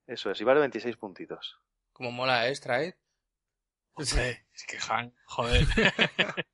[0.06, 1.59] Eso es, y vale 26 puntitos.
[1.92, 2.97] como mola extra, ¿eh?
[3.94, 5.66] Hombre, es que Han, joder.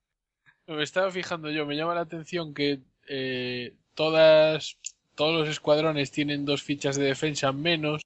[0.66, 4.76] me estaba fijando yo, me llama la atención que eh, todas,
[5.16, 8.02] todos los escuadrones tienen dos fichas de defensa menos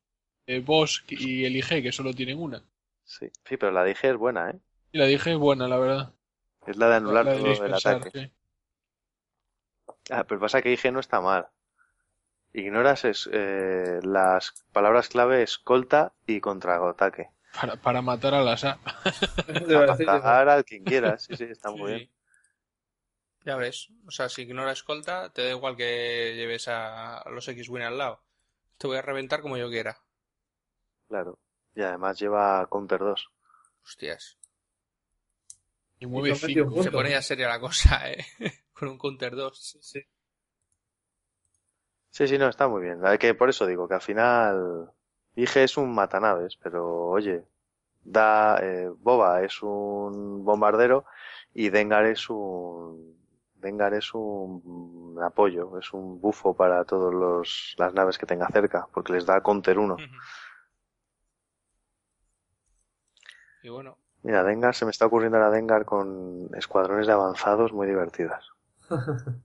[0.47, 2.65] eh, Bosk y el IG, que solo tienen una.
[3.05, 4.59] Sí, sí, pero la dije es buena, ¿eh?
[4.93, 6.15] Y la dije es buena, la verdad.
[6.67, 8.11] Es la de anular La de todo el ataque.
[8.15, 8.31] sí.
[10.11, 11.49] Ah, pero pasa que IG no está mal.
[12.53, 17.31] Ignoras es, eh, las palabras clave escolta y contraataque.
[17.53, 18.79] Para, para matar a las A.
[19.47, 21.95] Eso te iba a decir, digo, Atacar al quien quieras, sí, sí, está muy Sí,
[21.95, 22.11] bien.
[23.45, 27.83] Ya ves, o sea, si ignora escolta, te da igual que lleves a los X-Wing
[27.83, 28.23] al lado.
[28.79, 30.01] Te voy a reventar como yo quiera.
[31.09, 31.39] Claro.
[31.75, 33.31] Y además lleva Counter 2.
[33.85, 34.39] Hostias.
[36.01, 36.75] Y mueve Y son 21 cinco.
[36.75, 36.85] puntos.
[36.85, 38.25] Se pone ya seria la cosa, ¿eh?
[38.73, 39.57] Con un counter 2.
[39.63, 40.01] sí, sí.
[42.11, 43.01] Sí, sí, no, está muy bien.
[43.01, 44.91] La que por eso digo que al final
[45.37, 47.45] IG es un matanaves, pero oye,
[48.03, 51.05] da eh, Boba es un bombardero
[51.55, 53.20] y Dengar es un
[53.61, 58.89] Dengar es un apoyo, es un bufo para todos los las naves que tenga cerca,
[58.93, 59.97] porque les da counter 1.
[63.63, 67.87] Y bueno, Mira, Dengar se me está ocurriendo ahora Dengar con escuadrones de avanzados muy
[67.87, 68.49] divertidas.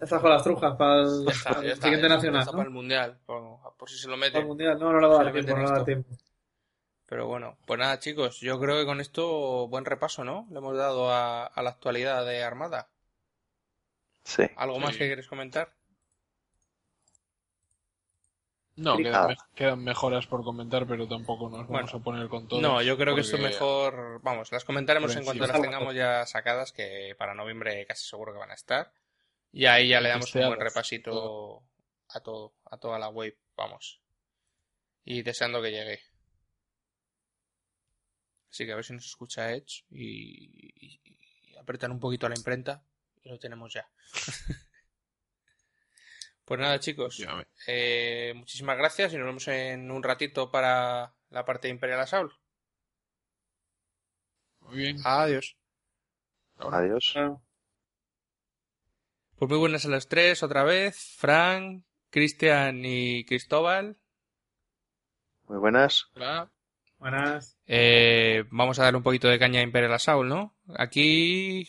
[0.00, 1.82] Estás con las trujas para el, está, para el está.
[1.82, 2.56] siguiente ya nacional, está ¿no?
[2.56, 3.42] para el mundial, por,
[3.76, 4.48] por si se lo Para el mete.
[4.48, 4.78] mundial.
[4.78, 6.10] No, no le va a dar tiempo, no tiempo.
[7.06, 10.46] Pero bueno, pues nada, chicos, yo creo que con esto buen repaso, ¿no?
[10.50, 12.90] Le hemos dado a, a la actualidad de Armada.
[14.24, 14.42] Sí.
[14.56, 14.98] ¿Algo más Sí.
[15.00, 15.72] que quieres comentar?
[18.76, 21.98] No, quedan, me- quedan mejoras por comentar, pero tampoco nos vamos Bueno.
[21.98, 22.60] a poner con todo.
[22.60, 26.72] No, yo creo que esto mejor, vamos, las comentaremos en cuanto las tengamos ya sacadas,
[26.72, 28.92] que para noviembre casi seguro que van a estar.
[29.52, 31.62] Y ahí ya le damos un buen repasito
[32.08, 34.00] a todo, a toda la web, vamos.
[35.04, 36.00] Y deseando que llegue.
[38.50, 41.00] Así que a ver si nos escucha Edge y, y-
[41.52, 42.82] y apretan un poquito a la imprenta
[43.24, 43.88] y lo tenemos ya.
[46.44, 47.26] pues nada, chicos.
[47.66, 52.32] Eh, muchísimas gracias y nos vemos en un ratito para la parte de Imperial Assault.
[54.60, 54.98] Muy bien.
[55.04, 55.56] Adiós.
[56.58, 57.14] Adiós.
[59.36, 61.16] Pues muy buenas a los tres otra vez.
[61.18, 63.98] Frank, Cristian y Cristóbal.
[65.48, 66.06] Muy buenas.
[66.14, 66.50] Hola.
[66.98, 67.58] Buenas.
[67.66, 70.56] Eh, vamos a darle un poquito de caña a Imperial Assault, ¿no?
[70.76, 71.68] Aquí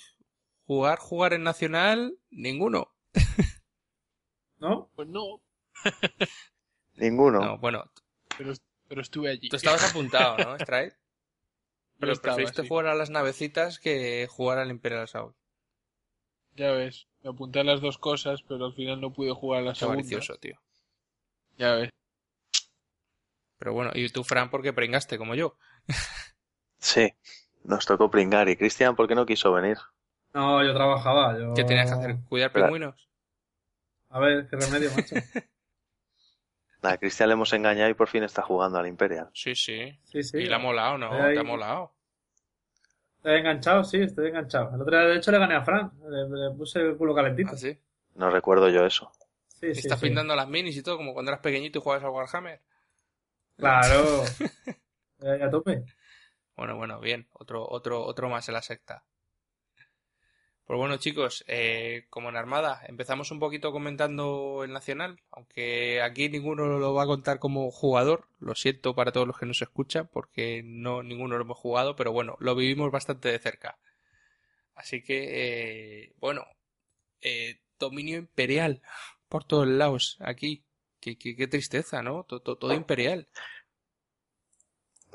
[0.65, 2.91] jugar, jugar en Nacional, ninguno.
[4.59, 4.89] ¿No?
[4.95, 5.41] Pues no,
[6.95, 7.39] Ninguno.
[7.41, 7.91] No, bueno,
[8.37, 8.53] pero,
[8.87, 9.49] pero estuve allí.
[9.49, 10.91] tú estabas apuntado, ¿no, Stride?
[10.91, 12.67] Yo Pero estaba, preferiste sí.
[12.67, 15.35] jugar a las navecitas que jugar al Imperial Assault.
[16.55, 19.65] Ya ves, me apunté a las dos cosas, pero al final no pude jugar a
[19.65, 19.95] la Qué segunda.
[19.95, 20.59] avaricioso, tío.
[21.57, 21.89] Ya ves.
[23.57, 25.57] Pero bueno, y tú, Fran, porque pringaste como yo.
[26.79, 27.13] Sí.
[27.63, 28.47] Nos tocó pringar.
[28.49, 29.77] ¿Y Cristian por qué no quiso venir?
[30.35, 31.39] No, yo trabajaba.
[31.39, 31.53] Yo...
[31.53, 32.17] ¿Qué tenías que hacer?
[32.27, 33.07] ¿Cuidar pingüinos?
[34.09, 35.15] A ver, qué remedio, macho.
[36.81, 39.29] A Cristian le hemos engañado y por fin está jugando al Imperial.
[39.33, 39.97] Sí, sí.
[40.03, 40.37] Sí, sí.
[40.37, 41.11] Y le ha molado, ¿no?
[41.11, 41.93] Ahí- Te ha molado.
[43.17, 44.75] Estoy enganchado, sí, estoy enganchado.
[44.75, 45.91] El otro día, de hecho, le gané a Fran.
[46.07, 47.53] Le, le puse el culo calentito.
[47.53, 47.75] ¿Ah, sí?
[48.13, 49.11] No recuerdo yo eso.
[49.47, 50.05] Sí, sí, Estás sí.
[50.05, 52.61] pintando las minis y todo, como cuando eras pequeñito y jugabas al Warhammer.
[53.57, 54.23] Claro.
[55.21, 55.85] Eh, a tope.
[56.57, 57.27] Bueno, bueno, bien.
[57.31, 59.05] Otro, otro, otro más en la secta.
[60.65, 66.27] Pues bueno, chicos, eh, como en Armada, empezamos un poquito comentando el Nacional, aunque aquí
[66.27, 68.27] ninguno lo va a contar como jugador.
[68.39, 72.11] Lo siento para todos los que nos escuchan, porque no ninguno lo hemos jugado, pero
[72.11, 73.77] bueno, lo vivimos bastante de cerca.
[74.73, 76.45] Así que, eh, bueno,
[77.21, 78.81] eh, dominio imperial
[79.29, 80.65] por todos lados aquí.
[80.99, 82.23] Qué, qué, qué tristeza, ¿no?
[82.23, 83.29] Todo, todo, todo imperial.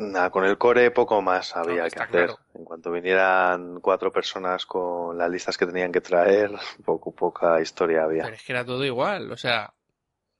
[0.00, 2.08] Nada, con el core poco más había que hacer.
[2.08, 2.38] claro.
[2.54, 6.50] En cuanto vinieran cuatro personas con las listas que tenían que traer,
[6.84, 8.24] poco poca historia había.
[8.24, 9.74] Pero es que era todo igual, o sea,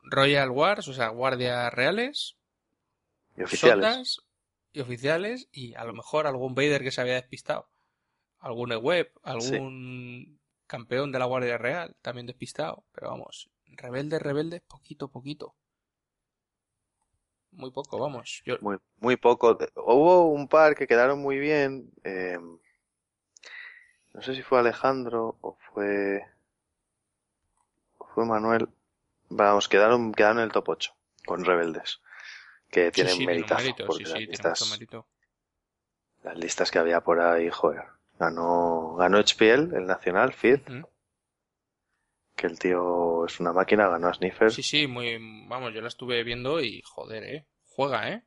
[0.03, 2.37] Royal Wars, o sea, guardias reales,
[3.37, 4.21] Y oficiales.
[4.73, 7.69] y oficiales, y a lo mejor algún Vader que se había despistado,
[8.39, 15.09] algún web, algún campeón de la Guardia Real también despistado, pero vamos, rebeldes, rebeldes, poquito,
[15.09, 15.55] poquito.
[17.53, 18.43] Muy poco, vamos.
[18.45, 19.59] Yo, Muy, muy poco.
[19.77, 21.91] Hubo un par que quedaron muy bien.
[22.05, 22.39] eh,
[24.15, 26.25] no sé si fue Alejandro o fue.
[28.15, 28.69] fue Manuel.
[29.29, 30.95] Vamos, quedaron, quedaron en el top 8
[31.25, 32.01] con Rebeldes.
[32.71, 35.07] Que sí, tienen sí, tiene mérito, sí, las, listas, mérito.
[36.23, 37.85] las listas que había por ahí, joder.
[38.19, 40.35] Ganó, ganó HPL, el nacional,
[40.69, 40.89] Ujú.
[42.41, 44.53] Que el tío es una máquina, ganó a Sniffer.
[44.53, 45.17] Sí, sí, muy,
[45.49, 48.25] vamos, yo la estuve viendo y joder, eh, juega, eh.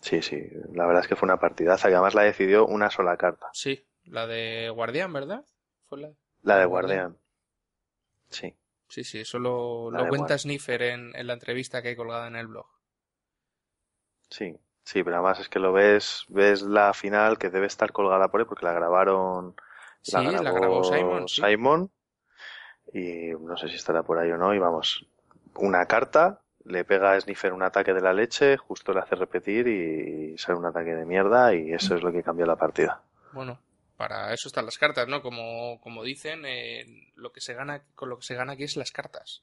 [0.00, 0.40] Sí, sí,
[0.72, 3.48] la verdad es que fue una partidaza, que además la decidió una sola carta.
[3.52, 5.44] Sí, la de Guardián, ¿verdad?
[5.88, 6.12] Fue la...
[6.44, 7.18] La de Guardián.
[8.30, 8.54] Sí.
[8.88, 10.38] Sí, sí, eso lo, lo cuenta.
[10.38, 12.66] Sniffer en, en la entrevista que hay colgada en el blog.
[14.30, 18.28] Sí, sí, pero además es que lo ves, ves la final que debe estar colgada
[18.28, 19.54] por ahí porque la grabaron,
[20.00, 21.28] Sí, la la grabó grabó Simon.
[21.28, 21.92] Simon,
[22.92, 25.06] y no sé si estará por ahí o no, y vamos,
[25.56, 29.68] una carta, le pega a Sniffer un ataque de la leche, justo le hace repetir
[29.68, 33.02] y sale un ataque de mierda y eso es lo que cambió la partida.
[33.30, 33.60] Bueno,
[33.96, 35.22] para eso están las cartas, ¿no?
[35.22, 38.76] Como, como dicen, eh, lo que se gana, con lo que se gana aquí es
[38.76, 39.42] las cartas.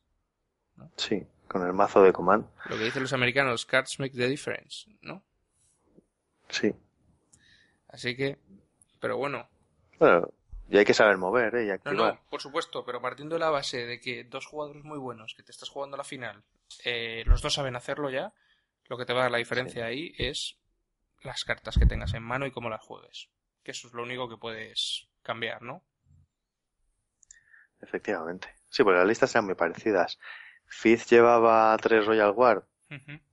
[0.98, 4.90] Sí, con el mazo de Command, Lo que dicen los americanos, cards make the difference,
[5.02, 5.24] ¿no?
[6.50, 6.74] sí.
[7.88, 8.38] Así que,
[9.00, 9.48] pero bueno,
[10.00, 10.30] Bueno,
[10.70, 11.64] y hay que saber mover, ¿eh?
[11.66, 11.96] Y no, activar.
[12.16, 15.44] no, por supuesto, pero partiendo de la base de que dos jugadores muy buenos que
[15.44, 16.44] te estás jugando la final,
[16.86, 18.34] eh, los dos saben hacerlo ya,
[18.86, 20.58] lo que te va a dar la diferencia ahí es
[21.22, 23.30] las cartas que tengas en mano y cómo las juegues.
[23.64, 25.84] Que eso es lo único que puedes cambiar, ¿no?
[27.82, 28.50] Efectivamente.
[28.70, 30.20] Sí, porque las listas eran muy parecidas.
[30.66, 32.64] Fizz llevaba tres Royal Guard,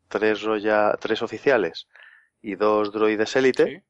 [0.09, 1.89] tres, Roya- tres oficiales
[2.43, 3.65] y dos droides élite.
[3.65, 3.83] Sí.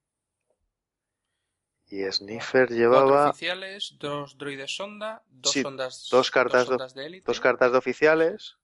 [1.90, 6.94] Y Sniffer Cuatro llevaba oficiales, dos droides sonda, dos Sí, sondas, dos cartas de- sondas
[6.94, 7.24] de élite.
[7.26, 8.56] dos cartas de oficiales,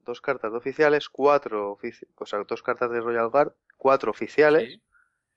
[0.00, 4.68] dos cartas de oficiales, cuatro ofici- o sea, dos cartas de Royal Guard, cuatro oficiales.
[4.74, 4.82] Sí.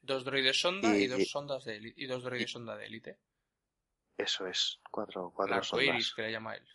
[0.02, 3.20] Dos droides sonda y, Y- dos sondas de élite, y dos droides sonda de élite.
[4.18, 6.14] Eso es, cuatro, cuatro iris, sondas.
[6.16, 6.68] que le llama él.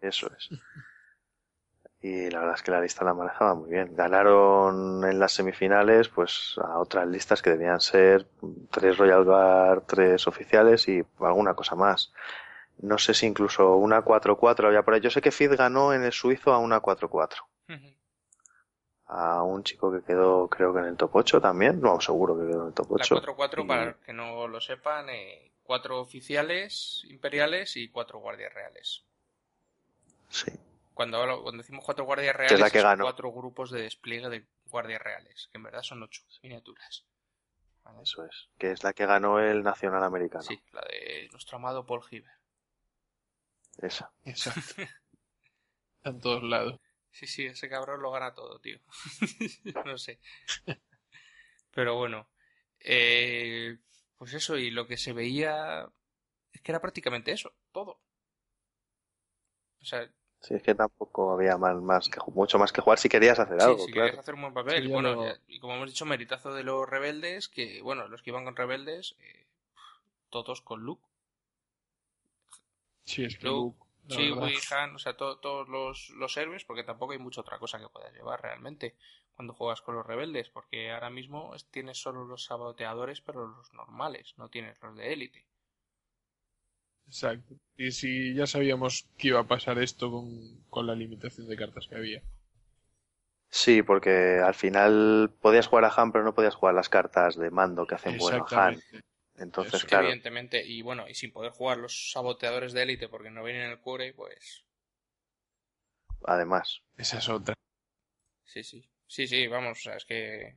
[0.00, 0.48] Eso es.
[2.04, 3.96] Y la verdad es que la lista la manejaba muy bien.
[3.96, 8.26] Ganaron en las semifinales, pues, a otras listas que debían ser
[8.70, 12.12] tres Royal Guard, tres oficiales y alguna cosa más.
[12.76, 15.00] No sé si incluso una 4-4 había por ahí.
[15.00, 17.48] Yo sé que Fid ganó en el suizo a una 4-4.
[17.70, 17.94] Ujú.
[19.06, 21.80] A un chico que quedó, creo que en el top 8 también.
[21.80, 23.14] No, seguro que quedó en el top La 8.
[23.14, 29.06] 4-4, Y- para que no lo sepan, eh, cuatro oficiales imperiales y cuatro guardias reales.
[30.28, 30.52] Sí.
[30.94, 33.04] Cuando, hablo- cuando decimos cuatro guardias es reales, la que son ganó.
[33.04, 37.04] cuatro grupos de despliegue de guardias reales, que en verdad son ocho miniaturas.
[37.82, 38.02] ¿Vale?
[38.02, 38.48] Eso es.
[38.58, 40.42] Que es la que ganó el Nacional Americano.
[40.44, 42.30] Sí, la de nuestro amado Paul Hiver.
[43.78, 44.12] Esa.
[44.24, 44.60] Exacto.
[46.04, 46.80] en todos lados.
[47.10, 48.78] Sí, sí, ese cabrón lo gana todo, tío.
[49.84, 50.20] no sé.
[51.72, 52.28] Pero bueno.
[52.80, 53.78] eh,
[54.16, 55.88] pues eso, y lo que se veía
[56.52, 58.00] es que era prácticamente eso, todo.
[59.80, 60.08] O sea,
[60.44, 63.60] Sí, es que tampoco había más, más que, mucho más que jugar si querías hacer
[63.60, 64.14] sí, algo, si claro.
[64.14, 64.86] querías hacer un buen papel.
[64.86, 65.16] Sí, bueno,
[65.48, 69.16] y como hemos dicho, meritazo de los rebeldes, que bueno, los que iban con rebeldes,
[69.20, 69.46] eh,
[70.30, 71.06] todos con Luke.
[73.06, 73.78] Sí, es que Luke,
[74.28, 74.52] verdad.
[74.72, 77.88] Han, o sea, to- todos los, los héroes, porque tampoco hay mucha otra cosa que
[77.88, 78.96] puedas llevar realmente.
[79.36, 84.34] cuando juegas con los rebeldes, porque ahora mismo tienes solo los saboteadores, pero los normales,
[84.36, 85.46] no tienes los de élite.
[87.06, 87.54] Exacto.
[87.76, 91.86] Y si ya sabíamos que iba a pasar esto con, con la limitación de cartas
[91.88, 92.22] que había.
[93.50, 97.50] Sí, porque al final podías jugar a Han, pero no podías jugar las cartas de
[97.50, 98.74] mando que hacen bueno a Han.
[98.74, 99.14] Exactamente.
[99.36, 103.30] Entonces, Eso, claro, Evidentemente, y bueno, y sin poder jugar los saboteadores de élite porque
[103.30, 104.64] no vienen en el core, pues
[106.24, 106.82] además.
[106.96, 107.54] Esa es otra.
[108.44, 108.88] sí, sí.
[109.06, 110.56] Sí, sí, vamos, o sea, es que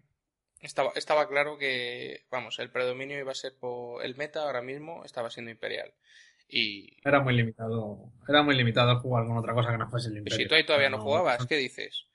[0.61, 5.03] estaba, estaba claro que, vamos, el predominio iba a ser por el meta ahora mismo
[5.05, 5.93] estaba siendo imperial.
[6.49, 8.11] Y, Era muy limitado.
[8.27, 10.37] Era muy limitado jugar con otra cosa que no fuese el y Imperio.
[10.37, 12.05] si tú ahí todavía no No- jugabas, ¿qué dices?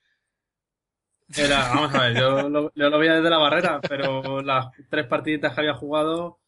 [1.35, 5.07] Era, vamos a ver, yo lo, yo lo veía desde la barrera, pero las tres
[5.07, 6.41] partiditas que había jugado,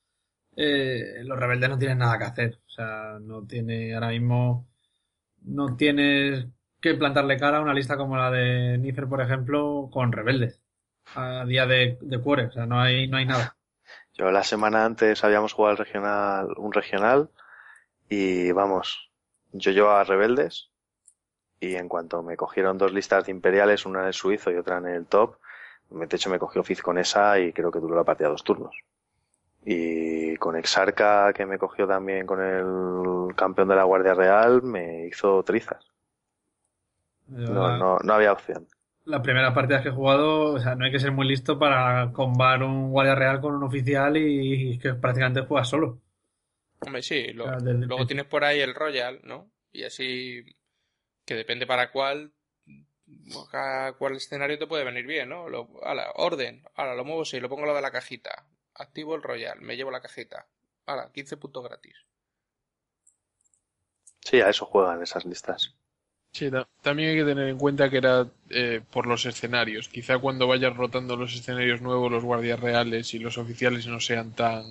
[0.56, 2.58] eh, los rebeldes no tienen nada que hacer.
[2.66, 4.68] O sea, no tiene, ahora mismo,
[5.42, 6.46] no tienes
[6.80, 10.60] que plantarle cara a una lista como la de Nífer, por ejemplo, con rebeldes.
[11.14, 13.56] A día de, de cuore, o sea, no hay, no hay nada.
[14.14, 17.30] Yo la semana antes habíamos jugado el regional, un regional
[18.08, 19.10] y vamos,
[19.52, 20.70] yo llevaba rebeldes
[21.60, 24.78] y en cuanto me cogieron dos listas de imperiales, una en el suizo y otra
[24.78, 25.36] en el top,
[25.90, 28.76] de hecho me cogió Fizz con esa y creo que duró la partida dos turnos.
[29.64, 35.06] Y con Exarca, que me cogió también con el campeón de la Guardia Real, me
[35.08, 35.84] hizo trizas.
[37.46, 38.66] No, la- no, no había opción.
[39.06, 42.12] Las primeras partidas que he jugado, o sea, no hay que ser muy listo para
[42.12, 46.00] combar un guardia real con un oficial y, que prácticamente juegas solo.
[46.86, 49.50] Hombre, sí, lo- Claro, desde- luego tienes por ahí el Royal, ¿no?
[49.72, 50.44] Y así,
[51.26, 52.32] que depende para cuál,
[53.50, 55.48] cada cuál escenario te puede venir bien, ¿no?
[55.48, 59.14] Lo, ala, orden, ahora lo muevo así, lo pongo al lado de la cajita, activo
[59.14, 60.46] el Royal, me llevo la cajita,
[60.86, 61.96] ahora, 15 puntos gratis.
[64.24, 65.76] Sí, a eso juegan esas listas.
[66.32, 69.88] Sí, ta- también hay que tener en cuenta que era eh, por los escenarios.
[69.88, 74.34] Quizá cuando vayas rotando los escenarios nuevos, los guardias reales y los oficiales no sean
[74.34, 74.64] tan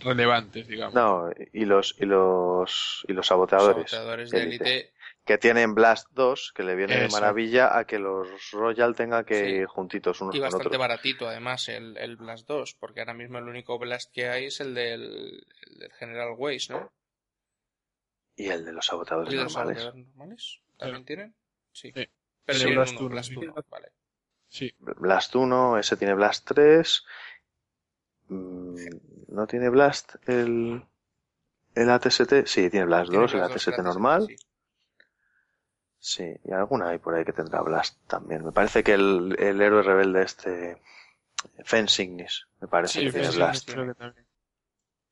[0.00, 0.94] relevantes, digamos.
[0.94, 3.90] No, y los, y los, y los saboteadores.
[3.90, 4.92] Saboteadores de élite.
[5.24, 7.16] que tienen Blast 2, que le viene de Eso.
[7.16, 9.50] maravilla a que los Royal tengan que Sí.
[9.50, 10.80] ir juntitos unos y con bastante otros.
[10.80, 14.60] baratito además el, el Blast 2, porque ahora mismo el único Blast que hay es
[14.60, 16.90] el del, el del General Weiss, ¿no?
[18.36, 19.78] Y el de los saboteadores ¿Y de los normales.
[19.82, 20.60] saboteadores normales?
[20.78, 21.34] ¿También tienen?
[21.72, 21.92] Sí.
[21.94, 22.08] Sí.
[22.46, 23.36] Pero Sí, sí, Blast uno, uno, Blast sí.
[23.36, 23.88] uno, vale.
[24.48, 27.04] Sí, Blast 1, ese tiene Blast 3.
[28.28, 28.74] Mm,
[29.30, 30.84] ¿No tiene Blast el,
[31.74, 32.46] el ATST?
[32.46, 34.26] Sí, tiene Blast 2, el Tiene ATST normal.
[34.26, 34.36] sí.
[35.98, 38.44] Sí, y alguna hay por ahí que tendrá Blast también.
[38.44, 40.82] Me parece que el, el héroe rebelde este,
[41.64, 43.70] Fensignis, me parece sí, que tiene sí, Blast.
[43.70, 44.26] creo que también.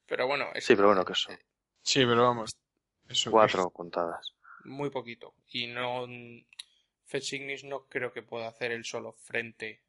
[0.07, 1.36] Pero bueno, es Sí, pero bueno, que son
[1.82, 2.51] Sí, pero vamos.
[3.09, 4.35] Eso cuatro contadas.
[4.65, 5.35] muy poquito.
[5.49, 6.07] Y no.
[7.07, 9.81] Fetch Ignis no creo que pueda hacer el solo frente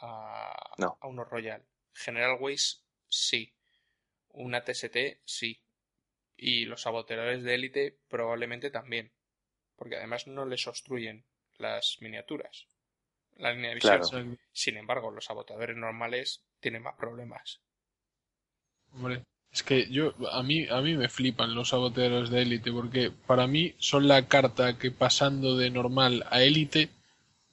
[0.00, 0.98] a, No.
[1.00, 1.62] a unos Royal.
[1.94, 3.52] General Weiss, sí.
[4.36, 5.60] Una TST, sí.
[6.36, 9.10] Y los saboteadores de élite, probablemente también.
[9.76, 11.24] Porque además no les obstruyen
[11.58, 12.66] las miniaturas.
[13.36, 14.00] La línea de visión.
[14.00, 14.36] Claro.
[14.52, 17.60] Sin embargo, los saboteadores normales tienen más problemas.
[18.92, 23.10] Hombre, es que yo a mí a mí me flipan los saboteadores de élite porque
[23.10, 26.90] para mí son la carta que pasando de normal a élite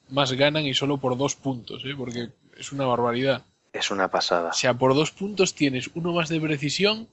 [0.08, 1.94] más ganan y solo por dos puntos, ¿eh?
[1.96, 3.44] Porque es una barbaridad.
[3.74, 4.50] Es una pasada.
[4.50, 7.08] O sea, por dos puntos tienes uno más de precisión,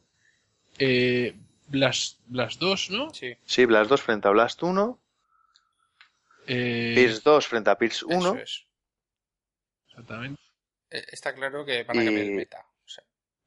[0.77, 1.35] eh,
[1.67, 3.11] Blast, Blast 2, ¿no?
[3.13, 4.99] Sí, Sí, Blast 2 frente a Blast 1,
[6.47, 8.17] Eh, Pierce 2 frente a Pierce 1.
[8.17, 8.65] eso es.
[9.89, 10.39] Exactamente.
[10.91, 12.65] Eh, Está claro que van a Y- cambiar el meta.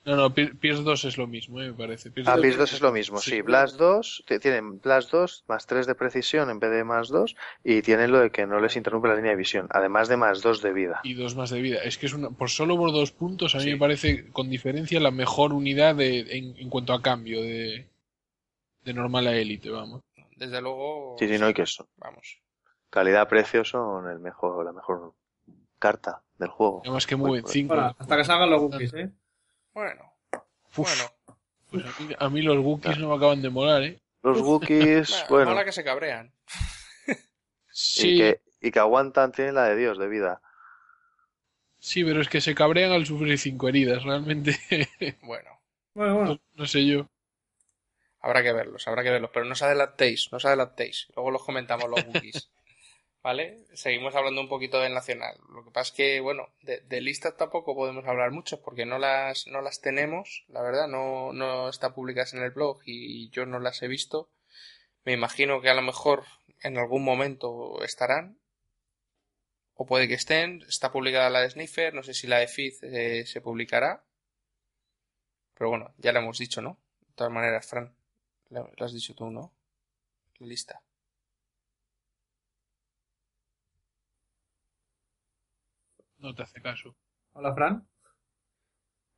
[0.06, 1.68] No, no, Pier- Pierce 2 es lo mismo, ¿eh?
[1.68, 2.10] me parece.
[2.10, 3.40] Pierce Ah, dos- Pierce 2 es lo mismo, sí.
[3.40, 7.35] Blast 2, t- tienen Blast 2 más 3 de precisión en vez de más 2
[7.64, 10.43] y tienen lo de que no les interrumpe la línea de visión, además de más
[10.43, 11.01] 2 de vida.
[11.05, 11.78] y dos más de vida.
[11.82, 13.70] Es que es una, por solo por dos puntos, a mí Sí.
[13.70, 17.89] me parece con diferencia la mejor unidad de, en, en cuanto a cambio de,
[18.85, 20.02] de normal a élite, vamos.
[20.36, 21.16] desde luego.
[21.18, 21.89] Sí, sí, no hay que eso.
[21.97, 22.40] Vamos.
[22.90, 25.14] Calidad-precio son el mejor, la mejor
[25.78, 26.82] carta del juego.
[26.85, 27.72] Además que mueven Pues, cinco.
[27.74, 29.10] Ahora, hasta que salgan los Wookiees, ¿eh?
[29.74, 30.12] Bueno,
[30.76, 31.05] Uf, bueno.
[31.70, 34.01] pues a mí, a mí los Wookiees no me acaban de molar, ¿eh?
[34.22, 36.32] Los Wookiees, bueno, Mala que se cabrean.
[37.76, 40.40] Sí, y, que, y que aguantan, tienen la de Dios de vida.
[41.80, 44.56] sí, pero es que se cabrean al sufrir cinco heridas, realmente.
[45.22, 45.60] Bueno,
[45.92, 46.30] Bueno, bueno.
[46.34, 47.09] no, no sé yo.
[48.20, 49.30] habrá que verlos, habrá que verlos.
[49.34, 51.09] Pero no os adelantéis, no os adelantéis.
[51.16, 52.48] Luego los comentamos los bookies.
[53.24, 53.64] ¿Vale?
[53.72, 55.38] Seguimos hablando un poquito del nacional.
[55.48, 59.46] Lo que pasa es que, bueno, de, listas tampoco podemos hablar mucho porque no las,
[59.46, 63.60] no las tenemos, la verdad, no, no están publicadas en el blog y yo no
[63.60, 64.28] las he visto.
[65.05, 66.24] Me imagino que a lo mejor
[66.62, 68.38] en algún momento estarán.
[69.74, 70.62] o puede que estén.
[70.68, 74.05] Está publicada la de Sniffer, no sé si la de Fizz eh, se publicará.
[75.55, 76.78] Pero bueno, ya la hemos dicho, ¿no?
[77.01, 77.94] De todas maneras, Fran,
[78.51, 79.51] lo has dicho tú, ¿no?
[80.40, 80.82] La lista.
[86.24, 86.96] No te hace caso.
[87.34, 87.86] Hola, Fran.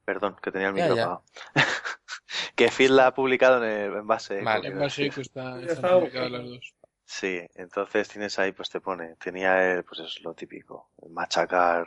[0.04, 1.02] Perdón, que tenía el Ya, micro ya.
[1.04, 1.24] apagado.
[2.56, 4.42] que Phil la ha publicado en, el, en base.
[4.42, 6.74] Vale, En base que está, Ya están está, publicadas las dos.
[7.04, 11.86] Sí, entonces tienes ahí, pues te pone, tenía el, pues es lo típico, el machacar,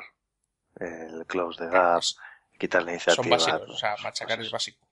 [0.79, 2.17] el close the gap, Pues
[2.57, 3.23] quitar la iniciativa.
[3.23, 4.87] son básicos, pues, o sea, pues machacar es básico.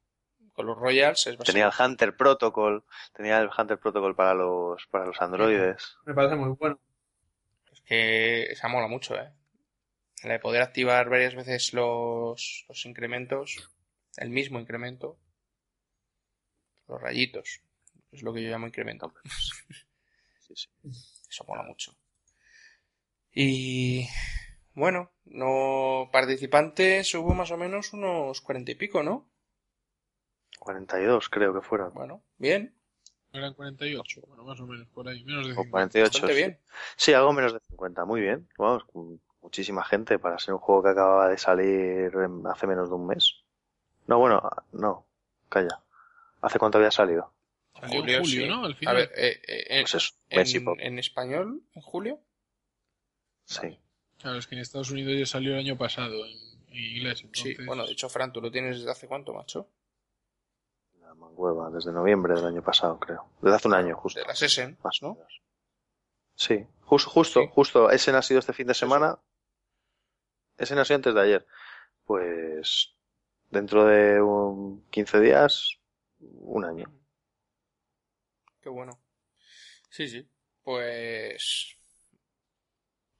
[0.51, 1.53] Con los Royals es básico.
[1.53, 2.83] Tenía el Hunter Protocol,
[3.13, 5.97] tenía el Hunter Protocol para los, para los androides.
[6.05, 6.77] Me parece muy bueno.
[7.71, 9.31] Es que esa mola mucho, ¿eh?
[10.23, 13.57] La de poder activar varias veces los, los incrementos,
[14.17, 15.17] el mismo incremento,
[16.87, 17.61] los rayitos,
[18.11, 19.05] es lo que yo llamo incremento.
[19.05, 19.23] Hombre,
[20.39, 20.69] sí, sí.
[21.29, 21.95] Eso mola mucho.
[23.33, 24.05] Y
[24.73, 29.29] bueno, no participantes hubo más o menos unos cuarenta y pico, ¿no?
[30.59, 31.93] 42 creo que fueron.
[31.93, 32.75] Bueno, bien,
[33.31, 35.23] Eran 48, bueno, más o menos, por ahí.
[35.23, 35.71] Menos de O 50.
[35.71, 36.03] 48.
[36.03, 36.35] bastante sí.
[36.35, 36.59] bien.
[36.95, 38.47] Sí, algo menos de 50, muy bien.
[38.57, 42.11] Vamos, con muchísima gente para ser un juego que acababa de salir
[42.51, 43.35] hace menos de un mes.
[44.05, 44.41] No, bueno,
[44.73, 45.05] no,
[45.49, 45.81] calla.
[46.41, 47.33] ¿Hace cuánto había salido?
[47.79, 48.47] Salió en julio, sí.
[48.47, 48.65] ¿no?
[48.65, 48.95] Al A final.
[48.97, 52.19] ver, eh, eh, en, Pues eso, en, español, en julio.
[53.45, 53.79] Sí.
[54.19, 56.37] Claro, es que en Estados Unidos ya salió el año pasado en,
[56.69, 57.19] en inglés.
[57.19, 59.69] Sí, Entonces, bueno, de hecho, Fran, ¿tú lo tienes desde hace cuánto, macho?
[61.01, 63.29] La mangueva, desde noviembre del año pasado, creo.
[63.41, 64.19] Desde hace un año, justo.
[64.19, 65.17] De las Essen, Más ¿no?
[66.35, 67.49] Sí, jus- justo, Sí.
[67.51, 67.89] justo.
[67.89, 69.17] Ese ha sido este fin de semana.
[70.57, 71.47] Ese sido antes de ayer.
[72.05, 72.93] Pues
[73.49, 75.77] dentro de un 15 días,
[76.19, 76.91] un año.
[78.61, 78.99] Qué bueno.
[79.89, 80.27] Sí, sí.
[80.63, 81.75] Pues.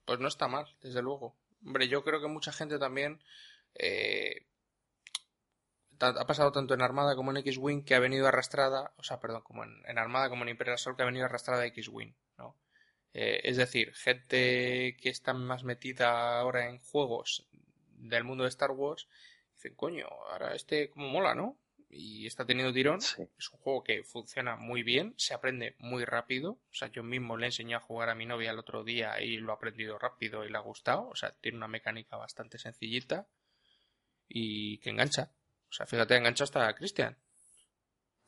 [0.05, 1.35] Pues no está mal, desde luego.
[1.65, 3.22] Hombre, yo creo que mucha gente también.
[3.76, 4.47] eh,
[5.99, 8.93] ha pasado tanto en Armada como en X-Wing que ha venido arrastrada.
[8.97, 12.14] O sea, perdón, como en, Armada como en Imperial Assault que ha venido arrastrada X-Wing,
[12.38, 12.55] ¿no?
[13.13, 17.47] Eh, es decir, gente que está más metida ahora en juegos
[17.97, 19.07] del mundo de Star Wars.
[19.53, 21.57] Dicen, coño, ahora este como mola, ¿no?
[21.89, 23.01] Y está teniendo tirón.
[23.01, 23.23] Sí.
[23.38, 26.51] Es un juego que funciona muy bien, se aprende muy rápido.
[26.51, 29.38] O sea, yo mismo le enseñé a jugar a mi novia el otro día y
[29.38, 31.07] lo ha aprendido rápido y le ha gustado.
[31.07, 33.27] O sea, tiene una mecánica bastante sencillita
[34.27, 35.31] y que engancha.
[35.69, 37.17] O sea, fíjate, engancha hasta a Cristian.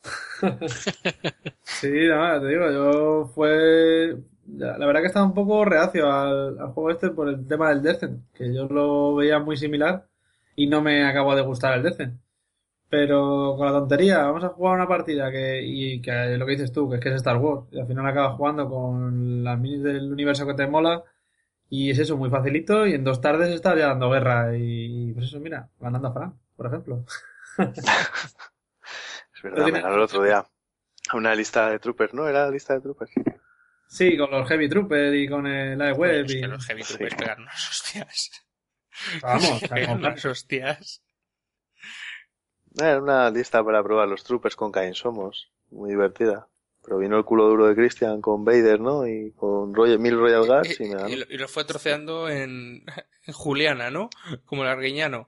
[1.64, 4.18] Sí, nada, te digo, yo fue...
[4.58, 7.70] La la verdad que estaba un poco reacio al, al juego este por el tema
[7.70, 10.08] del Descent, que yo lo veía muy similar
[10.56, 12.20] y no me acabó de gustar el Descent.
[12.90, 16.72] Pero con la tontería, vamos a jugar una partida que, y que lo que dices
[16.72, 19.84] tú, que es que es Star Wars, y al final acabas jugando con las minis
[19.84, 21.04] del universo que te mola,
[21.70, 25.28] y es eso, muy facilito, y en dos tardes estás ya dando guerra, y pues
[25.28, 27.06] eso, mira, ganando a Fran, por ejemplo.
[29.36, 30.44] Es verdad, me ganó el otro día
[31.14, 32.28] una lista de troopers, ¿no?
[32.28, 33.12] Era la lista de troopers.
[33.90, 36.42] Sí, con los Heavy Trooper y con el Live Web, Es y...
[36.42, 36.94] que los Heavy Sí.
[36.94, 38.32] Troopers pegan unas hostias.
[39.22, 41.02] Vamos, pegan como- unas hostias.
[42.80, 45.52] Era una lista para probar los troopers con Cain Somos.
[45.70, 46.48] Muy divertida.
[46.84, 49.06] Pero vino el culo duro de Christian con Vader, ¿no?
[49.08, 51.10] Y con Royal, Mil Royal Guards y me ganó.
[51.10, 52.86] Y, y lo- y lo fue troceando en,
[53.26, 54.10] en Juliana, ¿no?
[54.46, 55.28] Como el arguiñano.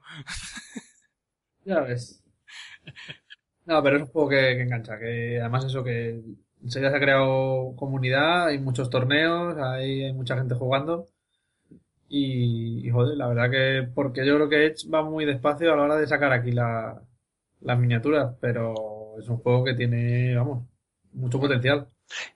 [1.64, 2.22] Ya ves.
[3.64, 6.20] No, pero es un juego que, que engancha, que además eso que
[6.62, 11.06] enseguida se ha creado comunidad, hay muchos torneos, hay, hay mucha gente jugando
[12.08, 15.76] y, y, joder, la verdad que porque yo creo que Edge va muy despacio a
[15.76, 17.00] la hora de sacar aquí la,
[17.60, 18.74] las miniaturas, pero
[19.18, 20.64] es un juego que tiene, vamos,
[21.12, 21.88] mucho potencial.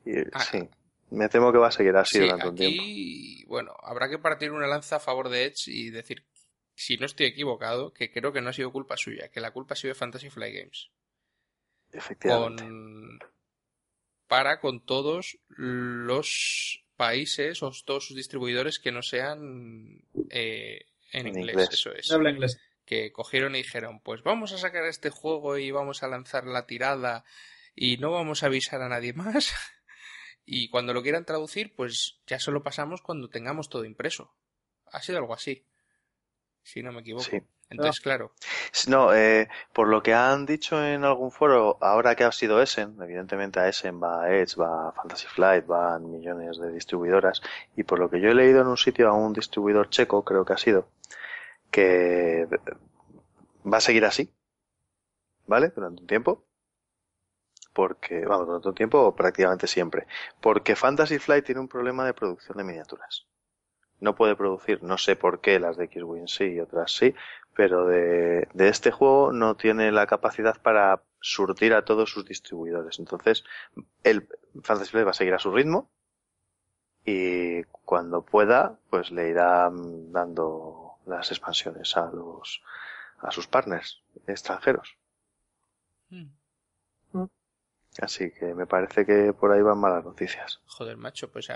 [0.05, 0.40] Y, Ah.
[0.40, 0.69] sí.
[1.09, 2.82] Me temo que va a seguir así Sí, durante un tiempo.
[2.82, 6.24] aquí, bueno, habrá que partir una lanza a favor de Edge y decir,
[6.74, 9.74] si no estoy equivocado, que creo que no ha sido culpa suya, que la culpa
[9.74, 10.90] ha sido de Fantasy Fly Games.
[11.93, 12.65] Efectivamente.
[12.65, 13.19] Con,
[14.28, 21.39] para con todos los países o todos sus distribuidores que no sean eh, en, En
[21.39, 21.69] inglés, inglés.
[21.73, 22.11] eso es.
[22.11, 22.59] Habla inglés.
[22.85, 26.66] que cogieron y dijeron, pues vamos a sacar este juego y vamos a lanzar la
[26.66, 27.24] tirada
[27.74, 29.53] y no vamos a avisar a nadie más.
[30.48, 34.32] Y cuando lo quieran traducir, pues ya se lo pasamos cuando tengamos todo impreso.
[34.93, 35.65] Ha sido algo así.
[36.62, 37.24] Si no me equivoco.
[37.24, 37.39] Sí.
[37.70, 38.32] Entonces, claro.
[38.88, 42.97] No, eh, por lo que han dicho en algún foro, ahora que ha sido Essen,
[43.02, 47.43] evidentemente a Essen va a Edge, va a Fantasy Flight, van millones de distribuidoras,
[47.76, 50.44] y por lo que yo he leído en un sitio a un distribuidor checo, creo
[50.44, 50.88] que ha sido,
[51.70, 52.47] que
[53.72, 54.32] va a seguir así,
[55.47, 55.70] ¿vale?
[55.74, 56.44] Durante un tiempo.
[57.72, 60.06] Porque, vamos, durante un tiempo o prácticamente siempre.
[60.40, 63.26] Porque Fantasy Flight tiene un problema de producción de miniaturas.
[64.01, 67.14] no puede producir, no sé por qué las de X-Wing sí y otras sí,
[67.57, 72.99] pero de, de este juego no tiene la capacidad para surtir a todos sus distribuidores.
[72.99, 73.45] Entonces,
[74.05, 74.28] el
[74.62, 75.91] Fantasy Flight va a seguir a su ritmo
[77.05, 82.62] y cuando pueda, pues le irá dando las expansiones a los
[83.20, 84.99] a sus partners extranjeros.
[86.11, 86.27] Hmm.
[87.99, 90.61] Así que me parece que por ahí van malas noticias.
[90.66, 91.49] Joder, macho, pues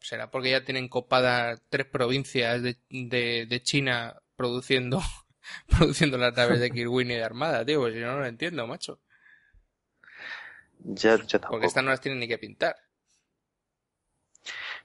[0.00, 5.00] será porque ya tienen copadas tres provincias de, de, de China produciendo
[5.78, 9.00] produciendo las naves de Kirwin y de Armada, tío, pues si no, lo entiendo, macho.
[10.78, 11.52] Ya, yo tampoco.
[11.52, 12.76] Porque estas no las tienen ni que pintar.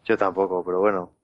[0.05, 1.15] Yo tampoco, pero bueno.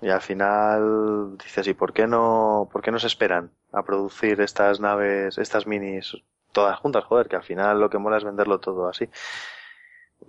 [0.00, 4.40] Y al final dices, ¿y por qué no, por qué no se esperan a producir
[4.40, 6.16] estas naves, estas minis
[6.52, 7.04] todas juntas?
[7.04, 9.08] Joder, que al final lo que mola es venderlo todo así.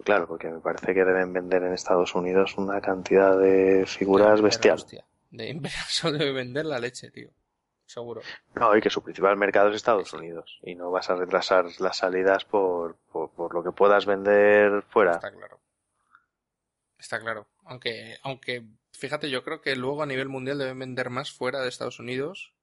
[0.04, 4.44] Claro, porque me parece que deben vender en Estados Unidos una cantidad de figuras Pero,
[4.44, 4.76] bestial.
[4.76, 7.30] hostia, de Imperial Assault debe vender la leche, tío.
[7.88, 8.22] Seguro.
[8.54, 10.60] No, y que su principal mercado es Estados Unidos.
[10.62, 15.14] Y no vas a retrasar las salidas por, por, por lo que puedas vender fuera.
[15.14, 15.60] Está claro.
[17.00, 17.48] Está claro.
[17.64, 21.70] Aunque, aunque, fíjate, yo creo que luego a nivel mundial deben vender más fuera de
[21.70, 22.54] Estados Unidos.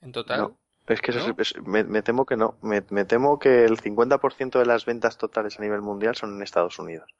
[0.00, 0.40] En total.
[0.40, 0.58] No.
[0.86, 1.34] Es que eso ¿No?
[1.38, 2.56] es- es- me, me temo que no.
[2.62, 6.42] Me, me temo que el 50% de las ventas totales a nivel mundial son en
[6.42, 7.14] Estados Unidos.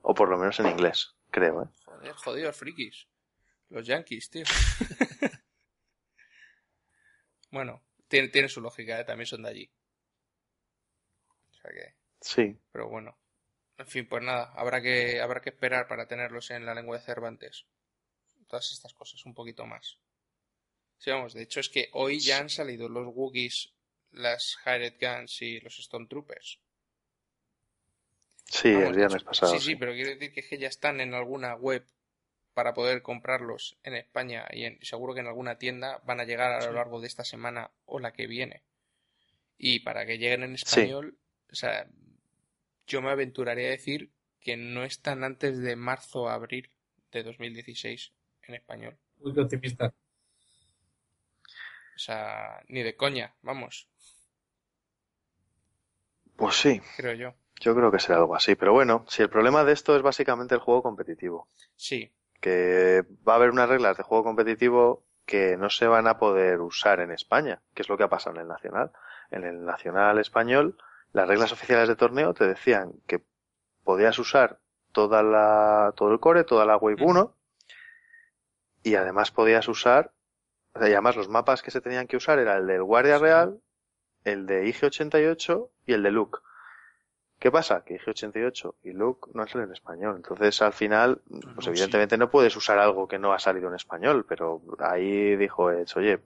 [0.00, 1.66] O por lo menos en inglés, creo, ¿eh?
[1.84, 3.06] Joder, jodidos frikis.
[3.68, 4.44] Los yankees, tío.
[7.56, 9.04] bueno, tiene, tiene su lógica, ¿eh?
[9.04, 9.70] también son de allí.
[11.50, 12.54] O sea que, Sí.
[12.70, 13.18] pero bueno.
[13.78, 17.04] En fin, pues nada, habrá que, habrá que esperar para tenerlos en la lengua de
[17.04, 17.66] Cervantes.
[18.46, 19.98] Todas estas cosas, un poquito más.
[20.98, 23.72] Sí, vamos, de hecho es que hoy ya han salido los Wookiees,
[24.12, 26.60] las Hired Guns y los Stormtroopers.
[28.44, 29.52] Sí, Vamos, el viernes pasado.
[29.58, 31.86] Sí, sí, pero quiero decir que, es que ya están en alguna web
[32.56, 36.52] para poder comprarlos en España y en- seguro que en alguna tienda van a llegar
[36.52, 38.64] a lo largo de esta semana o la que viene.
[39.58, 41.18] Y para que lleguen en español,
[41.52, 41.88] o sea,
[42.86, 44.10] yo me aventuraría a decir
[44.40, 46.70] que no están antes de marzo o abril
[47.12, 48.12] de 2016
[48.42, 48.96] en español.
[49.20, 49.92] Muy optimista.
[51.96, 53.88] O sea, ni de coña, vamos,
[56.36, 57.34] Pues sí, creo yo.
[57.60, 58.54] yo creo que será algo así.
[58.56, 61.48] Pero bueno, si el problema de esto es básicamente el juego competitivo.
[61.76, 62.12] Sí,
[62.46, 66.60] Que va a haber unas reglas de juego competitivo que no se van a poder
[66.60, 68.92] usar en España, que es lo que ha pasado en el Nacional.
[69.32, 70.78] En el Nacional español,
[71.12, 73.24] las reglas oficiales de torneo te decían que
[73.82, 74.60] podías usar
[74.92, 77.10] toda la, todo el core, toda la Wave Ujú.
[77.10, 77.36] 1,
[78.84, 80.12] y además podías usar,
[80.72, 83.18] o sea, y además los mapas que se tenían que usar era el del Guardia.
[83.18, 83.60] Real,
[84.22, 86.38] el de IG-88 y el de Luke.
[87.38, 87.84] ¿Qué pasa?
[87.84, 90.16] Que IG-88 y Luke no han salido en español.
[90.16, 91.68] Entonces, al final, pues Luke sí.
[91.70, 95.96] evidentemente no puedes usar algo que no ha salido en español, pero ahí dijo Edge,
[95.98, 96.18] oye,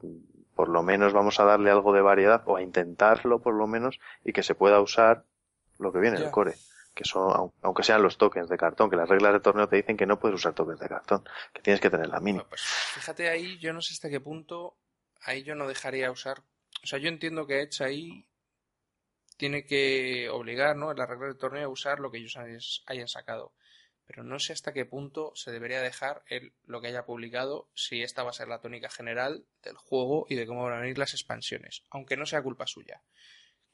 [0.55, 3.99] por lo menos vamos a darle algo de variedad, o a intentarlo por lo menos,
[4.25, 5.25] y que se pueda usar
[5.79, 6.55] lo que viene en el core.
[6.95, 9.77] Que son, au- aunque sean los tokens de cartón, que las reglas de torneo te
[9.77, 12.39] dicen que no puedes usar tokens de cartón, que tienes que tener la mini.
[12.39, 14.77] Bueno, pues fíjate ahí, yo no sé hasta qué punto,
[15.23, 16.41] ahí yo no dejaría usar.
[16.83, 18.27] O sea, yo entiendo que Edge ahí
[19.41, 20.91] tiene que obligar, ¿no?
[20.91, 23.55] En la regla del torneo a usar lo que ellos hayan- sacado.
[24.07, 28.03] Pero no sé hasta qué punto se debería dejar el, lo que haya publicado, si
[28.03, 30.99] esta va a ser la tónica general del juego y de cómo van a venir
[30.99, 33.03] las expansiones, aunque no sea culpa suya.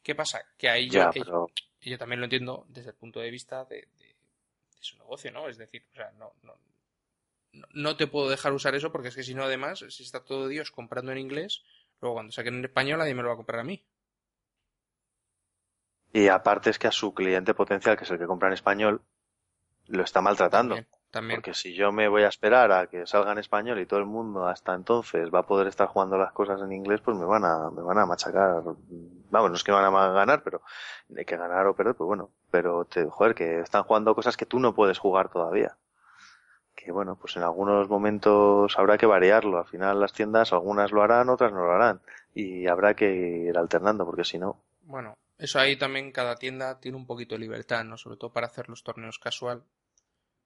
[0.04, 0.44] ¿Qué pasa?
[0.56, 3.30] Que ahí yo, Ya, eh, pero y yo también lo entiendo desde el punto de
[3.32, 4.14] vista de, de-
[4.76, 5.48] de su negocio, ¿no?
[5.48, 6.54] Es decir, o sea, no, no,
[7.52, 10.24] no- no te puedo dejar usar eso porque es que si no, además, si está
[10.24, 11.64] todo Dios comprando en inglés,
[12.00, 13.84] luego cuando saquen en español nadie me lo va a comprar a mí.
[16.12, 19.02] Y aparte es que a su cliente potencial, que es el que compra en español,
[19.88, 20.76] lo está maltratando.
[20.76, 21.38] También, también.
[21.38, 24.06] Porque si yo me voy a esperar a que salga en español y todo el
[24.06, 27.44] mundo hasta entonces va a poder estar jugando las cosas en inglés, pues me van
[27.44, 28.62] a, me van a machacar.
[29.30, 30.62] Vamos, no es que van a ganar, pero
[31.16, 32.30] hay que ganar o perder, pues bueno.
[32.50, 35.76] Pero te, joder, que están jugando cosas que tú no puedes jugar todavía.
[36.74, 39.58] Que bueno, pues en algunos momentos habrá que variarlo.
[39.58, 42.00] Al final las tiendas, algunas lo harán, otras no lo harán.
[42.34, 43.10] Y habrá que
[43.48, 47.40] ir alternando, porque si no, Bueno, eso ahí también cada tienda tiene un poquito de
[47.40, 47.96] libertad, ¿no?
[47.96, 49.64] Sobre todo para hacer los torneos casual.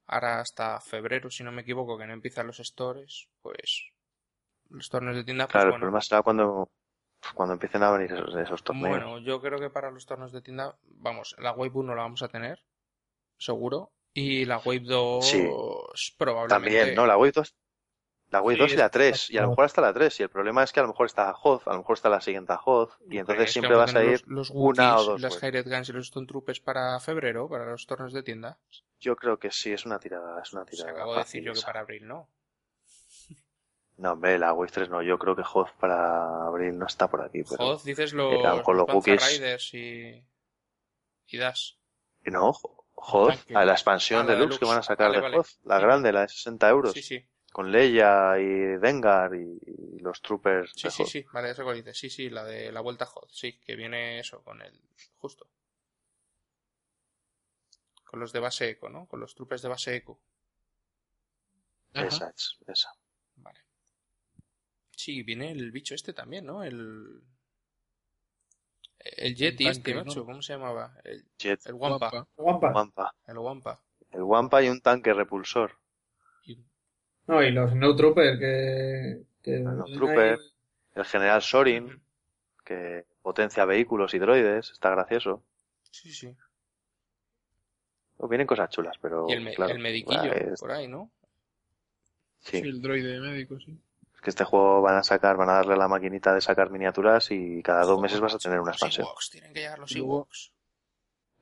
[0.07, 3.85] Ahora hasta febrero, si no me equivoco, que no empiezan los stores, pues
[4.69, 5.83] los torneos de tienda, pues claro, el bueno.
[5.83, 6.69] problema será cuando,
[7.35, 8.89] cuando empiecen a venir esos, esos torneos.
[8.89, 12.23] Bueno, yo creo que para los torneos de tienda, vamos, la Wave 1 la vamos
[12.23, 12.61] a tener,
[13.39, 13.93] seguro.
[14.13, 15.49] Y la Wave 2 Sí.
[16.19, 16.49] probablemente.
[16.49, 17.07] También, ¿no?
[17.07, 17.55] La Wave 2,
[18.31, 20.21] la Wave Sí, 2 y la está 3, y a lo mejor hasta la 3.
[20.21, 22.21] Y el problema es que a lo mejor está Hoth, a lo mejor está la
[22.21, 25.21] siguiente Hoth, y ¿Crees entonces que siempre vas a ir los, los una o dos.
[25.21, 25.49] las Waves.
[25.55, 28.59] Hired Guns y los Stone Troopers para febrero, para los torneos de tienda.
[29.01, 30.93] Yo creo que sí, es una tirada, es una Se tirada.
[30.93, 32.29] acabo de decir yo que para abril, ¿no?
[33.97, 35.03] No, hombre, la Wave 3 no.
[35.03, 37.43] Yo creo que Hoth para abril no está por aquí.
[37.43, 37.63] Pero...
[37.63, 38.89] Hoth, dices los, Eran con los.
[39.05, 40.25] Riders y...
[41.29, 41.73] y Dash.
[42.25, 42.53] No,
[42.95, 45.39] Hoth, a la expansión Ah, la deluxe que van a sacar Vale, de vale.
[45.39, 45.49] Hoth.
[45.65, 46.93] La grande, la de 60 euros.
[46.93, 47.27] Sí, sí.
[47.53, 51.09] Con Leia y Dengar y, y los troopers Sí, de sí, Hoth.
[51.09, 51.27] sí.
[51.33, 51.99] Vale, eso que dices.
[51.99, 53.31] Sí, sí, la de la vuelta Hoth.
[53.31, 54.81] Sí, que viene eso con el...
[55.19, 55.49] justo.
[58.05, 59.07] Con los de base eco, ¿no?
[59.07, 60.21] Con los troopers de base eco.
[61.95, 62.07] Ajá.
[62.07, 62.91] Esa es, esa.
[63.37, 63.61] Vale.
[64.97, 66.63] Sí, viene el bicho este también, ¿no?
[66.63, 67.23] El...
[68.99, 70.05] El Yeti tanque, este, ¿no?
[70.05, 70.25] macho.
[70.27, 70.95] ¿Cómo se llamaba?
[71.05, 72.27] El, Jet, el Wampa.
[72.37, 72.73] Wampa.
[72.73, 73.15] Wampa.
[73.27, 73.81] El Wampa.
[74.11, 75.79] El Wampa y un tanque repulsor.
[76.45, 76.59] Y-
[77.31, 79.23] No, y los No Trooper que.
[79.43, 80.39] que No Trooper.
[80.95, 82.01] El general Sorin,
[82.65, 84.71] que potencia vehículos y droides.
[84.71, 85.43] Está gracioso.
[85.93, 86.35] Sí, sí.
[88.19, 91.11] Oh, Vienen cosas chulas, pero Y el, me- claro, el mediquillo, es- por ahí, ¿no?
[92.41, 92.61] sí.
[92.63, 93.79] Sí, el droide médico, sí.
[94.15, 96.71] Es que este juego van a sacar, van a darle a la maquinita de sacar
[96.71, 99.07] miniaturas y cada dos meses vas a tener una los expansión.
[99.07, 100.53] Ewoks, tienen que llegar los Ewoks.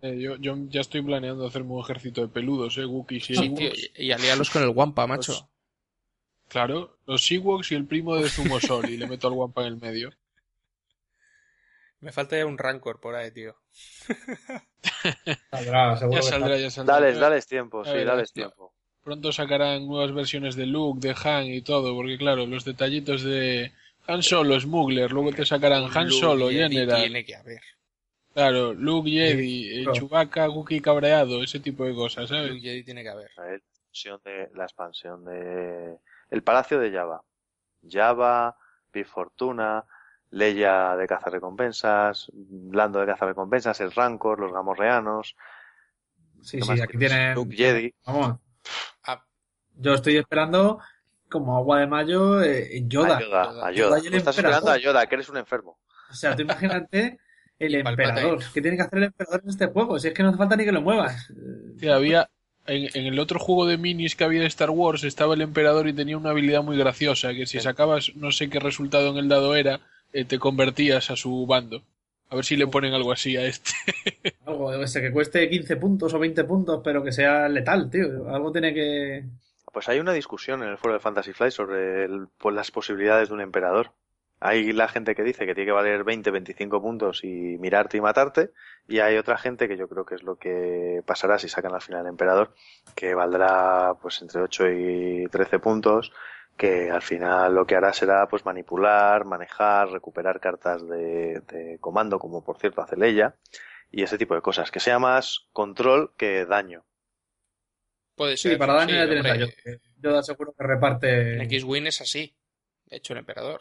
[0.03, 2.85] Eh, yo, yo ya estoy planeando hacerme un ejército de peludos, ¿eh?
[2.85, 5.33] Wookiees y Sí, tío, y, aliarlos con el Wampa, macho.
[5.33, 5.47] Los-
[6.49, 9.77] Claro, los Ewoks y el primo de Zumosol y le meto al guampa en el
[9.77, 10.11] medio.
[12.01, 13.57] Me falta ya un Rancor por ahí, tío.
[15.51, 16.95] Saldrá, seguro Ya que saldrá, ya saldrá.
[16.95, 18.73] Dales, dales tiempo, sí, dales tiempo.
[19.03, 23.73] Pronto sacarán nuevas versiones de Luke, de Han y todo, porque claro, los detallitos de
[24.07, 27.61] Han Solo, Smuggler, luego te sacarán Han Luke Solo, Jedi General, Tiene que haber.
[28.33, 29.99] claro, Luke Jedi, eh, claro.
[29.99, 32.63] Chewbacca, Wookiee cabreado, ese tipo de cosas, Luke ¿sabes?
[32.63, 33.31] Jedi tiene que haber.
[33.37, 35.99] La expansión de, la expansión de
[36.31, 37.23] el Palacio de Java.
[37.89, 38.57] Java,
[38.93, 39.85] Big Fortuna,
[40.31, 42.31] Leia de cazarrecompensas,
[42.73, 45.37] Lando de cazarrecompensas, el Rancor, los Gamorreanos,
[46.41, 47.35] Sí, ¿qué sí, aquí tienen.
[47.35, 47.93] Luke Jedi.
[48.07, 48.37] Vamos.
[49.05, 49.25] Ah,
[49.75, 50.79] Yo estoy esperando,
[51.29, 53.17] como agua de mayo, eh, Yoda.
[53.19, 53.97] A Yoda, Yoda.
[53.97, 54.39] a estás emperador.
[54.39, 55.79] esperando a Yoda, que eres un enfermo.
[56.11, 57.19] O sea, tú imagínate
[57.59, 58.39] el emperador.
[58.55, 59.99] ¿Qué tiene que hacer el emperador en este juego?
[59.99, 61.33] Si es que no hace falta ni que lo muevas.
[61.79, 62.31] Sí, había,
[62.69, 65.89] en, en el otro juego de minis que había de Star Wars estaba el emperador
[65.89, 69.29] y tenía una habilidad muy graciosa, que si sacabas no sé qué resultado en el
[69.29, 69.81] dado era,
[70.13, 71.83] eh, te convertías a su bando.
[72.31, 73.71] A ver si le ponen algo así a este.
[74.47, 78.29] Algo, sé, que cueste 15 puntos o 20 puntos, pero que sea letal, tío.
[78.29, 79.25] Algo tiene que.
[79.73, 83.29] Pues hay una discusión en el foro de Fantasy Flight sobre el- pues, las posibilidades
[83.29, 83.93] de un emperador.
[84.41, 87.29] Hay la gente que dice que tiene que valer 20, 25 puntos y
[87.59, 88.53] mirarte y matarte.
[88.87, 91.83] Y hay otra gente que yo creo que es lo que pasará si sacan al
[91.83, 92.55] final el emperador,
[92.95, 96.13] que valdrá pues entre 8 y 13 puntos,
[96.57, 102.19] que al final lo que hará será pues manipular, manejar, recuperar cartas de, de comando,
[102.19, 103.37] como por cierto hace Leia,
[103.91, 104.71] y ese tipo de cosas.
[104.71, 106.85] Que sea más control que daño.
[108.15, 108.59] puede Sí, ser.
[108.59, 109.53] para daño ya tienes hombre, a Yoda.
[109.97, 111.35] Yoda seguro que reparte.
[111.35, 112.37] En X-Wing es así.
[112.87, 113.61] De hecho, el emperador.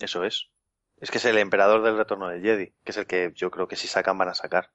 [0.00, 0.48] Eso es.
[0.98, 3.68] Es que es el emperador del retorno del Jedi, que es el que yo creo
[3.68, 4.70] que si sacan van a sacar.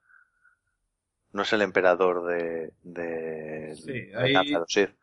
[1.34, 4.96] No es el emperador de, de, Sí, de ahí- de.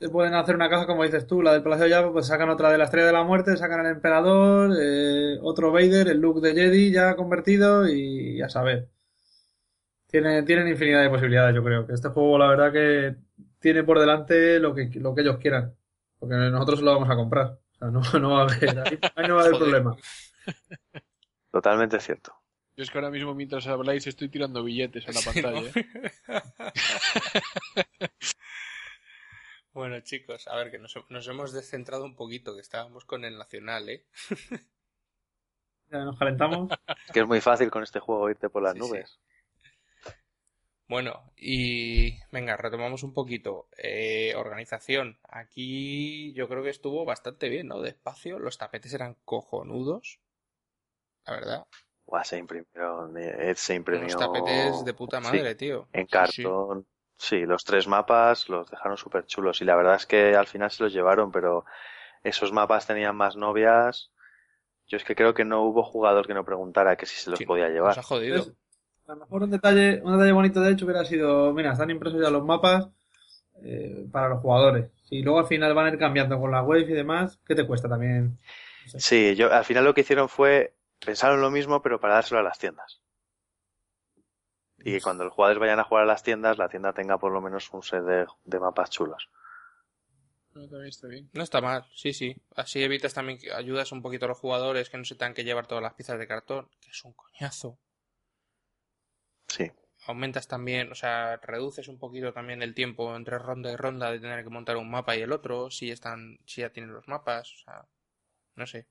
[0.00, 2.50] Se pueden hacer una caja, como dices tú, la del Palacio de Java, pues sacan
[2.50, 6.40] otra de la Estrella de la Muerte, sacan al Emperador, eh, otro Vader, el look
[6.40, 8.88] de Jedi ya convertido y a saber.
[10.08, 11.86] Tienen, tienen infinidad de posibilidades, yo creo.
[11.86, 13.14] Que este juego, la verdad, que
[13.60, 15.74] tiene por delante lo que, lo que ellos quieran.
[16.18, 17.58] Porque nosotros lo vamos a comprar.
[17.82, 19.96] Sea, no, no va a haber, ahí, ahí no va a haber problema.
[21.50, 22.34] Totalmente cierto.
[22.76, 25.60] Yo es que ahora mismo mientras habláis estoy tirando billetes a la Sí, pantalla.
[25.60, 25.66] ¿no?
[25.66, 26.12] ¿eh?
[29.72, 33.36] bueno, chicos, a ver, que nos, nos hemos descentrado un poquito, que estábamos con el
[33.36, 34.06] Nacional, ¿eh?
[35.90, 36.70] Ya nos calentamos.
[37.06, 39.20] Es que es muy fácil con este juego irte por las Sí, nubes.
[40.92, 43.66] Bueno, y venga, retomamos un poquito.
[43.78, 45.18] Eh, organización.
[45.26, 47.80] Aquí yo creo que estuvo bastante bien, ¿no?
[47.80, 50.20] Despacio, los tapetes eran cojonudos.
[51.26, 51.66] La verdad.
[52.06, 54.02] Buah, se imprimió, Ed se imprimió.
[54.04, 55.86] Unos tapetes de puta sí, madre, tío.
[55.94, 56.86] en Sí, cartón.
[57.16, 59.62] Sí, los tres mapas los dejaron súper chulos.
[59.62, 61.64] Y la verdad es que al final se los llevaron, pero
[62.22, 64.10] esos mapas tenían más novias.
[64.88, 67.38] Yo es que creo que no hubo jugador que no preguntara que si se los
[67.38, 67.98] Sí, podía Nos llevar.
[67.98, 68.54] ha jodido.
[69.06, 72.20] A lo mejor un detalle, un detalle bonito de hecho hubiera sido, mira, están impresos
[72.20, 72.88] ya los mapas
[73.62, 74.90] eh, para los jugadores.
[75.08, 77.66] Si luego al final van a ir cambiando con la web y demás, ¿qué te
[77.66, 78.38] cuesta también?
[78.84, 79.00] No sé.
[79.00, 80.74] Sí, yo al final lo que hicieron fue
[81.04, 83.00] pensaron lo mismo, pero para dárselo a las tiendas.
[84.78, 87.32] Y que cuando los jugadores vayan a jugar a las tiendas, la tienda tenga por
[87.32, 89.28] lo menos un set de, de mapas chulos.
[90.54, 91.30] No, también está bien.
[91.32, 92.36] No está mal, sí, sí.
[92.56, 95.44] Así evitas también que ayudas un poquito a los jugadores que no se tengan que
[95.44, 97.78] llevar todas las piezas de cartón, que es un coñazo.
[99.52, 99.70] Sí.
[100.06, 104.18] aumentas también, o sea, reduces un poquito también el tiempo entre ronda y ronda de
[104.18, 107.52] tener que montar un mapa y el otro, si están, si ya tienen los mapas,
[107.52, 107.88] o sea,
[108.56, 108.86] no sé.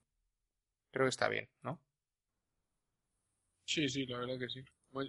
[0.92, 1.80] Creo que está bien, ¿no?
[3.66, 4.64] Sí, sí, la verdad que sí.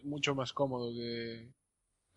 [0.05, 1.49] Mucho más cómodo que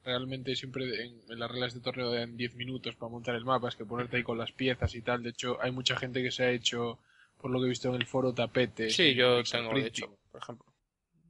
[0.04, 3.76] realmente siempre en, las reglas de torneo dan 10 minutos para montar el mapa, es
[3.76, 5.24] que ponerte ahí con las piezas y tal.
[5.24, 7.00] De hecho, hay mucha gente que se ha hecho,
[7.38, 8.96] por lo que he visto en el foro, tapetes.
[8.96, 10.66] Sí, yo tengo, de hecho, por ejemplo.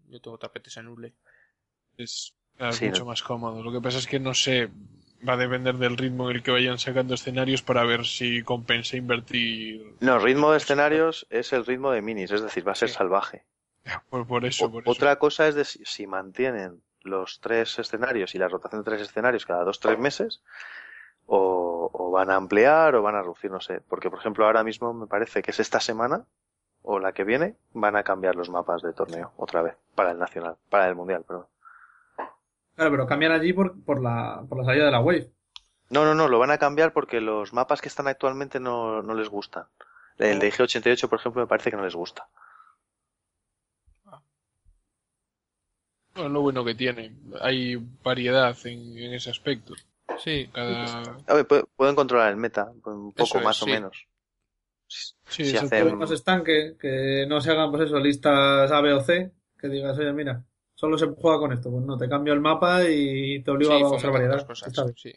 [0.10, 1.14] Yo tengo tapetes en Ule.
[1.98, 2.34] Es,
[2.82, 3.64] mucho más cómodo.
[3.64, 4.70] Lo que pasa es que no sé,
[5.28, 8.98] va a depender del ritmo en el que vayan sacando escenarios para ver si compensa
[8.98, 9.96] invertir.
[10.00, 13.44] No, ritmo de escenarios es el ritmo de minis, es decir, va a ser salvaje.
[14.10, 18.86] Por, eso, Otra cosa es de si, mantienen los tres escenarios y la rotación de
[18.90, 20.42] tres escenarios cada dos tres meses
[21.28, 23.82] o, van a ampliar o van a reducir, no sé.
[23.82, 26.26] Porque, por ejemplo, ahora mismo me parece que es esta semana
[26.82, 30.20] o la que viene van a cambiar los mapas de torneo otra vez para el
[30.20, 31.48] nacional, para el mundial, perdón.
[32.76, 35.32] Claro, pero cambian allí por, por, la, por la salida de la Wave.
[35.90, 39.14] No, no, no, lo van a cambiar porque los mapas que están actualmente no, no
[39.14, 39.66] les gustan.
[40.18, 42.28] El de IG88, por ejemplo, me parece que no les gusta.
[46.16, 47.14] Bueno, lo bueno que tiene.
[47.42, 49.74] Hay variedad en, ese aspecto.
[50.18, 50.50] Sí.
[50.54, 51.04] Cada...
[51.76, 54.08] pueden controlar el meta, un poco más o menos.
[54.88, 55.98] Sí, si hacen...
[55.98, 59.98] más estanque, que no se hagan, pues eso, listas A, B o C, que digas,
[59.98, 60.44] oye, mira,
[60.76, 61.72] solo se juega con esto.
[61.72, 64.46] Pues no, te cambio el mapa y te obligo a hacer variedad.
[64.46, 65.14] Cosas, sí.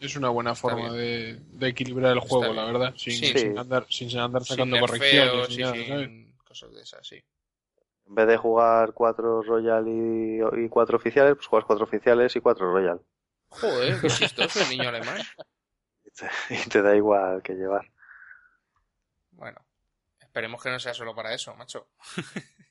[0.00, 4.78] Es una buena forma de, equilibrar el juego, la verdad, sin, andar, sin andar sacando
[4.80, 5.46] correcciones.
[5.48, 7.22] Sin cosas de esas, sí.
[8.06, 12.70] En vez de jugar cuatro Royal y, cuatro oficiales, pues juegas cuatro oficiales y cuatro
[12.70, 13.00] Royal.
[13.48, 15.22] Joder, qué chistoso el niño alemán.
[16.50, 17.90] y te da igual que llevar.
[19.30, 19.64] Bueno,
[20.20, 21.88] esperemos que no sea solo para eso, macho.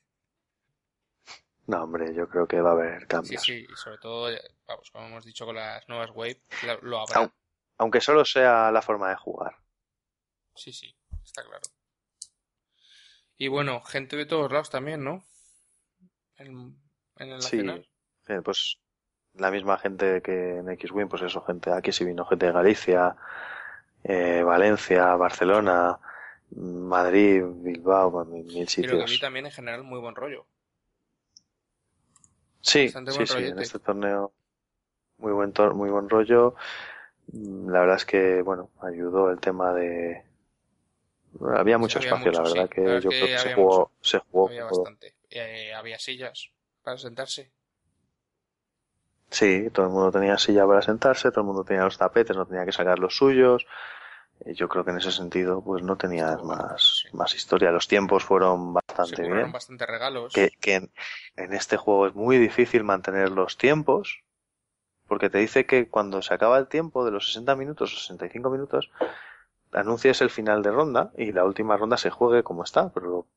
[1.68, 3.42] no, hombre, yo creo que va a haber cambios.
[3.42, 4.30] Sí, sí, y sobre todo,
[4.68, 6.42] vamos, como hemos dicho con las nuevas Wave,
[6.82, 7.32] lo habrá.
[7.78, 9.56] Aunque solo sea la forma de jugar.
[10.56, 11.64] Sí, sí, está claro.
[13.38, 15.24] Y bueno, gente de todos lados también, ¿no?
[16.38, 16.78] En,
[17.18, 17.90] el nacional.
[18.28, 18.80] Sí, pues
[19.34, 23.16] la misma gente que en X-Wing, pues eso, gente, aquí sí vino gente de Galicia,
[24.04, 26.00] eh, Valencia, Barcelona,
[26.52, 28.92] Madrid, Bilbao, mil, sitios.
[28.92, 30.46] Pero que vi también en general muy buen rollo.
[32.64, 34.32] Sí, sí, sí, en este torneo
[35.18, 36.56] muy buen, muy buen rollo.
[37.34, 40.24] La verdad es que, bueno, ayudó el tema de,
[41.56, 44.48] había mucho espacio, la verdad que yo creo que se jugó, se jugó.
[44.48, 45.16] Había bastante.
[45.30, 46.52] Eh, había sillas
[46.84, 47.52] para sentarse.
[49.30, 52.46] Sí, todo el mundo tenía silla para sentarse, todo el mundo tenía los tapetes, no
[52.46, 53.66] tenía que sacar los suyos.
[54.42, 57.72] Eh, yo creo que en ese sentido, pues no tenía más, más historia.
[57.72, 59.52] Los tiempos fueron bastante bien.
[59.52, 60.34] bastante regalos.
[60.34, 60.92] Que, que en,
[61.36, 64.24] en, este juego es muy difícil mantener los tiempos,
[65.08, 68.50] porque te dice que cuando se acaba el tiempo de los 60 minutos o 65
[68.50, 68.92] minutos,
[69.72, 73.28] anuncias el final de ronda y la última ronda se juegue como está, pero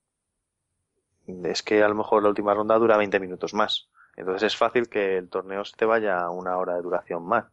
[1.26, 3.88] es que a lo mejor la última ronda dura 20 minutos más.
[4.16, 7.46] Entonces es fácil que el torneo se te vaya a una hora de duración más.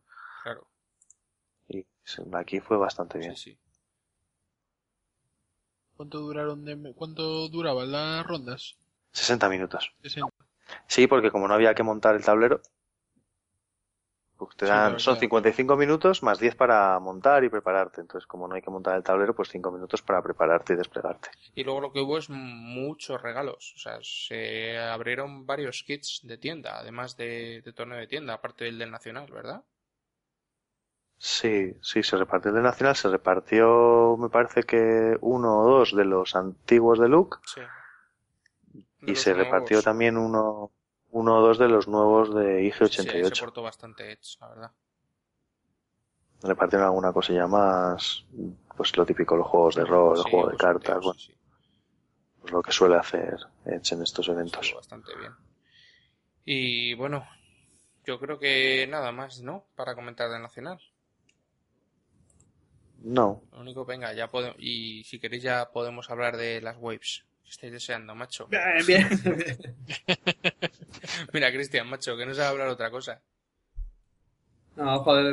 [2.34, 3.36] Aquí fue bastante bien.
[3.36, 3.58] Sí, sí.
[5.96, 6.66] ¿Cuánto duraron
[6.96, 8.78] cuánto duraban las rondas?
[9.12, 9.94] 60 minutos.
[10.88, 12.62] Sí, porque como no había que montar el tablero,
[14.38, 18.02] pues te dan, son 55 minutos más 10 para montar y prepararte.
[18.02, 21.30] Entonces, como no hay que montar el tablero, pues 5 minutos para prepararte y desplegarte.
[21.56, 23.74] Y luego lo que hubo es muchos regalos.
[23.76, 28.80] O sea, se abrieron varios kits de tienda, además de, torneo de tienda, aparte del
[28.80, 29.64] del Nacional, ¿verdad?
[31.26, 32.98] Sí, sí, se repartió el del Nacional.
[32.98, 37.38] Se repartió, me parece que uno o dos de los antiguos de Luke.
[37.46, 37.62] Sí.
[39.08, 40.72] y se repartió también uno
[41.12, 43.30] uno o dos de los nuevos de IG88.
[43.30, 44.72] Sí, se portó bastante Edge, la verdad.
[46.42, 48.26] Repartieron alguna cosilla más,
[48.76, 51.20] pues lo típico, los juegos de rol, el juego de cartas, bueno,
[52.42, 54.74] pues lo que suele hacer Edge en estos eventos.
[54.76, 55.34] bastante bien.
[56.44, 57.26] Y bueno,
[58.04, 59.68] yo creo que nada más, ¿no?
[59.78, 60.82] Para comentar del Nacional.
[63.04, 63.44] No.
[63.52, 67.26] Lo único, venga, ya podemos, y si queréis ya podemos hablar de las waves.
[67.46, 68.48] Estáis deseando, macho.
[68.88, 69.08] Bien, bien.
[71.34, 73.22] Mira, Cristian, macho, que no sabe hablar otra cosa.
[74.76, 75.26] No, joder,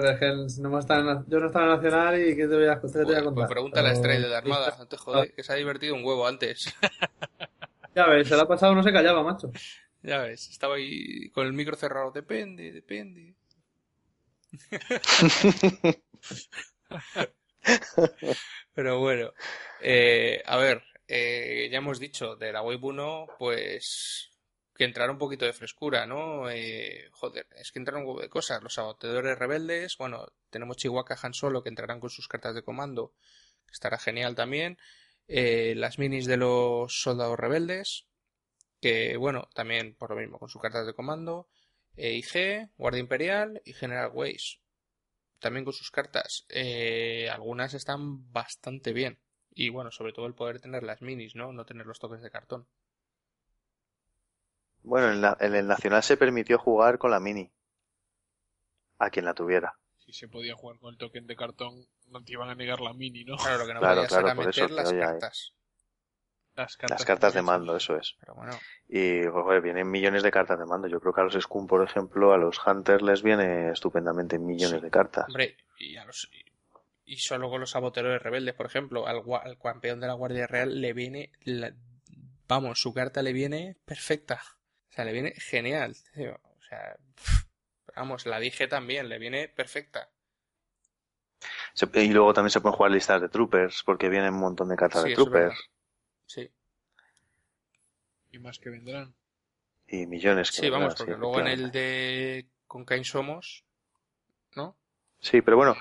[0.58, 3.14] no me está yo no estaba en Nacional y ¿qué te voy a, te voy
[3.14, 3.46] a contar?
[3.46, 5.94] Pues pregunta a la estrella de la Armada, no te joder, que se ha divertido
[5.94, 6.74] un huevo antes.
[7.94, 9.50] ya ves, se lo ha pasado, no se callaba, macho.
[10.02, 13.34] Ya ves, estaba ahí con el micro cerrado, depende, depende.
[18.74, 19.32] Pero bueno,
[19.80, 24.30] eh, a ver, eh, ya hemos dicho, de la Wave 1, pues
[24.80, 26.48] que entrara un poquito de frescura, ¿no?
[26.48, 28.62] Eh, joder, es que entraron un huevo de cosas.
[28.62, 33.12] Los saboteadores rebeldes, bueno, tenemos Chihuahua Han Solo que entrarán con sus cartas de comando,
[33.70, 34.78] estará genial también.
[35.28, 38.06] Eh, las minis de los soldados rebeldes,
[38.80, 41.50] que bueno, también por lo mismo, con sus cartas de comando.
[41.96, 44.60] IG, Guardia Imperial y General Weiss.
[45.40, 46.46] También con sus cartas.
[46.48, 49.18] Eh, algunas están bastante bien.
[49.52, 51.52] Y bueno, sobre todo el poder tener las minis, ¿no?
[51.52, 52.68] No tener los toques de cartón.
[54.82, 57.50] Bueno, en, la- en el Nacional se permitió jugar con la mini.
[59.00, 59.76] A quien la tuviera.
[59.98, 62.92] Si se podía jugar con el token de cartón, no te iban a negar la
[62.92, 63.36] mini, ¿no?
[63.36, 65.24] Claro, lo que no Claro, podías claro, era meter eso, las eh.
[66.62, 68.16] Las cartas, Las cartas de mando, eso es.
[68.20, 68.52] Pero bueno,
[68.88, 70.88] Y joder, vienen millones de cartas de mando.
[70.88, 74.78] Yo creo que a los Scum, por ejemplo, a los Hunters les viene estupendamente millones
[74.80, 74.84] Sí.
[74.84, 75.24] de cartas.
[75.28, 76.30] hombre, y a los
[77.06, 79.22] y solo con los saboteadores rebeldes, por ejemplo, al,
[79.60, 81.72] campeón de la Guardia Real le viene la-
[82.46, 84.40] vamos, su carta le viene perfecta.
[84.90, 86.38] O sea, le viene genial, tío.
[86.44, 86.96] O sea,
[87.96, 90.08] vamos, la dije también, le viene perfecta.
[91.74, 94.76] Se- y luego también se pueden jugar listas de Troopers, porque vienen un montón de
[94.76, 95.54] cartas Sí, de Troopers.
[96.32, 96.50] Sí.
[98.32, 99.14] Y más que vendrán.
[99.88, 103.64] Y millones que Sí, vendrán, vamos, sí, porque luego en el de con Kain Somos,
[104.56, 104.76] ¿no?
[105.20, 105.76] Sí, pero bueno,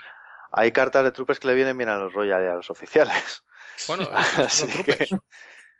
[0.51, 3.43] hay cartas de Troopers que le vienen bien a los Royal y a los oficiales.
[3.87, 4.05] Bueno,
[4.49, 5.11] son troopers,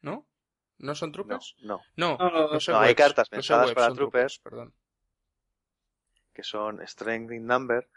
[0.02, 0.26] ¿no?
[0.80, 1.56] ¿No son No, troopers?
[1.62, 1.82] no.
[1.96, 4.40] No, No, no, los no, hay cartas pensadas para troopers.
[4.40, 4.74] perdón.
[6.34, 7.88] que son Strength in Number,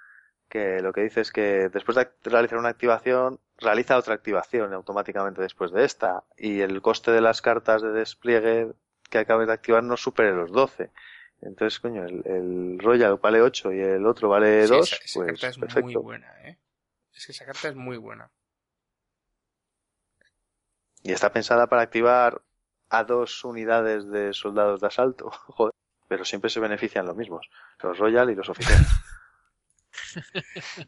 [0.49, 5.43] que lo que dice es que después de realizar una activación, realiza otra activación automáticamente
[5.43, 8.73] después de esta, y el coste de las cartas de despliegue
[9.11, 10.91] que acabes de activar no supere los 12.
[11.43, 15.21] Entonces, coño, el, el Royal vale 8 y el otro vale Sí, 2, esa, esa
[15.21, 16.59] pues carta es muy buena, ¿eh?
[17.13, 18.31] Es que esa carta es muy buena.
[21.03, 22.43] Y está pensada para activar
[22.89, 25.73] a dos unidades de soldados de asalto, joder.
[26.09, 27.49] Pero siempre se benefician los mismos,
[27.83, 28.87] los Royal y los oficiales.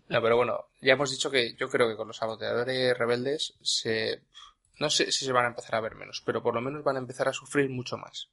[0.08, 4.22] No, pero bueno, ya hemos dicho que yo creo que con los saboteadores rebeldes se...
[4.78, 6.96] No sé si se van a empezar a ver menos, pero por lo menos van
[6.96, 8.30] a empezar a sufrir mucho más.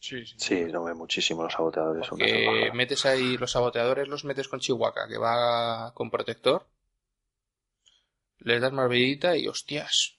[0.00, 0.36] Sí, sí.
[0.38, 2.08] Sí, no ve muchísimo los saboteadores.
[2.08, 6.66] Porque metes ahí los saboteadores, los metes con Chihuahua, que va con protector.
[8.38, 10.18] Les das más vidita y hostias.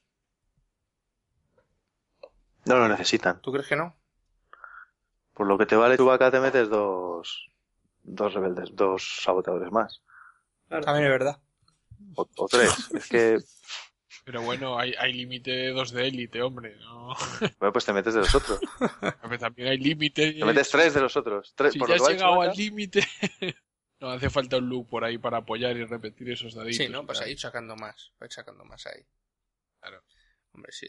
[2.66, 3.42] No lo necesitan.
[3.42, 3.96] ¿Tú crees que no?
[5.34, 7.50] Por lo que te vale Chewbacca te metes dos,
[8.16, 10.02] dos rebeldes, dos saboteadores más.
[10.68, 10.84] Claro.
[10.84, 11.42] También es verdad.
[12.16, 12.90] O, o tres.
[12.94, 13.38] es que,
[14.26, 16.76] Pero bueno, hay, hay límite de dos de élite, hombre.
[16.78, 17.14] ¿no?
[17.60, 18.60] bueno, pues te metes de los otros.
[19.22, 20.34] Pero también hay límite.
[20.34, 21.54] Te metes tres de los otros.
[21.56, 23.02] Tres, Si por ya lo has llegado al límite,
[24.00, 26.78] no hace falta un loop por ahí para apoyar y repetir esos daditos.
[26.78, 27.06] Sí, ¿no?
[27.06, 28.14] Pues ahí sacando más.
[28.20, 29.04] Vais sacando más ahí.
[29.80, 30.04] Claro.
[30.54, 30.88] Hombre, sí.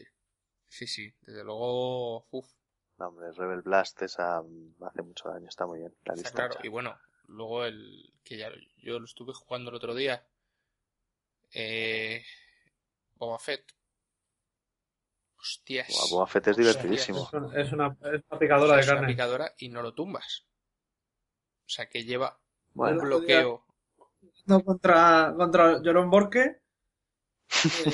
[0.67, 1.13] Sí, sí.
[1.21, 2.27] Desde luego...
[2.31, 2.47] Uf,
[2.97, 5.95] No, hombre, Rebel Blast esa mm, hace mucho daño, está muy bien.
[6.05, 6.55] La lista claro.
[6.63, 6.97] Y bueno,
[7.31, 10.25] luego el que ya yo lo estuve jugando el otro día.
[11.53, 12.23] Eh,
[13.15, 13.73] Boba Fett.
[15.39, 15.87] Hostias.
[16.11, 16.75] Boba Fett es Hostias.
[16.75, 17.23] divertidísimo.
[17.27, 19.07] Es una, es una, es una picadora de Es una carne.
[19.13, 20.45] picadora y no lo tumbas.
[21.65, 22.39] O sea que lleva
[22.73, 23.65] Bueno, un bloqueo.
[24.45, 26.57] No, contra, contra Joron Borque.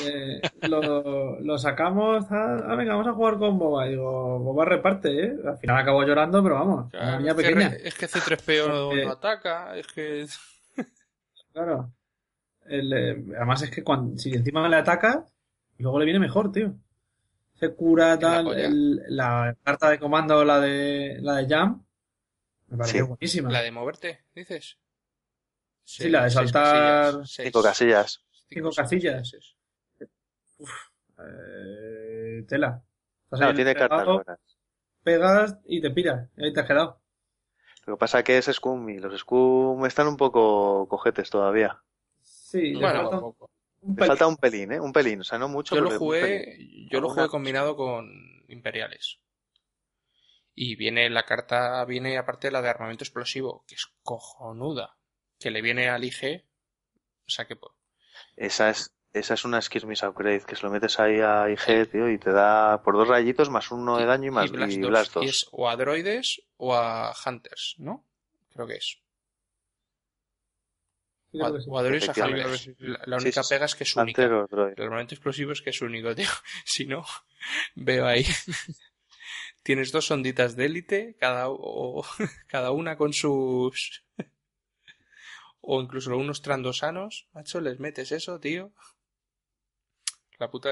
[0.06, 2.26] Eh, lo, lo sacamos.
[2.30, 3.86] Ah, venga, vamos a jugar con Boba.
[3.88, 5.36] Digo, Boba reparte, ¿eh?
[5.46, 7.68] Al final acabó llorando, pero vamos, Claro, una niña es, que, pequeña.
[7.68, 9.78] es que C3PO no, Porque- no ataca.
[9.78, 10.28] Es que.
[11.54, 11.92] Claro.
[12.68, 15.26] El, eh, además es que cuando, si encima le ataca,
[15.80, 16.74] luego le viene mejor, tío.
[17.60, 18.54] Se cura tal.
[18.60, 21.84] el- la carta de comando, la de la de Jam,
[22.68, 23.08] me pareció Sí.
[23.10, 23.50] buenísima.
[23.52, 24.78] La de moverte, dices.
[25.84, 28.22] Sí, la de saltar casillas, seis- Cinco casillas.
[28.50, 29.30] Cinco casillas.
[29.30, 30.64] sí, sí.
[31.20, 32.84] Eh, tela.
[33.26, 34.40] Estás No, ahí tiene pegado, cartas buenas.
[35.04, 36.30] Pegas y te piras.
[36.38, 37.02] Y ahí te has quedado.
[37.86, 41.82] Lo que pasa que es Scum y los Scum están un poco cojetes todavía.
[42.22, 43.52] Sí, le Bueno, falta Tampoco.
[43.82, 44.08] un Le pelín.
[44.08, 44.80] falta un pelín, ¿eh?
[44.80, 45.76] Un pelín, o sea, no mucho.
[45.76, 46.58] Yo lo un jugué,
[46.92, 48.08] yo lo jugué combinado con
[48.48, 49.20] imperiales.
[50.56, 54.98] Y viene la carta, viene aparte la de armamento explosivo, que es cojonuda.
[55.40, 56.46] Que le viene al IG.
[57.26, 57.74] O sea que pues,
[58.38, 62.10] Esa es, esa es una Skirmish Upgrade que se lo metes ahí a IG, tío,
[62.10, 64.90] y te da por dos rayitos más uno de daño y más Blast y dos.
[64.90, 65.26] Blast dos.
[65.26, 68.06] Y es o a droides o a hunters, ¿no?
[68.54, 69.00] Creo que es.
[71.34, 72.70] O a, o droides a hunters.
[72.80, 74.22] La, única sí, pega es que es única.
[74.22, 74.74] Hunter o Droid.
[74.78, 76.30] El armamento explosivo es que es único, tío.
[76.66, 77.04] Si no,
[77.76, 78.26] veo ahí.
[79.64, 82.06] Tienes dos onditas de élite, cada, o-
[82.48, 84.04] cada una con sus.
[85.70, 88.72] O incluso unos trandosanos, macho, les metes eso, tío.
[90.40, 90.70] La puta.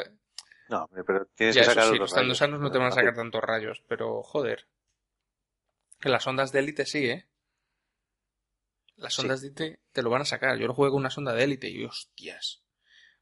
[0.70, 2.38] No, hombre, pero tienes Ya, que eso sacar sí, los estando rayos.
[2.38, 3.18] sanos no te van a sacar Fácil.
[3.24, 4.68] tantos rayos, pero joder.
[6.00, 7.28] Que las ondas de élite sí, ¿eh?
[8.96, 9.24] Las Sí.
[9.24, 10.58] ondas de élite te lo van a sacar.
[10.58, 12.64] Yo lo jugué con una sonda de élite y hostias.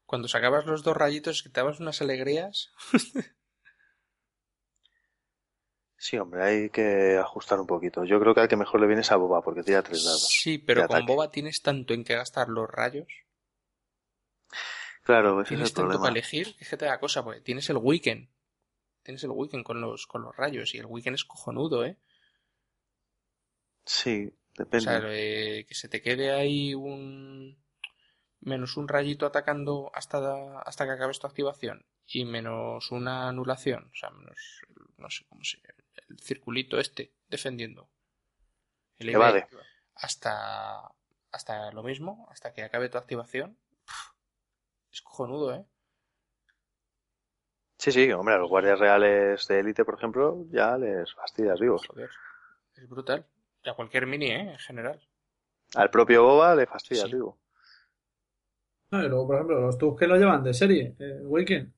[0.06, 2.72] Cuando sacabas los dos rayitos que te dabas unas alegrías.
[6.04, 8.04] Sí, hombre, hay que ajustar un poquito.
[8.04, 10.28] Yo creo que al que mejor le viene es a Boba, porque tira tres dados.
[10.28, 11.06] Sí, pero con.
[11.06, 13.06] Boba tienes tanto en que gastar los rayos.
[15.02, 16.54] Claro, ese es Tienes el tanto para elegir.
[16.60, 18.28] Es que te da cosa, porque tienes el weekend.
[19.02, 21.96] Tienes el weekend con los, con los rayos y el weekend es cojonudo, ¿eh?
[23.86, 24.84] Sí, O depende.
[24.84, 27.56] sea, eh, que se te quede ahí un
[28.40, 33.96] menos un rayito atacando hasta, hasta que acabes tu activación y menos una anulación, o
[33.96, 34.60] sea, menos,
[34.98, 35.60] no sé cómo se
[36.08, 37.88] el circulito este defendiendo.
[38.96, 39.46] El Evade.
[39.96, 40.90] Hasta,
[41.32, 43.56] hasta lo mismo, hasta que acabe tu activación.
[44.92, 45.64] Es cojonudo, ¿eh?
[47.78, 51.86] Sí, sí, hombre, a los guardias reales de élite, por ejemplo, ya les fastidias vivos.
[51.86, 52.10] Joder.
[52.76, 53.26] Es brutal.
[53.62, 54.52] Y a cualquier mini, ¿eh?
[54.52, 55.00] En general.
[55.74, 57.14] Al propio Boba le fastidias Sí.
[57.14, 57.38] vivo.
[58.90, 61.72] No, y luego, por ejemplo, los tubs que lo llevan de serie, eh, Weekend.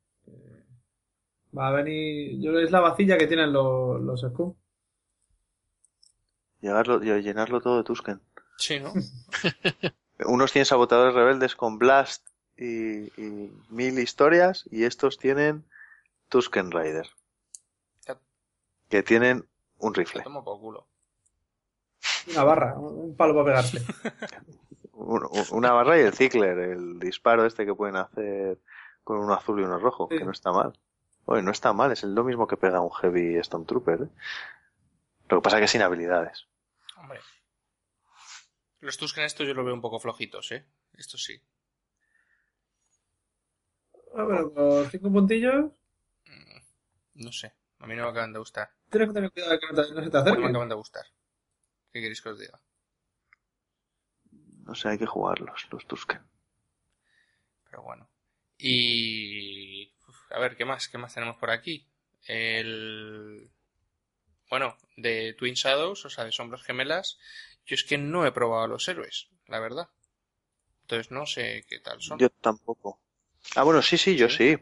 [1.56, 2.40] Va a venir.
[2.40, 4.54] Yo es la vacilla que tienen los, los Scum.
[6.60, 8.20] Llegarlo, y llenarlo todo de Tusken.
[8.58, 8.92] Sí, ¿no?
[10.26, 12.26] Unos tienen sabotadores rebeldes con Blast
[12.56, 15.64] y, y mil historias, y estos tienen
[16.28, 17.08] Tusken Rider.
[18.88, 19.44] Que tienen
[19.78, 20.22] un rifle.
[20.22, 20.86] por culo.
[22.30, 23.82] Una barra, un palo para pegarse.
[24.98, 28.58] Un- un- una barra y el Ziggler, el disparo este que pueden hacer
[29.04, 30.16] con uno azul y uno rojo, Sí.
[30.16, 30.72] que no está mal.
[31.26, 34.02] Oye, no está mal, es lo mismo que pega un Heavy Stormtrooper.
[34.02, 34.08] ¿eh?
[35.28, 36.46] Lo que pasa es que sin habilidades.
[36.96, 37.20] Hombre.
[38.80, 40.64] Los Tusken estos yo los veo un poco flojitos, ¿eh?
[40.94, 41.40] Estos sí.
[44.14, 45.72] Ah, pero con cinco puntillos,
[46.26, 47.52] Mm, No sé.
[47.80, 48.70] A mí no me acaban de gustar.
[48.90, 51.04] tienes que tener cuidado de que no se te No me acaban de gustar.
[51.92, 52.60] ¿Qué queréis que os diga?
[54.64, 56.22] No sé, hay que jugarlos, los Tusken.
[57.70, 58.08] Pero bueno.
[58.58, 59.55] Y...
[60.30, 60.88] a ver, ¿qué más?
[60.88, 61.86] ¿Qué más tenemos por aquí?
[62.26, 63.50] El...
[64.48, 67.18] Bueno, de Twin Shadows, o sea, de Sombras Gemelas,
[67.66, 69.88] yo es que no he probado a los héroes, la verdad.
[70.82, 72.18] Entonces no sé qué tal son.
[72.18, 73.00] Yo tampoco.
[73.56, 74.56] Ah, bueno, sí, sí, yo sí.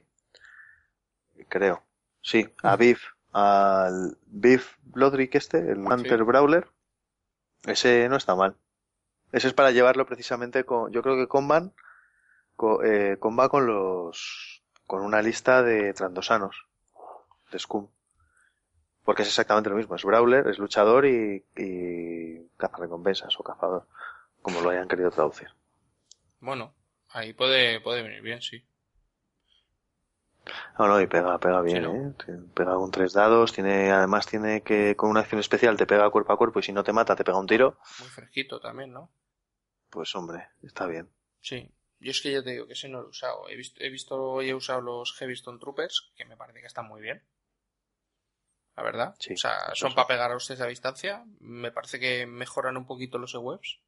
[1.48, 1.82] Creo.
[2.22, 6.68] Sí, a Biff, al Biff Blodrick este, el Hunter Brawler.
[7.66, 8.56] Ese no está mal.
[9.32, 11.74] Ese es para llevarlo precisamente con, yo creo que Comban,
[12.56, 14.53] co- eh, comba con los,
[14.86, 16.66] con una lista de trandosanos,
[17.50, 17.88] de Scum.
[19.04, 23.86] Porque es exactamente lo mismo, es Brawler, es luchador y, y cazarrecompensas o cazador,
[24.40, 25.48] como lo hayan querido traducir.
[26.40, 26.74] Bueno,
[27.10, 28.64] ahí puede, puede venir bien, sí.
[30.78, 32.08] No, no, y pega, pega bien, Sí, ¿no?
[32.08, 32.42] ¿eh?
[32.54, 36.32] Pega con tres dados, tiene, además tiene que, con una acción especial te pega cuerpo
[36.32, 37.78] a cuerpo y si no te mata te pega un tiro.
[38.00, 39.10] Muy fresquito también, ¿no?
[39.90, 41.08] Pues hombre, está bien.
[41.40, 41.70] Sí.
[42.04, 43.48] Yo es que ya te digo que ese no lo he usado.
[43.48, 46.86] He visto, he visto y he usado los Heavystone Troopers, que me parece que están
[46.86, 47.22] muy bien.
[48.76, 49.14] La verdad.
[49.18, 49.96] Sí, o sea, son sí.
[49.96, 51.24] para pegar a ustedes a distancia.
[51.40, 53.78] Me parece que mejoran un poquito los E-Webs.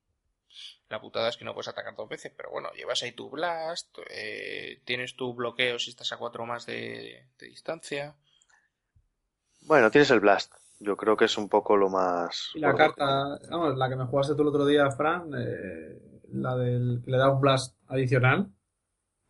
[0.89, 3.99] La putada es que no puedes atacar dos veces, pero bueno, llevas ahí tu blast,
[4.09, 8.17] eh, tienes tu bloqueo si estás a cuatro más de, de distancia.
[9.67, 10.55] Bueno, tienes el Blast.
[10.79, 12.51] Yo creo que es un poco lo más...
[12.55, 16.57] Y la carta, vamos, la que me jugaste tú el otro día, Fran, eh, la
[16.57, 18.51] del que le da un blast adicional.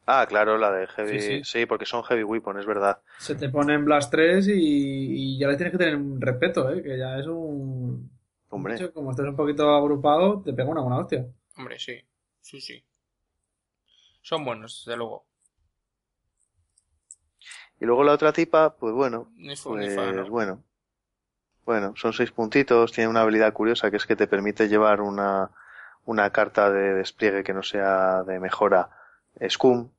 [0.07, 1.21] Ah, claro, la de Heavy...
[1.21, 1.67] Sí, Sí, sí.
[1.67, 3.03] porque son Heavy Weapon, es verdad.
[3.19, 6.71] se te pone en blast 3 y, y ya le tienes que tener un respeto,
[6.73, 6.83] ¿eh?
[6.83, 8.11] que ya es un...
[8.51, 11.27] Hombre, Mucho, como estés un poquito agrupado, te pega una buena hostia.
[11.57, 12.01] Hombre, sí,
[12.41, 12.85] sí, sí.
[14.21, 15.27] Son buenos, desde luego.
[17.81, 20.29] y luego la otra tipa, pues bueno, Ni fu ni pues fa, ¿no?
[20.29, 20.63] bueno.
[21.65, 25.51] Bueno, son seis puntitos, tiene una habilidad curiosa que es que te permite llevar una,
[26.07, 28.91] una carta de despliegue que no sea de mejora
[29.49, 29.91] Scum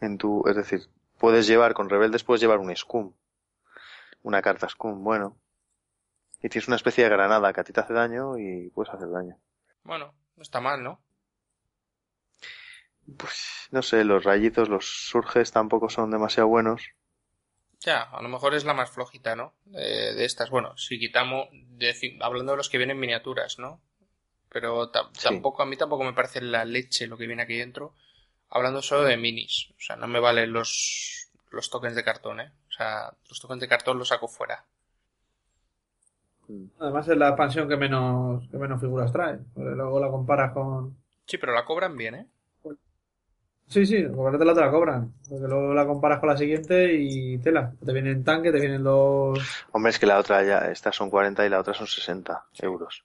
[0.00, 0.80] en tu, es decir,
[1.18, 3.14] puedes llevar con rebeldes puedes llevar un Scum,
[4.22, 5.36] una carta Scum, bueno.
[6.42, 9.08] Y tienes una especie de granada que a ti te hace daño y puedes hacer
[9.10, 9.38] daño.
[9.84, 11.00] Bueno, no está mal, ¿no?
[13.16, 16.82] Pues no sé, los rayitos, los surges tampoco son demasiado buenos.
[17.80, 19.54] Ya, a lo mejor es la más flojita, ¿no?
[19.72, 21.48] Eh, de estas, bueno, si quitamos,
[22.20, 23.80] hablando de los que vienen miniaturas, ¿no?
[24.58, 25.24] Pero Sí.
[25.24, 27.92] tampoco, a mí tampoco me parece la leche lo que viene aquí dentro.
[28.48, 32.50] Hablando solo de minis, o sea, no me valen los, los tokens de cartón, ¿eh?
[32.70, 34.64] O sea, los tokens de cartón los saco fuera.
[36.78, 39.40] Además es la expansión que menos, que menos figuras trae.
[39.52, 40.96] Porque luego la comparas con...
[41.26, 42.26] Sí, pero la cobran bien, ¿eh?
[43.66, 45.12] Sí, sí, porque te la te la cobran.
[45.28, 47.74] Porque luego la comparas con la siguiente y tela.
[47.84, 49.38] Te vienen tanque, te vienen los.
[49.72, 53.04] Hombre, es que la otra ya, estas son 40 y la otra son 60 euros.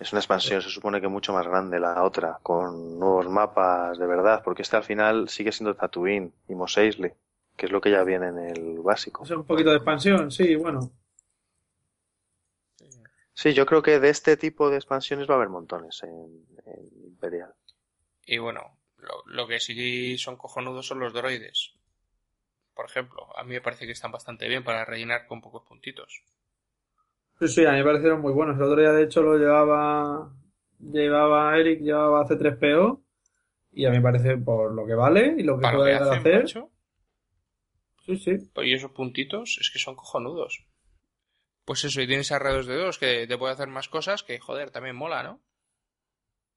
[0.00, 4.06] Es una expansión, se supone que mucho más grande la otra, con nuevos mapas de
[4.06, 7.12] verdad, porque esta al final sigue siendo Tatooine y Mos Eisley,
[7.54, 9.24] que es lo que ya viene en el básico.
[9.24, 10.90] Es un poquito de expansión, sí, bueno.
[13.34, 17.04] Sí, yo creo que de este tipo de expansiones va a haber montones en, en
[17.04, 17.52] Imperial.
[18.24, 21.74] Y bueno, lo, lo que sí son cojonudos son los droides.
[22.74, 26.22] Por ejemplo, a mí me parece que están bastante bien para rellenar con pocos puntitos.
[27.40, 28.56] Sí, sí, a mí me parecieron muy buenos.
[28.56, 30.30] El otro día, de hecho, lo llevaba.
[30.78, 33.02] Llevaba Eric, llevaba C3PO.
[33.72, 36.42] Y a mí me parece por lo que vale y lo que puede hacer.
[36.42, 36.70] macho,
[38.04, 38.36] Sí, sí.
[38.52, 40.66] pues, y esos puntitos es que son cojonudos.
[41.64, 44.70] Pues eso, y tienes arredos de dos que te puede hacer más cosas que, joder,
[44.70, 45.40] también mola, ¿no?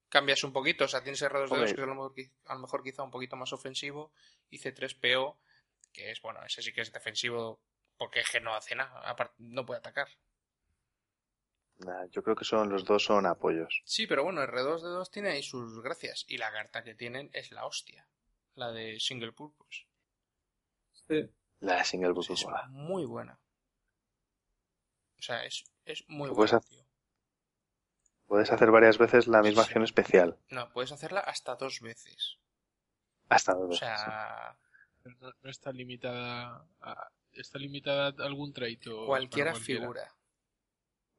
[0.10, 2.14] Cambias un poquito, o sea, tienes arredos de dos que es a lo, mejor,
[2.46, 4.12] a lo mejor quizá un poquito más ofensivo
[4.50, 5.38] y C3PO,
[5.92, 7.62] que es, bueno, ese sí que es defensivo
[7.98, 10.08] porque es que no hace nada, aparte no puede atacar.
[11.80, 13.82] Nah, Yo creo que son los dos son apoyos.
[13.86, 16.26] Sí, pero bueno, R2D2 tiene ahí sus gracias.
[16.28, 18.08] Y la carta que tienen es la hostia.
[18.56, 19.86] La de Single Purpose.
[21.08, 21.30] sí.
[21.60, 22.68] La de Single Book Es mola.
[22.70, 23.40] muy buena.
[25.18, 26.84] O sea, es, es muy buena, tío.
[28.28, 29.68] Puedes hacer varias veces la misma Sí.
[29.68, 30.38] acción especial.
[30.50, 32.38] No, puedes hacerla hasta dos veces.
[33.30, 34.06] Hasta dos O veces, sí.
[34.06, 34.58] sea,
[35.06, 39.82] No, no está limitada a, está limitada a algún trait o cualquiera cualquiera?
[39.82, 40.16] figura.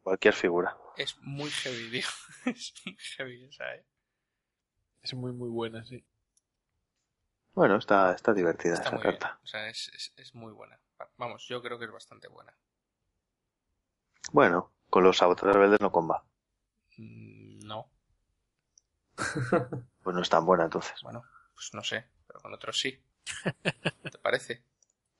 [0.04, 0.76] Cualquier figura.
[0.96, 2.08] Es muy heavy, tío.
[2.54, 3.84] es muy heavy esa, ¿eh?
[5.02, 6.04] Es muy muy buena, sí.
[7.52, 9.02] Bueno, está, está divertida Está esa bien.
[9.02, 9.40] carta.
[9.42, 10.78] O sea, es, es, es muy buena.
[11.16, 12.56] Vamos, yo creo que es bastante buena.
[14.32, 16.26] Bueno, con los saboteadores rebeldes no comba.
[16.98, 17.90] Mm, No,
[20.02, 21.02] Pues no es tan buena entonces.
[21.02, 21.24] bueno,
[21.54, 22.98] pues no sé, pero con otros sí.
[24.10, 24.64] ¿Te parece?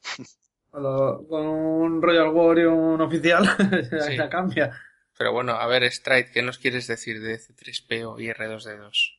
[0.75, 3.45] Con, lo- con un Royal War y un oficial,
[4.09, 4.17] Sí.
[4.17, 4.77] ya cambia.
[5.17, 9.19] Pero bueno, a ver, Stride, ¿qué nos quieres decir de C3PO y R2D2?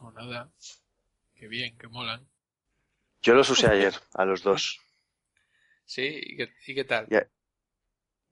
[0.00, 0.50] O nada.
[1.36, 2.26] Qué bien, que molan.
[3.22, 4.80] Yo los usé ayer, a los dos.
[5.84, 6.20] ¿Sí?
[6.20, 7.06] ¿Y qué, y qué tal?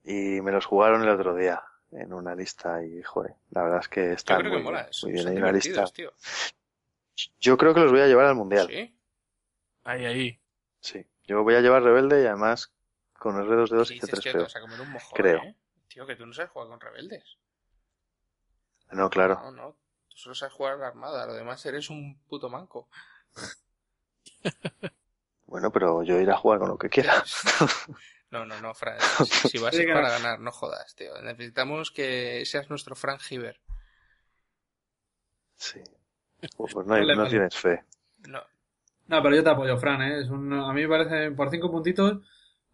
[0.02, 3.88] Y me los jugaron el otro día en una lista y, joder, la verdad es
[3.88, 4.90] que Yo están creo que muy, mola.
[5.04, 5.70] bien, muy Hay una lista.
[5.70, 6.12] divertidos, tío.
[7.38, 8.66] Yo creo que los voy a llevar al mundial.
[8.68, 8.92] ¿Sí?
[9.84, 10.40] Ahí, ahí.
[10.80, 11.06] Sí.
[11.30, 12.72] Yo voy a llevar Rebelde y además
[13.16, 14.42] con R2D2 ¿Qué y dices que te C3PO.
[14.42, 15.40] vas a comer un mojón, Creo.
[15.44, 15.56] eh?
[15.86, 17.38] Tío, que tú no sabes jugar con rebeldes.
[18.92, 19.40] No, claro.
[19.42, 19.76] No, no.
[20.08, 21.26] Tú solo sabes jugar a la armada.
[21.26, 22.88] Lo demás eres un puto manco.
[25.46, 27.22] Bueno, pero yo iré a jugar con lo que quiera.
[28.30, 28.98] No, no, no, Fran.
[29.18, 30.14] Si, si vas a Sí, ir para no.
[30.14, 31.20] ganar, no jodas, tío.
[31.22, 33.60] Necesitamos que seas nuestro Frank Giver.
[35.56, 35.80] Sí.
[36.56, 37.30] Pues no, hay- Vale, no vale.
[37.30, 37.84] tienes fe.
[38.28, 38.42] No,
[39.10, 40.20] No, pero yo te apoyo, Fran, ¿eh?
[40.20, 42.20] Es un- a mí me parece, por cinco puntitos,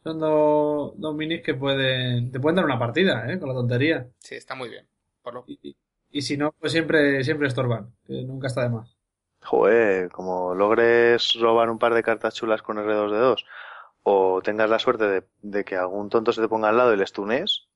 [0.05, 3.39] son dos, dos minis que pueden, te pueden dar una partida, ¿eh?
[3.39, 4.09] Con la tontería.
[4.19, 4.87] sí, está muy bien.
[5.23, 5.45] Por lo...
[5.47, 5.77] Y, y-
[6.11, 8.97] y si no, pues siempre, siempre estorban, que nunca está de más.
[9.51, 13.47] Joder, como logres robar un par de cartas chulas con R2D2
[14.03, 16.99] o tengas la suerte de, de que algún tonto se te ponga al lado y
[16.99, 17.67] les tunes,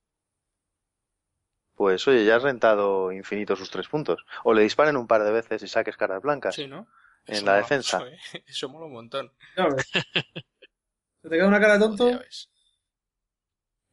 [1.74, 4.24] pues oye, ya has rentado infinito sus tres puntos.
[4.44, 6.56] O le disparen un par de veces y saques cartas blancas.
[6.56, 6.86] Sí, ¿no?
[7.26, 7.98] En Eso la mola defensa.
[7.98, 8.18] mucho, ¿eh?
[8.46, 9.32] Eso mola un montón.
[9.56, 9.86] Ya ves.
[9.92, 12.10] ¿Se te queda una cara de tonto?
[12.10, 12.50] Ya ves.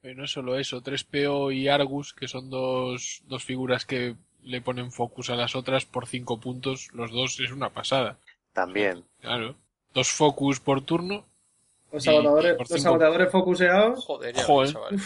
[0.01, 4.91] Pero no solo eso, 3PO y Argus, que son dos, dos figuras que le ponen
[4.91, 8.17] focus a las otras por 5 puntos, los dos es una pasada.
[8.53, 9.03] También.
[9.19, 9.55] Claro.
[9.93, 11.25] Dos focus por turno,
[11.91, 14.05] Los saboteadores, los cinco- saboteadores focuseados.
[14.05, 14.65] Joder, ya Joder.
[14.67, 14.99] ves, chaval.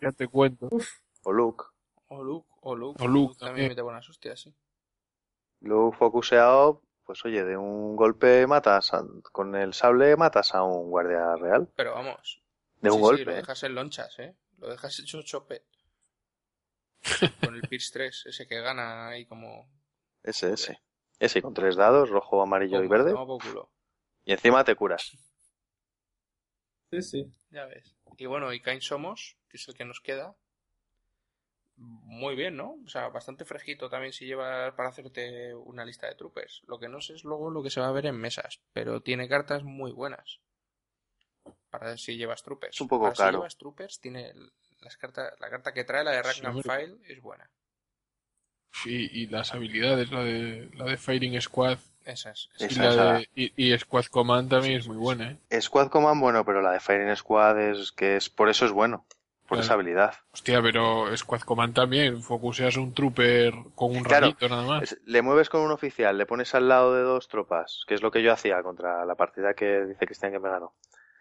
[0.00, 0.68] ya te cuento.
[1.22, 1.64] O Luke.
[2.08, 3.02] O Luke, o Luke.
[3.02, 3.68] O Luke también también.
[3.68, 4.54] mete buenas hostias, sí.
[5.60, 9.02] Luke focuseado, pues oye, de un golpe matas, a-
[9.32, 11.66] con el sable matas a un guardia real.
[11.74, 12.42] Pero vamos.
[12.82, 13.24] De un sí, sí, golpe.
[13.24, 13.36] lo ¿eh?
[13.36, 14.36] dejas en lonchas, ¿eh?
[14.58, 15.64] Lo dejas hecho chope.
[17.40, 19.70] Con el Pierce 3, ese que gana ahí como...
[20.22, 20.82] Ese, ese.
[21.18, 23.14] Ese con tres dados, rojo, amarillo y verde.
[24.26, 25.16] Y encima te curas.
[26.90, 27.32] Sí, sí.
[27.50, 27.96] Ya ves.
[28.18, 30.36] Y bueno, y Kain Somos, que es el que nos queda.
[31.78, 32.76] Muy bien, ¿no?
[32.84, 36.62] O sea, bastante fresquito también si llevas para hacerte una lista de troopers.
[36.66, 39.00] Lo que no sé es luego lo que se va a ver en mesas, pero
[39.00, 40.40] tiene cartas muy buenas.
[41.70, 42.74] Para si llevas troopers.
[42.76, 43.38] Es un poco Para Si caro.
[43.38, 44.32] llevas troopers, tiene
[44.80, 46.62] las cartas, la carta que trae, la de Sí, Ragnar.
[46.62, 47.50] File, es buena.
[48.84, 52.48] Y, y las habilidades, la de, la de Firing Squad Esa es.
[52.58, 55.60] y, la de, y, y Squad Command también es muy buena, ¿eh?
[55.60, 59.04] Squad Command, bueno, pero la de Firing Squad es que es por eso es bueno.
[59.48, 59.64] Por Claro.
[59.64, 60.14] esa habilidad.
[60.32, 62.22] Hostia, pero Squad Command también.
[62.22, 64.26] Focuseas un trooper con un Claro.
[64.26, 64.82] rayito nada más.
[64.82, 68.02] Es- le mueves con un oficial, le pones al lado de dos tropas, que es
[68.02, 70.74] lo que yo hacía contra la partida que dice Cristian que me ganó.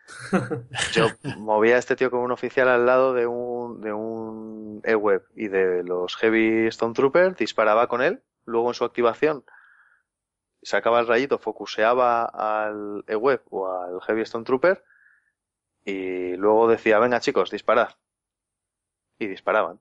[0.93, 5.25] Yo movía a este tío con un oficial al lado de un, de un E-Web
[5.35, 9.43] y de los Heavy Stone Trooper, disparaba con él, luego en su activación
[10.61, 14.81] sacaba el rayito, focuseaba al E-Web o al Heavy Stone Trooper
[15.83, 17.89] y luego decía, venga chicos, disparad.
[19.19, 19.79] Y disparaban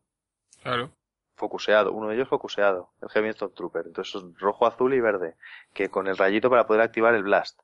[0.62, 0.90] Claro.
[1.36, 3.84] focuseado, uno de ellos focuseado, el Heavy Stone Trooper.
[3.86, 5.36] Entonces rojo, azul y verde,
[5.74, 7.60] que con el rayito para poder activar el Blast.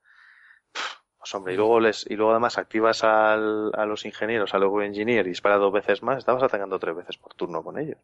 [1.19, 4.83] Pues hombre, y luego les, y luego además activas al, a los ingenieros, al Logo
[4.83, 7.99] Engineer y dispara dos veces más, estabas atacando tres veces por turno con ellos.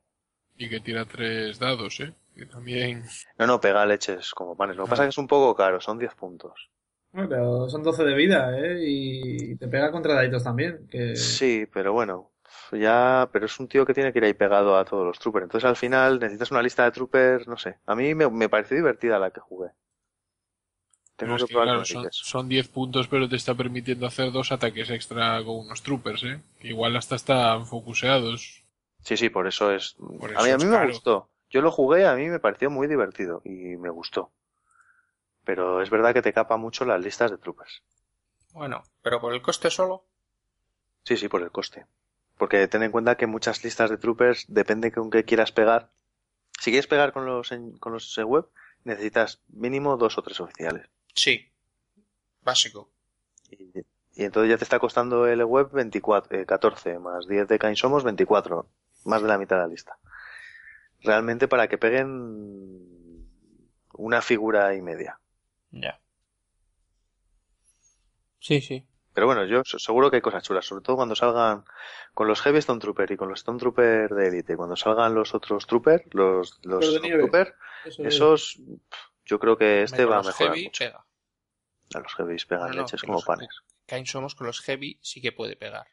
[0.56, 2.14] Y que tira tres dados, ¿eh?
[2.36, 3.04] Que también...
[3.36, 4.76] No, no, pega leches como panes.
[4.76, 6.70] Lo que pasa es que es un poco caro, son 10 puntos.
[7.12, 8.78] Bueno, pero son 12 de vida, ¿eh?
[8.80, 10.86] Y te pega contra daditos también.
[10.88, 11.16] Que...
[11.16, 12.30] Sí, pero bueno,
[12.72, 15.44] ya, pero es un tío que tiene que ir ahí pegado a todos los troopers.
[15.44, 17.78] Entonces al final necesitas una lista de troopers, no sé.
[17.86, 19.70] A mí me, me pareció divertida la que jugué.
[21.16, 24.52] Tengo que que, probar claro, son, son 10 puntos, pero te está permitiendo hacer dos
[24.52, 26.40] ataques extra con unos troopers, ¿eh?
[26.60, 28.64] Que igual hasta están focuseados.
[29.02, 29.96] Sí, sí, por eso es.
[30.20, 30.88] Por a mí, a mí es me caro.
[30.88, 31.30] gustó.
[31.50, 34.32] Yo lo jugué, a mí me pareció muy divertido y me gustó.
[35.44, 37.82] Pero es verdad que te capa mucho las listas de troopers.
[38.52, 40.04] Bueno, pero por el coste solo.
[41.04, 41.86] Sí, sí, por el coste.
[42.38, 45.90] Porque ten en cuenta que muchas listas de troopers depende con qué quieras pegar.
[46.60, 48.46] Si quieres pegar con los en- con los eh, web,
[48.84, 50.88] necesitas mínimo dos o tres oficiales.
[51.14, 51.50] Sí.
[52.42, 52.90] Básico.
[53.50, 53.72] Y,
[54.14, 57.76] y entonces ya te está costando el web 24, eh, 14 más 10 de Kain
[57.76, 58.66] Somos 24,
[59.04, 59.98] más de la mitad de la lista.
[61.02, 63.26] Realmente para que peguen
[63.94, 65.18] una figura y media.
[65.70, 66.00] Ya.
[68.40, 68.86] Sí, sí.
[69.18, 71.64] Pero bueno, yo se- seguro que hay cosas chulas, sobre todo cuando salgan
[72.14, 75.34] con los Heavy Stone Trooper y con los Stone Trooper de Elite, cuando salgan los
[75.34, 77.10] otros Trooper, los, los Stone.
[77.16, 78.14] Trooper, Eso es.
[78.14, 78.60] esos,
[79.24, 80.84] yo creo que este va a los mejorar heavy mucho.
[80.84, 81.04] pega.
[81.96, 83.48] A los Heavys pegan No, no, leches como los- panes.
[83.86, 85.88] Kain Somos con los heavy sí que puede pegar.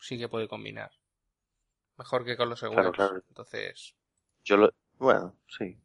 [0.00, 0.90] Sí que puede combinar.
[1.98, 2.96] Mejor que con los Claro, seguros.
[2.96, 3.22] claro.
[3.28, 3.94] Entonces,
[4.42, 5.78] Yo lo, bueno, sí.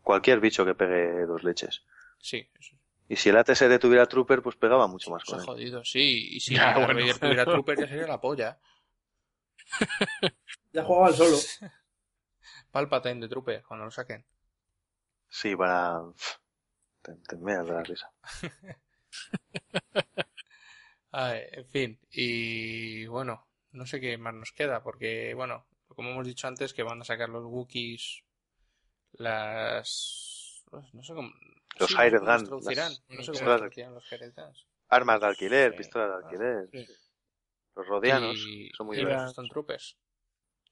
[0.00, 1.84] Cualquier bicho que pegue dos leches.
[2.18, 2.48] sí.
[2.58, 2.76] Eso,
[3.08, 5.46] Y si el ATSD tuviera Trooper, pues pegaba mucho más con él.
[5.46, 6.36] jodido, sí.
[6.36, 6.88] Y si bueno.
[6.88, 8.58] Vader tuviera Trooper ya sería la polla.
[10.72, 11.38] Ya jugaba al solo.
[12.70, 14.26] Palpatine de Trooper, cuando lo saquen.
[15.28, 16.02] Sí, para...
[17.00, 18.12] Te, te meas de la risa.
[21.12, 26.26] Ay, en fin, y bueno, no sé qué más nos queda, porque bueno, como hemos
[26.26, 28.22] dicho antes, que van a sacar los Wookiees
[29.12, 30.62] las...
[30.92, 31.30] no sé cómo...
[31.78, 33.50] Los sí, Hired los Gun, traducirán, las- no sé cómo
[33.94, 34.66] los los.
[34.88, 35.78] Armas de alquiler, Sí.
[35.78, 36.68] pistolas de alquiler.
[36.70, 36.92] Sí.
[37.74, 39.24] Los rodianos, y, son muy y divertidos.
[39.24, 39.96] los Stormtroopers.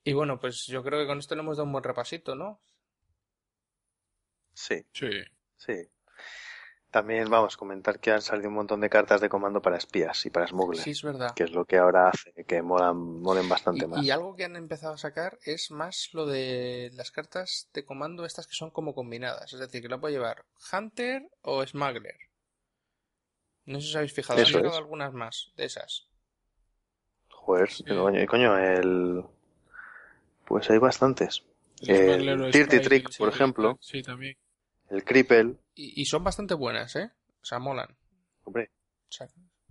[0.05, 2.61] Y bueno, pues yo creo que con esto le hemos dado un buen repasito, ¿no?
[4.53, 5.09] Sí, Sí.
[5.57, 5.89] sí.
[6.95, 10.25] También vamos a comentar que han salido un montón de cartas de comando para espías
[10.27, 11.35] y para smugglers, Sí, es verdad.
[11.35, 14.05] que es lo que ahora hace que molan, molen bastante Y, más.
[14.05, 18.25] y algo que han empezado a sacar es más lo de las cartas de comando
[18.25, 19.53] estas que son como combinadas.
[19.53, 22.17] Es decir, que la puede llevar Hunter o Smuggler.
[23.65, 24.39] No sé si os habéis fijado.
[24.39, 24.79] Han Eso sacado es.
[24.79, 26.07] algunas más de esas.
[27.31, 27.83] Joder, Sí.
[28.29, 29.25] coño, el...
[30.45, 31.43] Pues hay bastantes.
[31.81, 33.79] El Dirty Trick, por ejemplo.
[33.81, 34.37] Sí, también.
[34.91, 37.11] El Cripple, Y, y son bastante buenas, ¿eh?
[37.43, 37.97] O sea, molan.
[38.45, 38.71] hombre.
[39.09, 39.29] O sea,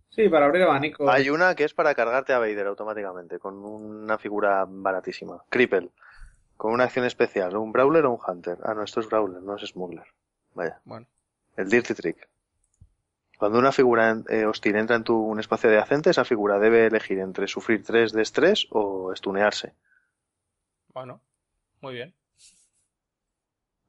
[0.10, 1.10] Sí, para abrir abanico.
[1.10, 5.44] Hay una que es para cargarte a Vader automáticamente, con una figura baratísima.
[5.50, 5.90] Cripple,
[6.56, 8.60] con una acción especial, un Brawler o un Hunter.
[8.64, 10.06] Ah, no, esto es Brawler, no es Smuggler.
[10.54, 10.80] Vaya.
[10.86, 11.08] bueno.
[11.58, 12.30] El Dirty Trick.
[13.40, 17.18] Cuando una figura eh, hostil entra en tu un espacio adyacente, esa figura debe elegir
[17.20, 19.74] entre sufrir 3 de estrés o estunearse.
[20.94, 21.22] Bueno.
[21.82, 22.14] Muy bien.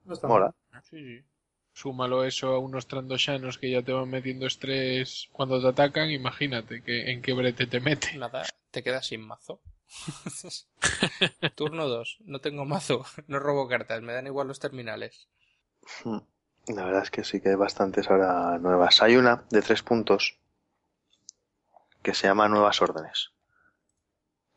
[0.05, 0.55] No está Mola.
[0.83, 1.25] Sí, sí.
[1.73, 6.83] Súmalo eso a unos trandoshanos que ya te van metiendo estrés cuando te atacan, imagínate
[6.83, 8.17] que en qué brete te mete.
[8.17, 9.61] Nada, te quedas sin mazo.
[11.57, 12.19] Turno 2.
[12.27, 13.05] No tengo mazo.
[13.27, 14.03] No robo cartas.
[14.03, 15.29] Me dan igual los terminales.
[16.05, 16.19] Hmm.
[16.69, 19.03] La verdad es que sí que hay bastantes ahora nuevas.
[19.03, 20.39] Hay una de tres puntos
[22.03, 23.33] que se llama Nuevas Órdenes.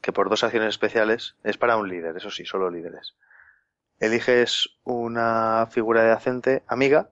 [0.01, 3.15] Que por dos acciones especiales es para un líder, eso sí, solo líderes.
[3.99, 7.09] Eliges una figura de acente amiga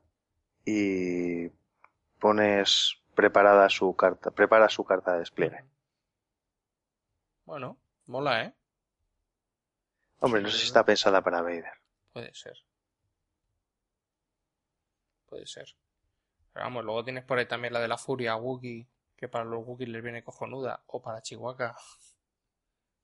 [0.64, 1.50] y
[2.20, 5.64] pones preparada su carta, prepara su carta de despliegue.
[7.46, 8.54] Bueno, mola, ¿eh?
[10.20, 11.74] Hombre, no sé si está pensada para Vader.
[12.14, 12.58] Puede ser.
[15.28, 15.76] Puede ser.
[16.54, 18.88] Pero vamos, luego tienes por ahí también la de la furia Wookiee,
[19.18, 21.76] que para los Wookiees les viene cojonuda, o para Chihuahua.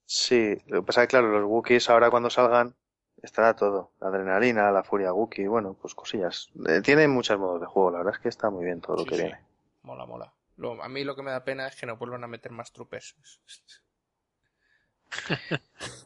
[0.05, 2.75] Sí, lo que pasa es que, claro, los Wookiees ahora cuando salgan
[3.21, 3.91] estará todo.
[3.99, 6.49] La adrenalina, la furia Wookiee, bueno, pues cosillas.
[6.67, 9.05] Eh, tiene muchos modos de juego, la verdad es que está muy bien todo lo
[9.05, 9.17] que sí.
[9.17, 9.39] viene.
[9.83, 10.33] Mola, mola.
[10.57, 12.71] Lo- a mí lo que me da pena es que no vuelvan a meter más
[12.71, 13.15] trupes.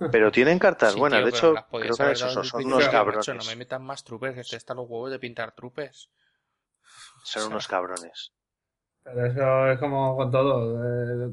[0.10, 3.06] Pero tienen cartas Sí, buenas, tío, de hecho, creo que esos son, unos cabrones.
[3.06, 6.10] macho, no me metan más trupes, que te están los huevos de pintar trupes.
[7.32, 8.32] Son O sea, unos cabrones.
[9.04, 10.84] Pero eso es como con todo.
[10.84, 11.32] eh,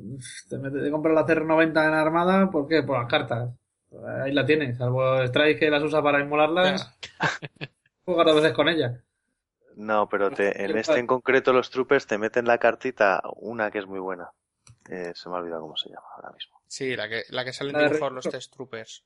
[0.48, 2.82] te, metes, te compras la CR90 en Armada, ¿por qué?
[2.82, 3.50] Por las cartas.
[4.24, 6.98] Ahí la tienes, salvo Strike que las usa para inmolarlas,
[8.04, 9.02] juegas dos veces con ella.
[9.76, 13.78] No, pero te, en este en concreto los troopers te meten la cartita, una que
[13.78, 14.30] es muy buena.
[14.88, 16.60] Eh, se me ha olvidado cómo se llama ahora mismo.
[16.66, 19.04] Sí, la que, la que salen La de dibujados los test troopers.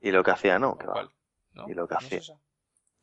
[0.00, 1.10] Y lo que hacía, no, que va.
[1.52, 1.68] ¿No?
[1.68, 2.18] Y lo que ¿No es hacía.
[2.18, 2.40] esa?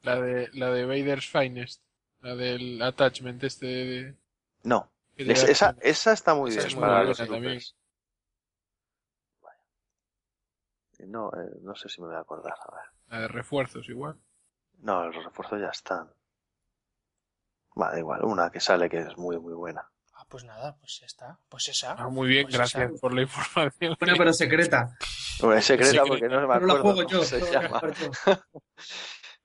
[0.01, 1.81] La de, la de Vader's Finest.
[2.21, 4.15] La del attachment este de...
[4.63, 7.41] No, es- esa, esa está muy Esa bien es muy para los también.
[7.43, 7.75] troopers.
[9.41, 9.59] Vaya.
[11.07, 12.53] No, eh, no sé si me voy a acordar.
[12.53, 12.85] A ver.
[13.07, 14.19] La de refuerzos igual.
[14.79, 16.11] No, los refuerzos ya están.
[17.79, 19.89] Va, da igual, una que sale que es muy, muy buena.
[20.13, 21.37] Ah, pues nada, pues ya está.
[21.49, 21.91] Pues esa.
[21.93, 23.01] Ah, muy bien, Pues gracias esa.
[23.01, 23.95] por la información.
[23.99, 24.95] Bueno, pero secreta.
[25.41, 26.07] Bueno, es secreta secreta.
[26.07, 27.23] porque no me acuerdo la juego cómo yo.
[27.23, 27.81] se no la llama.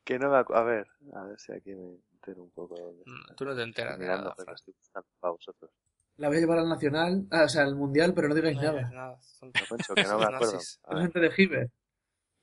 [0.04, 2.74] Que no me A ver, a ver si aquí me entero un poco.
[2.76, 3.34] de dónde Mm.
[3.36, 5.70] Tú no te enteras de mirando, nada, pero estoy buscando para vosotros.
[6.20, 8.62] La voy a llevar al nacional, ah, o sea, al mundial, pero no digáis No
[8.72, 9.18] nada.
[9.22, 9.52] son-
[9.96, 10.58] que no me acuerdo.
[10.58, 11.70] Es gente de Giver.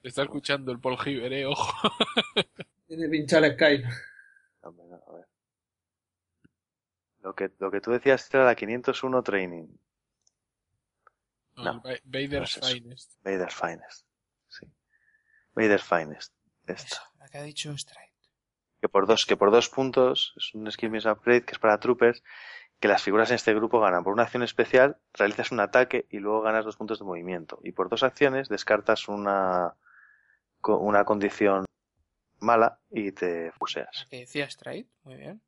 [0.02, 1.90] Te está escuchando el Paul Giver, eh, ojo.
[2.88, 3.88] Tiene pinchar el Skype.
[4.62, 5.28] hombre, no, a ver.
[7.22, 9.68] Lo que, lo que tú decías era la 501 Training.
[11.58, 12.72] No, Vader's es.
[12.74, 13.14] Finest.
[13.24, 14.08] Vader's Finest.
[14.48, 14.66] Sí.
[15.54, 16.34] Vader's Finest.
[16.66, 16.98] Esta.
[17.20, 18.14] La que ha dicho Strike.
[18.82, 22.24] Que por dos, que por dos puntos es un skill upgrade que es para troopers.
[22.80, 24.04] Que las figuras en este grupo ganan.
[24.04, 27.60] Por una acción especial realizas un ataque y luego ganas dos puntos de movimiento.
[27.64, 29.76] Y por dos acciones descartas una,
[30.64, 31.66] una condición
[32.40, 34.06] mala y te fuseas.
[34.10, 34.88] Que decía Strike.
[35.04, 35.42] Muy bien.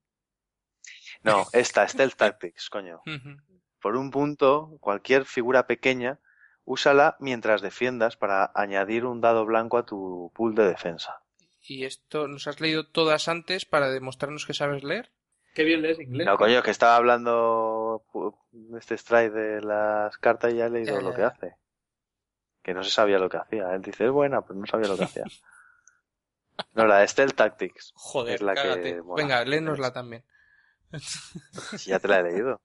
[1.23, 3.01] No, esta, Stealth Tactics, coño.
[3.81, 6.19] Por un punto, cualquier figura pequeña,
[6.65, 11.21] úsala mientras defiendas para añadir un dado blanco a tu pool de defensa.
[11.61, 15.11] ¿Y esto nos has leído todas antes para demostrarnos que sabes leer?
[15.59, 16.25] Qué bien lees inglés.
[16.25, 18.05] No, coño, que estaba hablando
[18.79, 21.27] este strike de las cartas y ya he leído Ya, lo que ya.
[21.27, 21.57] hace.
[22.63, 23.73] Que no se sabía lo que hacía.
[23.75, 25.25] Él dice, es buena, pero no sabía lo que hacía.
[26.75, 27.91] No, la de Stealth Tactics.
[27.93, 29.01] Joder, Es la que.
[29.17, 30.23] Venga, léenosla también.
[31.85, 32.61] Ya te la he leído.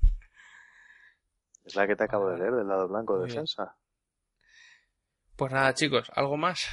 [1.64, 3.74] Es la que te acabo de leer, del lado blanco de defensa.
[5.36, 6.68] Pues nada, chicos, ¿algo más?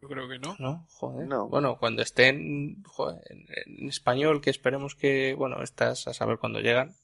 [0.00, 0.54] Yo creo que no.
[0.58, 1.26] No, joder.
[1.26, 1.48] No.
[1.48, 3.46] Bueno, cuando estén joder, en,
[3.80, 6.94] en español, que esperemos que, bueno, estas a saber cuándo llegan.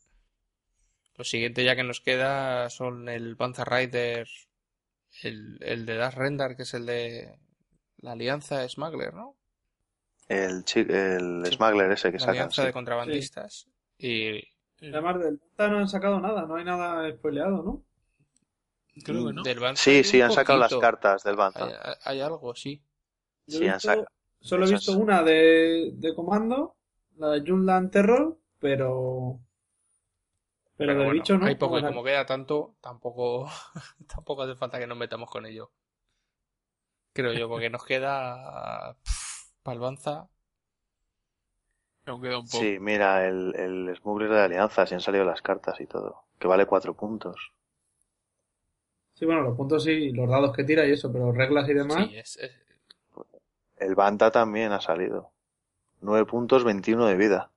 [1.16, 4.28] Lo siguiente ya que nos queda son el Panzer Rider,
[5.22, 7.38] el, el de Das Rendar, que es el de
[7.98, 9.36] la Alianza Smuggler, ¿no?
[10.28, 11.52] El, el Sí.
[11.56, 12.34] smuggler ese que La sacan.
[12.34, 12.66] Alianza sí.
[12.66, 13.68] de Contrabandistas.
[13.98, 14.40] Y
[14.80, 17.84] Además del Delta no han sacado nada, no hay nada spoileado, ¿no?
[19.02, 19.42] Creo que no.
[19.42, 21.68] del Banzai Sí, sí, han sacado las cartas del Bantam.
[21.68, 22.82] Hay, hay algo, sí.
[23.46, 24.06] Yo Sí, he han visto- sacado.
[24.40, 24.80] Solo he Esas.
[24.80, 26.76] visto una de, de comando,
[27.16, 29.40] la de Junland Terror, pero.
[30.76, 31.46] Pero, Pero del bueno, bicho no.
[31.46, 33.48] hay poco y como queda tanto, tampoco,
[34.08, 35.70] tampoco hace falta que nos metamos con ello.
[37.12, 38.96] Creo yo, porque nos queda
[39.62, 40.28] Palvanza.
[42.06, 42.58] Aún queda un poco.
[42.58, 46.24] Sí, mira, el, el smuggler de alianza, si han salido las cartas y todo.
[46.38, 47.52] Que vale cuatro puntos.
[49.14, 52.06] Sí, bueno, los puntos sí, los dados que tira y eso, pero reglas y demás.
[52.08, 52.52] Sí, es, es-
[53.76, 55.30] El Banta también ha salido.
[56.00, 57.52] Nueve puntos, 21 de vida.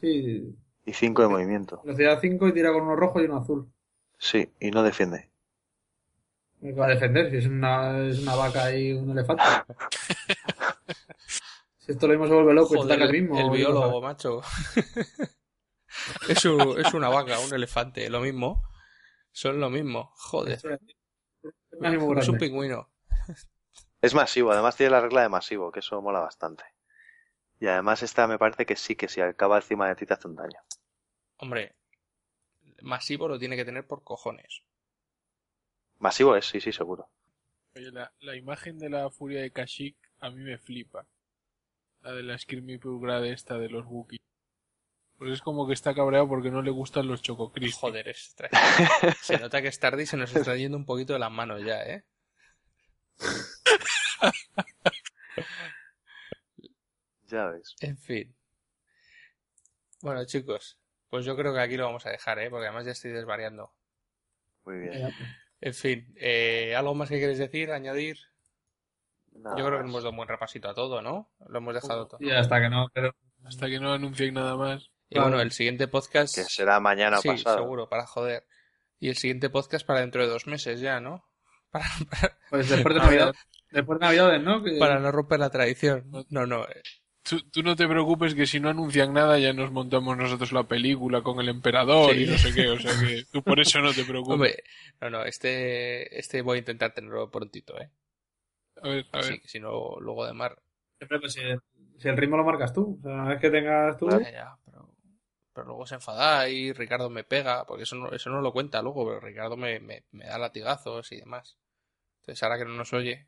[0.00, 0.56] Sí,
[0.86, 1.80] Y cinco de movimiento.
[1.82, 3.66] velocidad 5 y tira con uno rojo y uno azul.
[4.18, 5.30] Sí, y no defiende.
[6.60, 9.42] Me va a defender si es una, es una vaca y un elefante.
[11.78, 13.38] si esto lo mismo se vuelve loco y te joder, ataca el mismo.
[13.38, 14.42] el biólogo, macho.
[16.28, 18.62] es, un- es una vaca, un elefante, lo mismo.
[19.36, 20.58] Son lo mismo, joder.
[22.18, 22.88] Es un pingüino.
[24.00, 26.64] Es masivo, además tiene la regla de masivo, que eso mola bastante.
[27.60, 30.26] Y además esta me parece que sí, que si acaba encima de ti te hace
[30.26, 30.58] un daño.
[31.36, 31.74] Hombre,
[32.80, 34.62] masivo lo tiene que tener por cojones.
[35.98, 37.10] Masivo es, sí, sí, seguro.
[37.74, 41.06] Oye, la, la imagen de la furia de Kashyyyk a mí me flipa.
[42.00, 44.18] La de la Skirmy Purgrade esta de los Wookiee.
[45.18, 47.80] Pues es como que está cabreado porque no le gustan los Choco Crispy.
[47.80, 48.34] Joder, es
[49.22, 51.62] Se nota que es tarde y se nos está yendo un poquito de las manos
[51.64, 52.04] ya, ¿eh?
[57.28, 57.74] Ya ves.
[57.80, 58.36] En fin.
[60.00, 60.78] Bueno, chicos,
[61.08, 62.50] pues yo creo que aquí lo vamos a dejar, ¿eh?
[62.50, 63.72] Porque además ya estoy desvariando.
[64.64, 65.12] Muy bien.
[65.60, 68.18] En fin, eh, ¿algo más que quieres decir, añadir?
[69.32, 71.30] Nada Yo creo que hemos dado un buen repasito a todo, ¿no?
[71.48, 72.18] Lo hemos dejado todo.
[72.20, 73.14] Y hasta que no, pero
[73.44, 74.90] Hasta que no anuncien nada más.
[75.08, 76.34] Y bueno, el siguiente podcast...
[76.34, 77.58] Que será mañana o sí, pasado.
[77.58, 78.44] seguro, para joder.
[78.98, 81.24] Y el siguiente podcast para dentro de dos meses ya, ¿no?
[81.70, 83.34] Para, para, pues después de Navidad,
[83.70, 84.62] después de Navidades, ¿no?
[84.64, 86.10] Que- para no romper la tradición.
[86.30, 86.64] No, no.
[86.64, 86.82] eh,
[87.22, 90.62] Tú, tú no te preocupes que si no anuncian nada ya nos montamos nosotros la
[90.62, 92.22] película con el emperador Sí.
[92.22, 92.68] y no sé qué.
[92.68, 94.34] O sea que tú por eso no te preocupes.
[94.34, 94.62] Hombre,
[95.00, 97.90] no, no, este, este voy a intentar tenerlo prontito, ¿eh?
[98.80, 99.40] A ver, a ver.
[99.40, 100.56] Que si no, luego de mar...
[100.98, 101.40] Pero si,
[101.98, 104.08] si el ritmo lo marcas tú, o sea, una vez que tengas tú.
[104.08, 104.56] Ya, ya,
[105.56, 108.82] pero, luego se enfada y Ricardo me pega, porque eso no, eso no lo cuenta
[108.82, 111.56] luego, pero Ricardo me, me, me da latigazos y demás.
[112.20, 113.26] Entonces, ahora que no nos oye.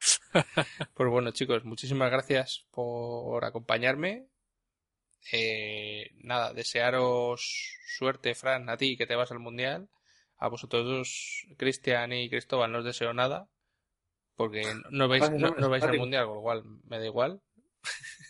[0.94, 4.26] pues bueno, chicos, muchísimas gracias por acompañarme.
[5.32, 9.88] Eh, nada, desearos suerte, Fran, a ti que te vas al mundial.
[10.38, 13.48] A vosotros dos, Cristian y Cristóbal, no os deseo nada.
[14.34, 17.40] Porque no vais, no, no vais al mundial, con lo cual me da igual.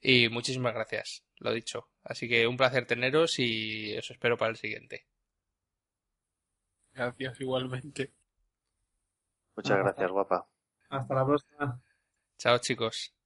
[0.00, 1.88] y muchísimas gracias, lo dicho.
[2.02, 5.06] Así que un placer teneros y os espero para el siguiente.
[6.92, 8.12] Gracias igualmente.
[9.56, 10.48] Muchas gracias, guapa.
[10.88, 11.82] Hasta la próxima.
[12.38, 13.17] Chao, chicos.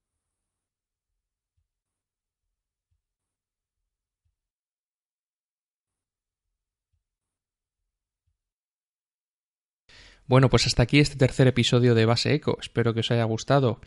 [10.33, 12.57] Bueno, pues hasta aquí este tercer episodio de Base Eco.
[12.59, 13.79] Espero que os haya gustado.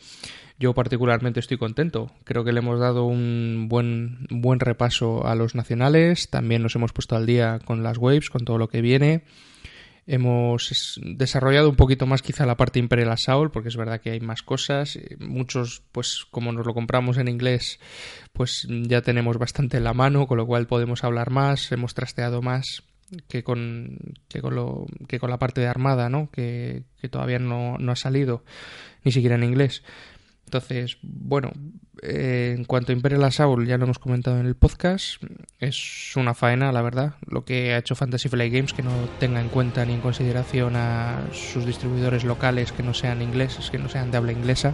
[0.57, 2.09] Yo particularmente estoy contento.
[2.23, 6.29] Creo que le hemos dado un buen, buen repaso a los nacionales.
[6.29, 9.25] También nos hemos puesto al día con las waves, con todo lo que viene.
[10.05, 14.21] Hemos desarrollado un poquito más quizá la parte Imperial Assault, porque es verdad que hay
[14.21, 14.97] más cosas.
[15.19, 17.77] Muchos, pues como nos lo compramos en inglés,
[18.31, 22.41] pues ya tenemos bastante en la mano, con lo cual podemos hablar más, hemos trasteado
[22.41, 22.86] más
[23.27, 23.97] que con,
[24.27, 26.29] que con, lo, que con la parte de Armada, ¿no?
[26.31, 28.43] Que, que todavía no, no ha salido,
[29.03, 29.83] ni siquiera en inglés.
[30.45, 31.51] Entonces, bueno,
[32.01, 35.21] eh, en cuanto a Imperial Assault, ya lo hemos comentado en el podcast,
[35.59, 39.41] es una faena, la verdad, lo que ha hecho Fantasy Flight Games, que no tenga
[39.41, 43.89] en cuenta ni en consideración a sus distribuidores locales que no sean ingleses, que no
[43.89, 44.73] sean de habla inglesa.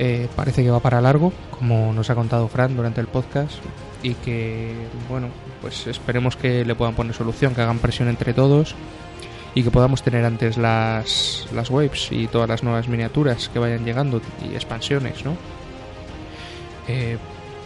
[0.00, 3.60] Eh, parece que va para largo, como nos ha contado Fran durante el podcast,
[4.02, 4.74] y que,
[5.08, 5.28] bueno,
[5.60, 8.74] pues esperemos que le puedan poner solución, que hagan presión entre todos
[9.54, 13.84] y que podamos tener antes las, las waves y todas las nuevas miniaturas que vayan
[13.84, 15.36] llegando y expansiones, ¿no?
[16.86, 17.18] Eh,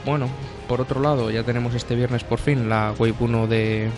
[0.05, 0.29] bueno,
[0.69, 3.89] por otro lado, ya tenemos este viernes por fin la Wave 1 de,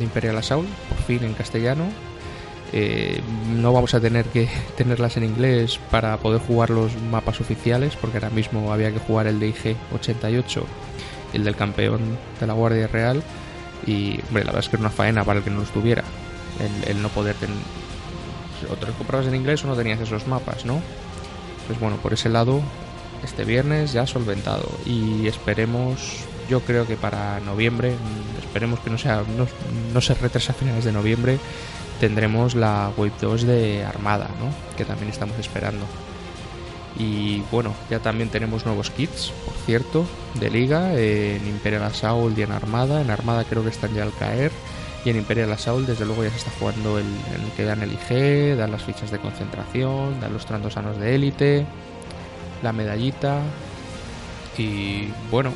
[0.00, 1.84] Imperial Assault, por fin en castellano.
[2.72, 3.20] Eh,
[3.56, 8.18] no vamos a tener que tenerlas en inglés para poder jugar los mapas oficiales, porque
[8.18, 10.64] ahora mismo había que jugar el DIG 88
[11.32, 12.00] el del campeón
[12.38, 13.22] de la Guardia Real.
[13.86, 16.04] Y, hombre, la verdad es que era una faena para el que no estuviera.
[16.86, 17.56] El, no poder tener.
[18.70, 20.82] O te en inglés o no tenías esos mapas, ¿no?
[21.66, 22.60] Pues bueno, por ese lado,
[23.24, 24.68] este viernes ya solventado.
[24.84, 27.94] Y esperemos, yo creo que para noviembre,
[28.38, 29.46] esperemos que no, sea, no,
[29.94, 31.38] no se retrase a finales de noviembre,
[32.00, 34.76] tendremos la Wave 2 de Armada, ¿no?
[34.76, 35.86] Que también estamos esperando
[36.98, 42.42] y bueno ya también tenemos nuevos kits por cierto de liga en Imperial Assault y
[42.42, 43.00] en Armada.
[43.00, 44.52] En Armada creo que están ya al caer.
[45.02, 47.92] Y en Imperial Assault desde luego ya se está jugando el, el que dan el
[47.92, 51.66] IG dan las fichas de concentración dan los trandosanos de élite
[52.62, 53.40] la medallita.
[54.58, 55.52] Y bueno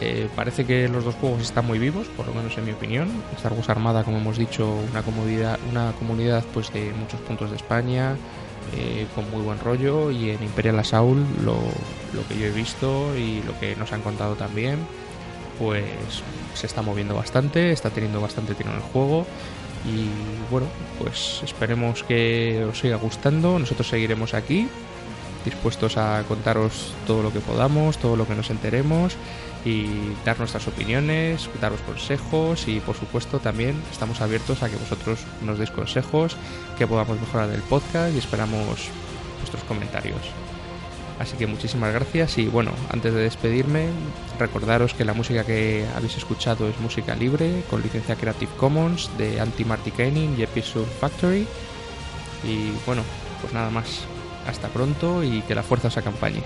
[0.00, 3.10] eh, parece que los dos juegos están muy vivos por lo menos en mi opinión.
[3.36, 7.56] Star Wars Armada como hemos dicho una comunidad una comunidad pues de muchos puntos de
[7.56, 8.16] España
[8.76, 11.56] eh, con muy buen rollo y en Imperial Assault lo,
[12.12, 14.78] lo que yo he visto y lo que nos han contado también
[15.58, 15.84] pues
[16.54, 19.26] se está moviendo bastante está teniendo bastante tiro en el juego.
[19.86, 20.08] Y
[20.50, 20.66] bueno
[20.98, 23.58] pues esperemos que os siga gustando.
[23.58, 24.68] Nosotros seguiremos aquí
[25.44, 29.16] dispuestos a contaros todo lo que podamos, todo lo que nos enteremos
[29.64, 29.86] y
[30.24, 35.58] dar nuestras opiniones, daros consejos y por supuesto también estamos abiertos a que vosotros nos
[35.58, 36.36] deis consejos,
[36.76, 38.88] que podamos mejorar el podcast y esperamos
[39.40, 40.20] vuestros comentarios.
[41.18, 43.86] Así que muchísimas gracias y bueno, antes de despedirme,
[44.38, 49.40] recordaros que la música que habéis escuchado es música libre con licencia Creative Commons de
[49.40, 51.46] Anti Martikainen y Episode Factory.
[52.42, 53.02] Y bueno,
[53.40, 54.00] pues nada más.
[54.46, 56.42] Hasta pronto y que la fuerza os acompañe.